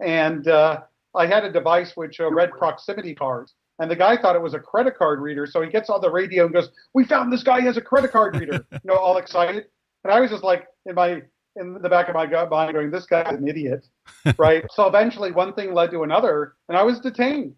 and 0.00 0.48
uh, 0.48 0.80
I 1.14 1.26
had 1.26 1.44
a 1.44 1.52
device 1.52 1.92
which 1.96 2.20
uh, 2.20 2.30
read 2.30 2.50
proximity 2.52 3.14
cards. 3.14 3.54
And 3.78 3.90
the 3.90 3.96
guy 3.96 4.16
thought 4.16 4.36
it 4.36 4.42
was 4.42 4.54
a 4.54 4.60
credit 4.60 4.96
card 4.96 5.20
reader. 5.20 5.46
So 5.46 5.60
he 5.60 5.68
gets 5.68 5.90
on 5.90 6.00
the 6.00 6.10
radio 6.10 6.44
and 6.44 6.54
goes, 6.54 6.68
We 6.92 7.04
found 7.04 7.32
this 7.32 7.42
guy 7.42 7.60
has 7.62 7.76
a 7.76 7.80
credit 7.80 8.12
card 8.12 8.38
reader, 8.38 8.64
you 8.72 8.78
know, 8.84 8.96
all 8.96 9.16
excited. 9.16 9.66
And 10.04 10.12
I 10.12 10.20
was 10.20 10.30
just 10.30 10.44
like, 10.44 10.66
in 10.86 10.94
my 10.94 11.22
in 11.56 11.74
the 11.80 11.88
back 11.88 12.08
of 12.08 12.14
my 12.14 12.26
mind 12.46 12.72
going, 12.72 12.90
This 12.90 13.06
guy's 13.06 13.34
an 13.34 13.48
idiot. 13.48 13.88
right. 14.38 14.64
So 14.70 14.86
eventually 14.86 15.32
one 15.32 15.54
thing 15.54 15.74
led 15.74 15.90
to 15.90 16.04
another, 16.04 16.54
and 16.68 16.78
I 16.78 16.82
was 16.82 17.00
detained. 17.00 17.54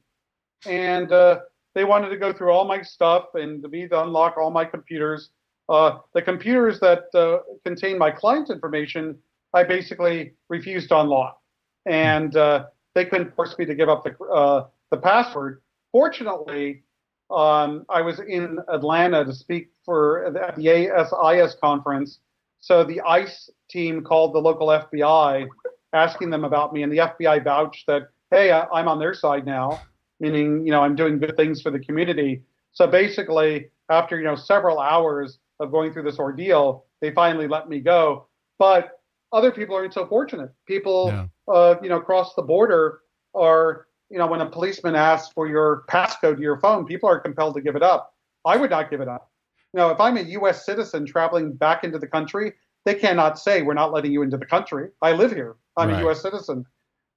And 0.64 1.12
uh, 1.12 1.40
they 1.74 1.84
wanted 1.84 2.08
to 2.08 2.16
go 2.16 2.32
through 2.32 2.50
all 2.50 2.64
my 2.64 2.80
stuff 2.80 3.34
and 3.34 3.62
to 3.62 3.68
me 3.68 3.86
to 3.88 4.02
unlock 4.02 4.38
all 4.38 4.50
my 4.50 4.64
computers. 4.64 5.30
Uh, 5.68 5.98
the 6.14 6.22
computers 6.22 6.80
that 6.80 7.14
uh, 7.14 7.40
contain 7.64 7.98
my 7.98 8.10
client 8.10 8.48
information, 8.48 9.18
I 9.52 9.64
basically 9.64 10.32
refused 10.48 10.88
to 10.88 11.00
unlock. 11.00 11.40
And 11.86 12.36
uh, 12.36 12.66
they 12.94 13.04
couldn't 13.04 13.34
force 13.34 13.56
me 13.58 13.64
to 13.64 13.74
give 13.74 13.88
up 13.88 14.04
the, 14.04 14.16
uh, 14.24 14.66
the 14.90 14.96
password 14.98 15.62
fortunately, 15.96 16.82
um, 17.30 17.86
I 17.88 18.02
was 18.02 18.20
in 18.20 18.58
Atlanta 18.68 19.24
to 19.24 19.32
speak 19.32 19.70
for 19.82 20.30
the, 20.30 20.90
ASIS 20.92 21.56
conference. 21.58 22.18
So 22.60 22.84
the 22.84 23.00
ICE 23.00 23.50
team 23.70 24.02
called 24.02 24.34
the 24.34 24.38
local 24.38 24.66
FBI, 24.66 25.48
asking 25.94 26.28
them 26.28 26.44
about 26.44 26.74
me, 26.74 26.82
and 26.82 26.92
the 26.92 26.98
FBI 26.98 27.42
vouched 27.42 27.86
that, 27.86 28.10
hey, 28.30 28.50
I, 28.50 28.78
am 28.78 28.88
on 28.88 28.98
their 28.98 29.14
side 29.14 29.46
now, 29.46 29.80
meaning 30.20 30.66
you 30.66 30.70
know 30.70 30.82
I'm 30.82 30.96
doing 30.96 31.18
good 31.18 31.34
things 31.34 31.62
for 31.62 31.70
the 31.70 31.78
community. 31.78 32.42
So 32.72 32.86
basically, 32.86 33.70
after 33.88 34.18
you 34.18 34.24
know 34.24 34.36
several 34.36 34.78
hours 34.78 35.38
of 35.60 35.70
going 35.70 35.94
through 35.94 36.02
this 36.02 36.18
ordeal, 36.18 36.84
they 37.00 37.10
finally 37.12 37.48
let 37.48 37.70
me 37.70 37.80
go. 37.80 38.26
But 38.58 38.95
other 39.36 39.50
people 39.50 39.76
aren't 39.76 39.94
so 39.94 40.06
fortunate. 40.06 40.50
People, 40.66 41.08
yeah. 41.08 41.54
uh, 41.54 41.74
you 41.82 41.88
know, 41.88 41.98
across 41.98 42.34
the 42.34 42.42
border 42.42 43.00
are 43.34 43.86
you 44.10 44.18
know, 44.18 44.26
when 44.26 44.40
a 44.40 44.48
policeman 44.48 44.94
asks 44.94 45.32
for 45.32 45.48
your 45.48 45.84
passcode 45.88 46.36
to 46.36 46.42
your 46.42 46.60
phone, 46.60 46.86
people 46.86 47.08
are 47.08 47.18
compelled 47.18 47.54
to 47.56 47.60
give 47.60 47.76
it 47.76 47.82
up. 47.82 48.14
I 48.44 48.56
would 48.56 48.70
not 48.70 48.90
give 48.90 49.00
it 49.00 49.08
up. 49.08 49.30
You 49.72 49.78
know, 49.78 49.90
if 49.90 50.00
I'm 50.00 50.16
a 50.16 50.22
U.S. 50.22 50.64
citizen 50.64 51.04
traveling 51.06 51.52
back 51.52 51.84
into 51.84 51.98
the 51.98 52.06
country, 52.06 52.52
they 52.84 52.94
cannot 52.94 53.38
say 53.38 53.62
we're 53.62 53.74
not 53.74 53.92
letting 53.92 54.12
you 54.12 54.22
into 54.22 54.36
the 54.36 54.46
country. 54.46 54.88
I 55.02 55.12
live 55.12 55.32
here. 55.32 55.56
I'm 55.76 55.88
right. 55.88 55.98
a 55.98 56.04
U.S. 56.04 56.22
citizen. 56.22 56.64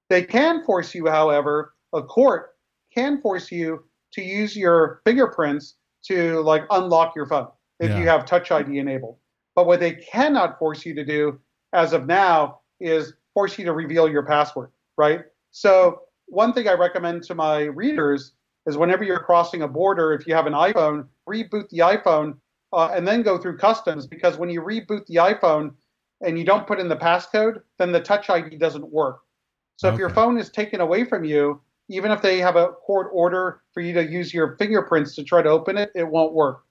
They 0.09 0.23
can 0.23 0.65
force 0.65 0.95
you, 0.95 1.07
however, 1.07 1.75
a 1.93 2.01
court 2.01 2.55
can 2.93 3.21
force 3.21 3.51
you 3.51 3.83
to 4.13 4.23
use 4.23 4.55
your 4.55 5.01
fingerprints 5.05 5.75
to 6.05 6.39
like 6.41 6.63
unlock 6.71 7.15
your 7.15 7.27
phone 7.27 7.49
if 7.79 7.91
yeah. 7.91 7.99
you 7.99 8.07
have 8.07 8.25
Touch 8.25 8.51
ID 8.51 8.79
enabled. 8.79 9.17
But 9.55 9.67
what 9.67 9.79
they 9.79 9.93
cannot 9.93 10.57
force 10.57 10.85
you 10.85 10.95
to 10.95 11.05
do 11.05 11.39
as 11.73 11.93
of 11.93 12.05
now 12.05 12.59
is 12.79 13.13
force 13.33 13.57
you 13.57 13.65
to 13.65 13.73
reveal 13.73 14.09
your 14.09 14.23
password, 14.23 14.71
right? 14.97 15.21
So 15.51 16.01
one 16.27 16.53
thing 16.53 16.67
I 16.67 16.73
recommend 16.73 17.23
to 17.23 17.35
my 17.35 17.63
readers 17.63 18.33
is 18.65 18.77
whenever 18.77 19.03
you're 19.03 19.19
crossing 19.19 19.63
a 19.63 19.67
border, 19.67 20.13
if 20.13 20.27
you 20.27 20.35
have 20.35 20.47
an 20.47 20.53
iPhone, 20.53 21.07
reboot 21.27 21.69
the 21.69 21.79
iPhone 21.79 22.37
uh, 22.73 22.91
and 22.93 23.07
then 23.07 23.21
go 23.21 23.37
through 23.37 23.57
customs 23.57 24.05
because 24.05 24.37
when 24.37 24.49
you 24.49 24.61
reboot 24.61 25.05
the 25.07 25.15
iPhone 25.15 25.73
and 26.21 26.37
you 26.37 26.45
don't 26.45 26.67
put 26.67 26.79
in 26.79 26.89
the 26.89 26.95
passcode, 26.95 27.61
then 27.77 27.91
the 27.91 27.99
Touch 27.99 28.29
ID 28.29 28.57
doesn't 28.57 28.91
work. 28.91 29.21
So 29.77 29.87
okay. 29.87 29.95
if 29.95 29.99
your 29.99 30.09
phone 30.09 30.37
is 30.37 30.49
taken 30.49 30.81
away 30.81 31.05
from 31.05 31.23
you, 31.23 31.61
even 31.89 32.11
if 32.11 32.21
they 32.21 32.39
have 32.39 32.55
a 32.55 32.67
court 32.67 33.09
order 33.11 33.61
for 33.73 33.81
you 33.81 33.93
to 33.93 34.05
use 34.05 34.33
your 34.33 34.55
fingerprints 34.57 35.15
to 35.15 35.23
try 35.23 35.41
to 35.41 35.49
open 35.49 35.77
it, 35.77 35.91
it 35.95 36.07
won't 36.07 36.33
work. 36.33 36.65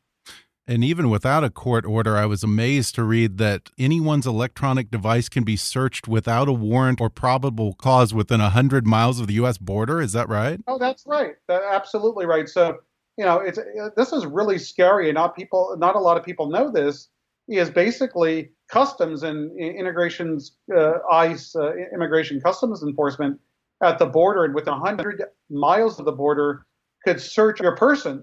And 0.69 0.85
even 0.85 1.09
without 1.09 1.45
a 1.45 1.51
court 1.51 1.87
order, 1.87 2.14
I 2.19 2.27
was 2.27 2.45
amazed 2.45 2.95
to 2.97 3.03
read 3.03 3.39
that 3.39 3.71
anyone's 3.79 4.27
electronic 4.27 4.91
device 4.91 5.31
can 5.31 5.43
be 5.43 5.57
searched 5.57 6.07
without 6.07 6.47
a 6.47 6.53
warrant 6.53 7.01
or 7.01 7.09
probable 7.09 7.73
cause 7.73 8.12
within 8.12 8.43
100 8.43 8.87
miles 8.87 9.19
of 9.19 9.29
the 9.29 9.35
U.S. 9.35 9.57
border. 9.57 10.03
Is 10.03 10.12
that 10.12 10.29
right? 10.29 10.61
Oh, 10.66 10.79
that's 10.79 11.07
right. 11.07 11.37
That's 11.49 11.64
absolutely 11.64 12.27
right. 12.27 12.47
So, 12.47 12.77
you 13.16 13.25
know, 13.25 13.39
it's 13.39 13.59
this 13.97 14.12
is 14.12 14.27
really 14.27 14.59
scary, 14.59 15.09
and 15.09 15.14
not 15.14 15.35
people, 15.35 15.75
not 15.79 15.97
a 15.97 16.01
lot 16.01 16.19
of 16.19 16.25
people 16.25 16.51
know 16.51 16.71
this. 16.71 17.09
Is 17.49 17.71
basically 17.71 18.51
customs 18.71 19.23
and 19.23 19.59
integrations, 19.59 20.59
uh, 20.77 20.99
ICE, 21.11 21.57
uh, 21.57 21.73
immigration 21.95 22.43
customs 22.43 22.83
enforcement 22.83 23.41
at 23.83 23.99
the 23.99 24.05
border, 24.05 24.45
and 24.45 24.55
within 24.55 24.75
100 24.75 25.25
miles 25.49 25.99
of 25.99 26.05
the 26.05 26.12
border, 26.12 26.66
could 27.07 27.23
search 27.23 27.59
your 27.59 27.75
person, 27.75 28.23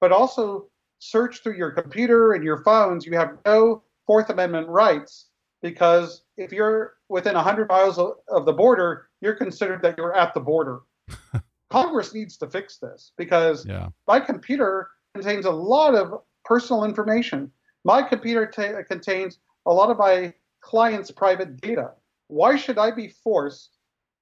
but 0.00 0.10
also 0.10 0.70
search 1.02 1.42
through 1.42 1.56
your 1.56 1.72
computer 1.72 2.32
and 2.32 2.44
your 2.44 2.62
phones, 2.62 3.04
you 3.04 3.16
have 3.16 3.36
no 3.44 3.82
Fourth 4.06 4.30
Amendment 4.30 4.68
rights 4.68 5.26
because 5.60 6.22
if 6.36 6.52
you're 6.52 6.94
within 7.08 7.34
100 7.34 7.68
miles 7.68 7.98
of 7.98 8.46
the 8.46 8.52
border, 8.52 9.08
you're 9.20 9.34
considered 9.34 9.82
that 9.82 9.98
you're 9.98 10.14
at 10.14 10.32
the 10.32 10.40
border. 10.40 10.82
Congress 11.70 12.14
needs 12.14 12.36
to 12.36 12.48
fix 12.48 12.78
this 12.78 13.12
because 13.16 13.66
yeah. 13.66 13.88
my 14.06 14.20
computer 14.20 14.88
contains 15.14 15.44
a 15.44 15.50
lot 15.50 15.96
of 15.96 16.20
personal 16.44 16.84
information. 16.84 17.50
My 17.84 18.02
computer 18.02 18.46
t- 18.46 18.84
contains 18.88 19.40
a 19.66 19.72
lot 19.72 19.90
of 19.90 19.98
my 19.98 20.32
clients' 20.60 21.10
private 21.10 21.60
data. 21.60 21.90
Why 22.28 22.54
should 22.54 22.78
I 22.78 22.92
be 22.92 23.08
forced 23.08 23.76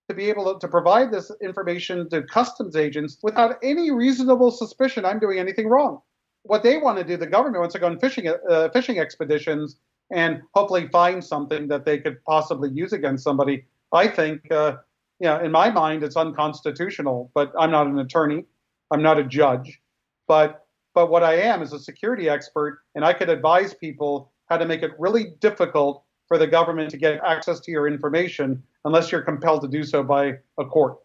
to 0.08 0.14
be 0.14 0.30
able 0.30 0.54
to, 0.54 0.58
to 0.60 0.68
provide 0.68 1.10
this 1.10 1.30
information 1.42 2.08
to 2.08 2.22
customs 2.22 2.74
agents 2.74 3.18
without 3.22 3.56
any 3.62 3.90
reasonable 3.90 4.50
suspicion 4.50 5.04
I'm 5.04 5.18
doing 5.18 5.38
anything 5.38 5.68
wrong? 5.68 6.00
What 6.42 6.62
they 6.62 6.78
want 6.78 6.98
to 6.98 7.04
do, 7.04 7.16
the 7.16 7.26
government 7.26 7.60
wants 7.60 7.74
to 7.74 7.80
go 7.80 7.86
on 7.86 7.98
fishing 7.98 8.28
uh, 8.28 8.68
fishing 8.70 8.98
expeditions 8.98 9.76
and 10.12 10.42
hopefully 10.54 10.88
find 10.88 11.22
something 11.22 11.68
that 11.68 11.84
they 11.84 11.98
could 11.98 12.22
possibly 12.24 12.70
use 12.70 12.92
against 12.92 13.22
somebody. 13.22 13.64
I 13.92 14.08
think, 14.08 14.50
uh, 14.50 14.76
you 15.20 15.26
know, 15.26 15.38
in 15.38 15.52
my 15.52 15.70
mind, 15.70 16.02
it's 16.02 16.16
unconstitutional. 16.16 17.30
But 17.34 17.52
I'm 17.58 17.70
not 17.70 17.86
an 17.86 17.98
attorney, 17.98 18.44
I'm 18.90 19.02
not 19.02 19.18
a 19.18 19.24
judge, 19.24 19.80
but 20.26 20.66
but 20.94 21.10
what 21.10 21.22
I 21.22 21.34
am 21.34 21.62
is 21.62 21.72
a 21.72 21.78
security 21.78 22.28
expert, 22.28 22.80
and 22.94 23.04
I 23.04 23.12
could 23.12 23.28
advise 23.28 23.74
people 23.74 24.32
how 24.48 24.56
to 24.56 24.66
make 24.66 24.82
it 24.82 24.90
really 24.98 25.34
difficult 25.40 26.02
for 26.26 26.38
the 26.38 26.46
government 26.46 26.90
to 26.90 26.96
get 26.96 27.20
access 27.24 27.60
to 27.60 27.70
your 27.70 27.86
information 27.86 28.62
unless 28.84 29.12
you're 29.12 29.22
compelled 29.22 29.62
to 29.62 29.68
do 29.68 29.84
so 29.84 30.02
by 30.02 30.38
a 30.58 30.64
court. 30.64 30.98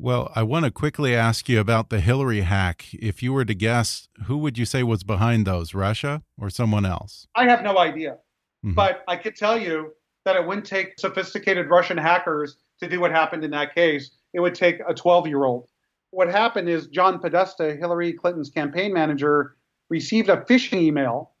Well, 0.00 0.30
I 0.36 0.44
want 0.44 0.64
to 0.64 0.70
quickly 0.70 1.12
ask 1.16 1.48
you 1.48 1.58
about 1.58 1.90
the 1.90 1.98
Hillary 1.98 2.42
hack. 2.42 2.86
If 2.92 3.20
you 3.20 3.32
were 3.32 3.44
to 3.44 3.54
guess, 3.54 4.08
who 4.26 4.38
would 4.38 4.56
you 4.56 4.64
say 4.64 4.84
was 4.84 5.02
behind 5.02 5.44
those, 5.44 5.74
Russia 5.74 6.22
or 6.40 6.50
someone 6.50 6.86
else? 6.86 7.26
I 7.34 7.48
have 7.48 7.64
no 7.64 7.78
idea. 7.78 8.18
Mm 8.64 8.70
-hmm. 8.70 8.74
But 8.74 9.02
I 9.08 9.16
could 9.16 9.34
tell 9.34 9.58
you 9.58 9.92
that 10.24 10.36
it 10.36 10.46
wouldn't 10.46 10.66
take 10.66 10.94
sophisticated 10.98 11.66
Russian 11.68 11.98
hackers 11.98 12.58
to 12.80 12.88
do 12.88 13.00
what 13.00 13.10
happened 13.10 13.44
in 13.44 13.50
that 13.50 13.74
case. 13.74 14.10
It 14.32 14.40
would 14.40 14.54
take 14.54 14.78
a 14.86 14.94
12 14.94 15.26
year 15.26 15.44
old. 15.44 15.68
What 16.10 16.28
happened 16.28 16.68
is 16.68 16.86
John 16.86 17.18
Podesta, 17.18 17.74
Hillary 17.74 18.12
Clinton's 18.12 18.50
campaign 18.50 18.92
manager, 18.92 19.56
received 19.90 20.28
a 20.28 20.44
phishing 20.48 20.80
email 20.80 21.32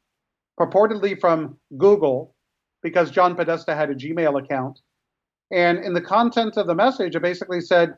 purportedly 0.60 1.20
from 1.20 1.58
Google 1.76 2.34
because 2.82 3.12
John 3.12 3.36
Podesta 3.36 3.74
had 3.74 3.90
a 3.90 3.94
Gmail 3.94 4.34
account. 4.42 4.82
And 5.50 5.78
in 5.78 5.94
the 5.94 6.06
content 6.16 6.56
of 6.56 6.66
the 6.66 6.74
message, 6.74 7.14
it 7.16 7.22
basically 7.22 7.60
said, 7.60 7.96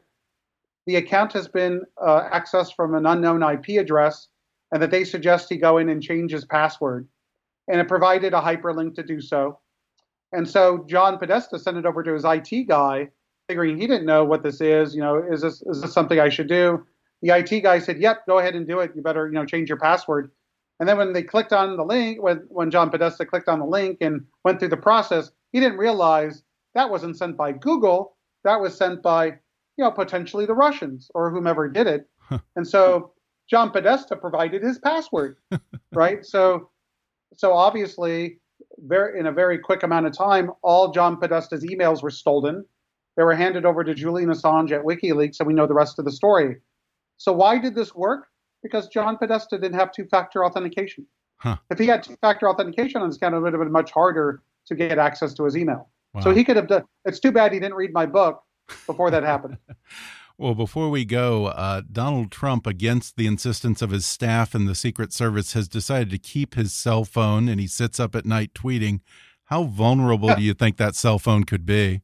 the 0.91 0.97
account 0.97 1.33
has 1.33 1.47
been 1.47 1.83
uh, 2.05 2.29
accessed 2.33 2.75
from 2.75 2.97
an 2.97 3.07
unknown 3.07 3.45
IP 3.45 3.81
address 3.81 4.27
and 4.73 4.83
that 4.83 4.91
they 4.91 5.05
suggest 5.05 5.49
he 5.49 5.57
go 5.57 5.79
in 5.79 5.89
and 5.89 6.03
change 6.03 6.33
his 6.33 6.45
password. 6.45 7.07
And 7.69 7.81
it 7.81 7.87
provided 7.87 8.35
a 8.35 8.41
hyperlink 8.41 8.97
to 8.97 9.05
do 9.05 9.21
so. 9.21 9.61
And 10.33 10.49
so 10.51 10.85
John 10.89 11.17
Podesta 11.17 11.61
sent 11.61 11.77
it 11.77 11.87
over 11.87 12.03
to 12.03 12.13
his 12.13 12.25
IT 12.25 12.67
guy, 12.67 13.09
figuring 13.47 13.79
he 13.79 13.87
didn't 13.87 14.05
know 14.05 14.25
what 14.25 14.43
this 14.43 14.61
is. 14.61 14.93
You 14.93 15.01
know, 15.01 15.23
is 15.31 15.43
this 15.43 15.63
is 15.63 15.81
this 15.81 15.93
something 15.93 16.19
I 16.19 16.29
should 16.29 16.49
do? 16.49 16.85
The 17.23 17.37
IT 17.39 17.61
guy 17.61 17.79
said, 17.79 18.01
"Yep, 18.01 18.27
go 18.27 18.41
ahead 18.41 18.57
and 18.57 18.67
do 18.67 18.81
it. 18.81 18.91
You 18.97 19.03
better, 19.03 19.29
you 19.29 19.35
know, 19.35 19.47
change 19.47 19.69
your 19.69 19.79
password." 19.79 20.33
And 20.81 20.89
then 20.89 20.99
when 20.99 21.13
they 21.13 21.23
clicked 21.23 21.53
on 21.53 21.77
the 21.77 21.85
link, 21.85 22.21
when 22.21 22.39
when 22.49 22.73
John 22.73 22.91
Podesta 22.91 23.25
clicked 23.25 23.49
on 23.49 23.61
the 23.61 23.65
link 23.65 23.99
and 24.01 24.27
went 24.45 24.59
through 24.59 24.71
the 24.71 24.77
process, 24.77 25.31
he 25.53 25.61
didn't 25.61 25.79
realize 25.79 26.43
that 26.75 26.91
wasn't 26.91 27.17
sent 27.17 27.37
by 27.37 27.53
Google. 27.53 28.17
That 28.43 28.61
was 28.61 28.77
sent 28.77 29.05
by 29.05 29.39
you 29.81 29.87
know, 29.87 29.91
potentially 29.91 30.45
the 30.45 30.53
Russians 30.53 31.11
or 31.15 31.31
whomever 31.31 31.67
did 31.67 31.87
it. 31.87 32.07
and 32.55 32.69
so 32.69 33.13
John 33.49 33.71
Podesta 33.71 34.15
provided 34.15 34.63
his 34.63 34.79
password, 34.79 35.39
right? 35.95 36.23
So, 36.23 36.69
so 37.35 37.55
obviously, 37.55 38.41
very 38.81 39.19
in 39.19 39.27
a 39.27 39.33
very 39.33 39.59
quick 39.59 39.83
amount 39.83 40.05
of 40.05 40.13
time, 40.13 40.51
all 40.61 40.93
John 40.93 41.19
Podesta's 41.19 41.65
emails 41.65 42.03
were 42.03 42.11
stolen. 42.11 42.63
They 43.17 43.23
were 43.23 43.35
handed 43.35 43.65
over 43.65 43.83
to 43.83 43.95
Julian 43.95 44.29
Assange 44.29 44.71
at 44.71 44.85
WikiLeaks, 44.85 45.41
and 45.41 45.47
we 45.47 45.55
know 45.55 45.67
the 45.67 45.73
rest 45.73 45.99
of 45.99 46.05
the 46.05 46.13
story. 46.13 46.57
So 47.17 47.33
why 47.33 47.59
did 47.59 47.75
this 47.75 47.95
work? 47.95 48.27
Because 48.63 48.87
John 48.89 49.17
Podesta 49.17 49.57
didn't 49.57 49.79
have 49.79 49.93
two-factor 49.93 50.45
authentication. 50.45 51.07
Huh. 51.39 51.57
If 51.71 51.79
he 51.79 51.87
had 51.87 52.03
two-factor 52.03 52.51
authentication 52.51 53.01
on 53.01 53.09
his 53.09 53.17
account, 53.17 53.35
it 53.35 53.41
would 53.41 53.55
have 53.55 53.63
been 53.63 53.73
much 53.73 53.93
harder 53.93 54.43
to 54.67 54.75
get 54.75 54.99
access 54.99 55.33
to 55.35 55.45
his 55.45 55.57
email. 55.57 55.89
Wow. 56.13 56.21
So 56.21 56.31
he 56.33 56.45
could 56.45 56.57
have 56.57 56.69
done. 56.69 56.85
It's 57.07 57.19
too 57.19 57.33
bad 57.33 57.55
he 57.55 57.61
didn't 57.61 57.77
read 57.77 57.95
my 57.95 58.05
book 58.05 58.43
before 58.87 59.11
that 59.11 59.23
happened. 59.23 59.59
Well, 60.41 60.55
before 60.55 60.89
we 60.89 61.05
go, 61.05 61.49
uh, 61.49 61.83
Donald 61.93 62.33
Trump, 62.33 62.67
against 62.67 63.17
the 63.17 63.27
insistence 63.27 63.83
of 63.83 63.91
his 63.91 64.07
staff 64.07 64.55
and 64.55 64.67
the 64.67 64.75
Secret 64.75 65.13
Service, 65.13 65.53
has 65.53 65.69
decided 65.69 66.09
to 66.09 66.19
keep 66.19 66.55
his 66.55 66.73
cell 66.73 67.05
phone 67.05 67.47
and 67.47 67.61
he 67.61 67.67
sits 67.67 68.01
up 68.01 68.15
at 68.15 68.25
night 68.25 68.55
tweeting. 68.55 69.01
How 69.45 69.65
vulnerable 69.65 70.35
do 70.35 70.41
you 70.41 70.55
think 70.55 70.79
that 70.79 70.95
cell 70.95 71.19
phone 71.19 71.45
could 71.45 71.67
be? 71.67 72.01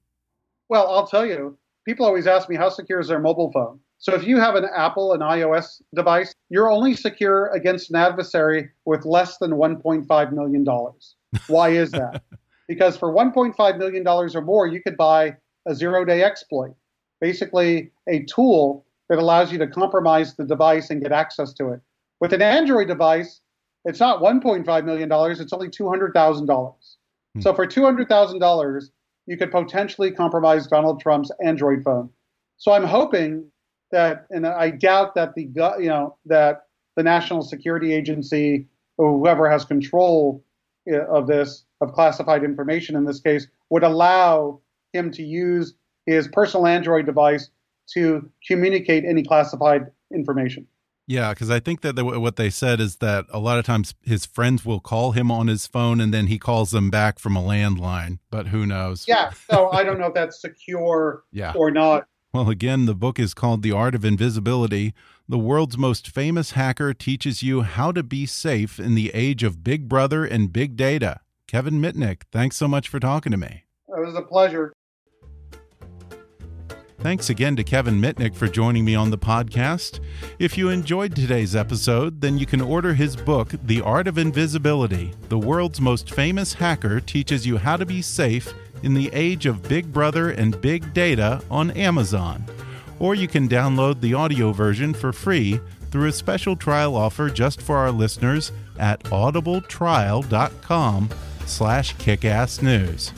Well, 0.68 0.86
I'll 0.86 1.06
tell 1.06 1.24
you, 1.24 1.56
people 1.86 2.04
always 2.04 2.26
ask 2.26 2.50
me 2.50 2.56
how 2.56 2.68
secure 2.68 3.00
is 3.00 3.08
their 3.08 3.20
mobile 3.20 3.50
phone. 3.52 3.80
So 3.96 4.14
if 4.14 4.24
you 4.24 4.38
have 4.38 4.54
an 4.54 4.66
Apple, 4.76 5.14
an 5.14 5.20
iOS 5.20 5.80
device, 5.94 6.34
you're 6.50 6.70
only 6.70 6.94
secure 6.94 7.46
against 7.54 7.88
an 7.88 7.96
adversary 7.96 8.68
with 8.84 9.06
less 9.06 9.38
than 9.38 9.52
$1.5 9.52 10.32
million. 10.32 10.66
Why 11.46 11.70
is 11.70 11.90
that? 11.92 12.22
because 12.68 12.98
for 12.98 13.12
$1.5 13.14 13.78
million 13.78 14.06
or 14.06 14.42
more, 14.42 14.66
you 14.66 14.82
could 14.82 14.98
buy 14.98 15.36
a 15.66 15.74
zero 15.74 16.04
day 16.04 16.22
exploit 16.22 16.74
basically 17.20 17.90
a 18.08 18.22
tool 18.24 18.84
that 19.08 19.18
allows 19.18 19.52
you 19.52 19.58
to 19.58 19.66
compromise 19.66 20.34
the 20.34 20.44
device 20.44 20.90
and 20.90 21.02
get 21.02 21.12
access 21.12 21.52
to 21.54 21.70
it. 21.70 21.80
With 22.20 22.32
an 22.32 22.42
Android 22.42 22.88
device, 22.88 23.40
it's 23.84 24.00
not 24.00 24.20
$1.5 24.20 24.84
million, 24.84 25.08
it's 25.12 25.52
only 25.52 25.68
$200,000. 25.68 26.74
Hmm. 27.34 27.40
So 27.40 27.54
for 27.54 27.66
$200,000, 27.66 28.90
you 29.26 29.36
could 29.36 29.50
potentially 29.50 30.10
compromise 30.10 30.66
Donald 30.66 31.00
Trump's 31.00 31.30
Android 31.44 31.82
phone. 31.84 32.10
So 32.58 32.72
I'm 32.72 32.84
hoping 32.84 33.50
that, 33.92 34.26
and 34.30 34.46
I 34.46 34.70
doubt 34.70 35.14
that 35.14 35.34
the, 35.34 35.42
you 35.78 35.88
know, 35.88 36.16
that 36.26 36.66
the 36.96 37.02
National 37.02 37.42
Security 37.42 37.92
Agency 37.92 38.66
or 38.98 39.12
whoever 39.12 39.48
has 39.50 39.64
control 39.64 40.42
uh, 40.90 41.04
of 41.06 41.26
this, 41.26 41.64
of 41.80 41.92
classified 41.92 42.42
information 42.42 42.96
in 42.96 43.04
this 43.04 43.20
case, 43.20 43.46
would 43.68 43.84
allow 43.84 44.60
him 44.96 45.10
to 45.12 45.22
use 45.22 45.74
his 46.06 46.28
personal 46.28 46.66
Android 46.66 47.06
device 47.06 47.50
to 47.94 48.30
communicate 48.46 49.04
any 49.04 49.22
classified 49.22 49.86
information. 50.12 50.66
Yeah, 51.08 51.30
because 51.30 51.50
I 51.50 51.60
think 51.60 51.82
that 51.82 51.94
the, 51.94 52.04
what 52.04 52.34
they 52.34 52.50
said 52.50 52.80
is 52.80 52.96
that 52.96 53.26
a 53.30 53.38
lot 53.38 53.58
of 53.58 53.64
times 53.64 53.94
his 54.02 54.26
friends 54.26 54.64
will 54.64 54.80
call 54.80 55.12
him 55.12 55.30
on 55.30 55.46
his 55.46 55.66
phone 55.66 56.00
and 56.00 56.12
then 56.12 56.26
he 56.26 56.38
calls 56.38 56.72
them 56.72 56.90
back 56.90 57.20
from 57.20 57.36
a 57.36 57.42
landline. 57.42 58.18
But 58.28 58.48
who 58.48 58.66
knows? 58.66 59.06
Yeah, 59.06 59.30
so 59.48 59.70
I 59.70 59.84
don't 59.84 60.00
know 60.00 60.06
if 60.06 60.14
that's 60.14 60.40
secure 60.40 61.22
yeah. 61.32 61.52
or 61.54 61.70
not. 61.70 62.08
Well, 62.32 62.50
again, 62.50 62.86
the 62.86 62.94
book 62.94 63.20
is 63.20 63.34
called 63.34 63.62
The 63.62 63.72
Art 63.72 63.94
of 63.94 64.04
Invisibility. 64.04 64.94
The 65.28 65.38
world's 65.38 65.78
most 65.78 66.08
famous 66.08 66.52
hacker 66.52 66.92
teaches 66.92 67.42
you 67.42 67.62
how 67.62 67.92
to 67.92 68.02
be 68.02 68.26
safe 68.26 68.80
in 68.80 68.94
the 68.94 69.10
age 69.14 69.42
of 69.42 69.62
Big 69.62 69.88
Brother 69.88 70.24
and 70.24 70.52
Big 70.52 70.76
Data. 70.76 71.20
Kevin 71.46 71.80
Mitnick, 71.80 72.22
thanks 72.32 72.56
so 72.56 72.66
much 72.66 72.88
for 72.88 72.98
talking 72.98 73.30
to 73.30 73.38
me. 73.38 73.64
It 73.88 74.04
was 74.04 74.16
a 74.16 74.22
pleasure. 74.22 74.72
Thanks 77.06 77.30
again 77.30 77.54
to 77.54 77.62
Kevin 77.62 78.00
Mitnick 78.00 78.34
for 78.34 78.48
joining 78.48 78.84
me 78.84 78.96
on 78.96 79.10
the 79.10 79.16
podcast. 79.16 80.00
If 80.40 80.58
you 80.58 80.70
enjoyed 80.70 81.14
today's 81.14 81.54
episode, 81.54 82.20
then 82.20 82.36
you 82.36 82.46
can 82.46 82.60
order 82.60 82.94
his 82.94 83.14
book, 83.14 83.54
The 83.62 83.80
Art 83.80 84.08
of 84.08 84.18
Invisibility. 84.18 85.14
The 85.28 85.38
world's 85.38 85.80
most 85.80 86.12
famous 86.12 86.52
hacker 86.52 86.98
teaches 86.98 87.46
you 87.46 87.58
how 87.58 87.76
to 87.76 87.86
be 87.86 88.02
safe 88.02 88.52
in 88.82 88.92
the 88.92 89.08
age 89.12 89.46
of 89.46 89.62
Big 89.62 89.92
Brother 89.92 90.30
and 90.30 90.60
Big 90.60 90.92
Data 90.92 91.40
on 91.48 91.70
Amazon. 91.70 92.44
Or 92.98 93.14
you 93.14 93.28
can 93.28 93.48
download 93.48 94.00
the 94.00 94.14
audio 94.14 94.50
version 94.50 94.92
for 94.92 95.12
free 95.12 95.60
through 95.92 96.08
a 96.08 96.12
special 96.12 96.56
trial 96.56 96.96
offer 96.96 97.30
just 97.30 97.62
for 97.62 97.76
our 97.76 97.92
listeners 97.92 98.50
at 98.80 99.00
audibletrial.com 99.04 101.10
slash 101.46 101.94
kickassnews. 101.98 103.12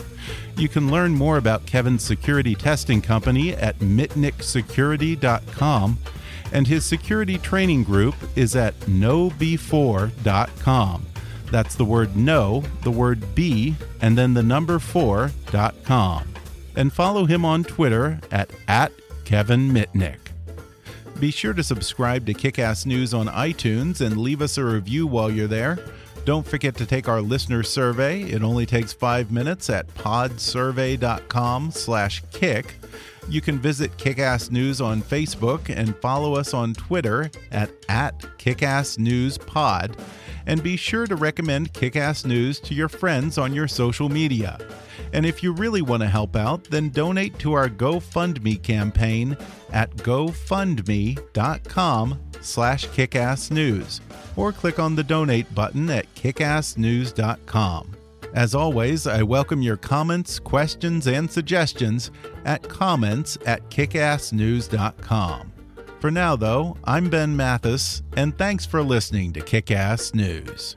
You 0.57 0.69
can 0.69 0.91
learn 0.91 1.15
more 1.15 1.37
about 1.37 1.67
Kevin's 1.67 2.03
security 2.03 2.55
testing 2.55 3.01
company 3.01 3.55
at 3.55 3.79
mitnicksecurity.com, 3.79 5.99
and 6.53 6.67
his 6.67 6.85
security 6.85 7.39
training 7.39 7.85
group 7.85 8.17
is 8.37 8.57
at 8.57 8.79
knowbe4.com. 8.81 11.07
That's 11.51 11.75
the 11.75 11.85
word 11.85 12.17
know, 12.17 12.63
the 12.83 12.91
word 12.91 13.35
be, 13.35 13.75
and 14.01 14.19
then 14.19 14.35
the 14.35 14.43
number 14.43 14.79
4.com. 14.79 16.35
And 16.77 16.93
follow 16.93 17.25
him 17.25 17.45
on 17.45 17.65
Twitter 17.65 18.21
at, 18.31 18.51
at 18.67 18.93
Kevin 19.25 19.71
Mitnick. 19.71 20.19
Be 21.19 21.31
sure 21.33 21.53
to 21.53 21.65
subscribe 21.65 22.27
to 22.27 22.35
Kickass 22.35 22.87
News 22.87 23.13
on 23.13 23.27
iTunes 23.27 24.01
and 24.01 24.19
leave 24.19 24.41
us 24.41 24.57
a 24.57 24.65
review 24.65 25.07
while 25.07 25.31
you're 25.31 25.49
there. 25.49 25.79
Don't 26.29 26.47
forget 26.47 26.75
to 26.75 26.85
take 26.85 27.09
our 27.09 27.23
listener 27.23 27.63
survey. 27.63 28.21
It 28.21 28.43
only 28.43 28.67
takes 28.67 28.93
five 28.93 29.33
minutes 29.33 29.71
at 29.71 29.89
podsurvey.com 29.95 31.71
slash 31.71 32.23
kick. 32.33 32.75
You 33.31 33.41
can 33.41 33.59
visit 33.59 33.97
Kickass 33.97 34.51
News 34.51 34.83
on 34.83 35.01
Facebook 35.01 35.75
and 35.75 35.97
follow 35.97 36.35
us 36.35 36.53
on 36.53 36.75
Twitter 36.75 37.31
at, 37.51 37.71
at 37.89 38.19
KickassNewsPod. 38.37 39.99
And 40.45 40.63
be 40.63 40.77
sure 40.77 41.07
to 41.07 41.17
recommend 41.17 41.73
Kickass 41.73 42.27
News 42.27 42.61
to 42.61 42.75
your 42.75 42.91
friends 42.91 43.39
on 43.39 43.55
your 43.55 43.67
social 43.67 44.11
media. 44.11 44.59
And 45.15 45.25
if 45.25 45.43
you 45.43 45.53
really 45.53 45.81
want 45.81 46.03
to 46.03 46.09
help 46.11 46.37
out, 46.37 46.65
then 46.65 46.91
donate 46.91 47.39
to 47.39 47.55
our 47.55 47.71
GoFundMe 47.71 48.63
campaign 48.63 49.35
at 49.73 49.97
gofundme.com 49.97 51.19
slash 52.41 52.89
kickassnews 52.89 54.01
or 54.37 54.53
click 54.53 54.79
on 54.79 54.95
the 54.95 55.05
donate 55.05 55.53
button 55.55 55.91
at 55.91 56.13
kickassnews.com. 56.15 57.97
As 58.35 58.55
always, 58.55 59.07
I 59.07 59.23
welcome 59.23 59.63
your 59.63 59.77
comments, 59.77 60.39
questions, 60.39 61.07
and 61.07 61.31
suggestions 61.31 62.11
at 62.45 62.69
comments 62.69 63.39
at 63.47 63.69
kickassnews.com. 63.71 65.53
For 66.01 66.11
now, 66.11 66.37
though, 66.37 66.77
I'm 66.85 67.11
Ben 67.11 67.37
Mathis, 67.37 68.03
and 68.17 68.37
thanks 68.39 68.65
for 68.65 68.83
listening 68.83 69.33
to 69.33 69.41
Kickass 69.41 70.15
News. 70.15 70.77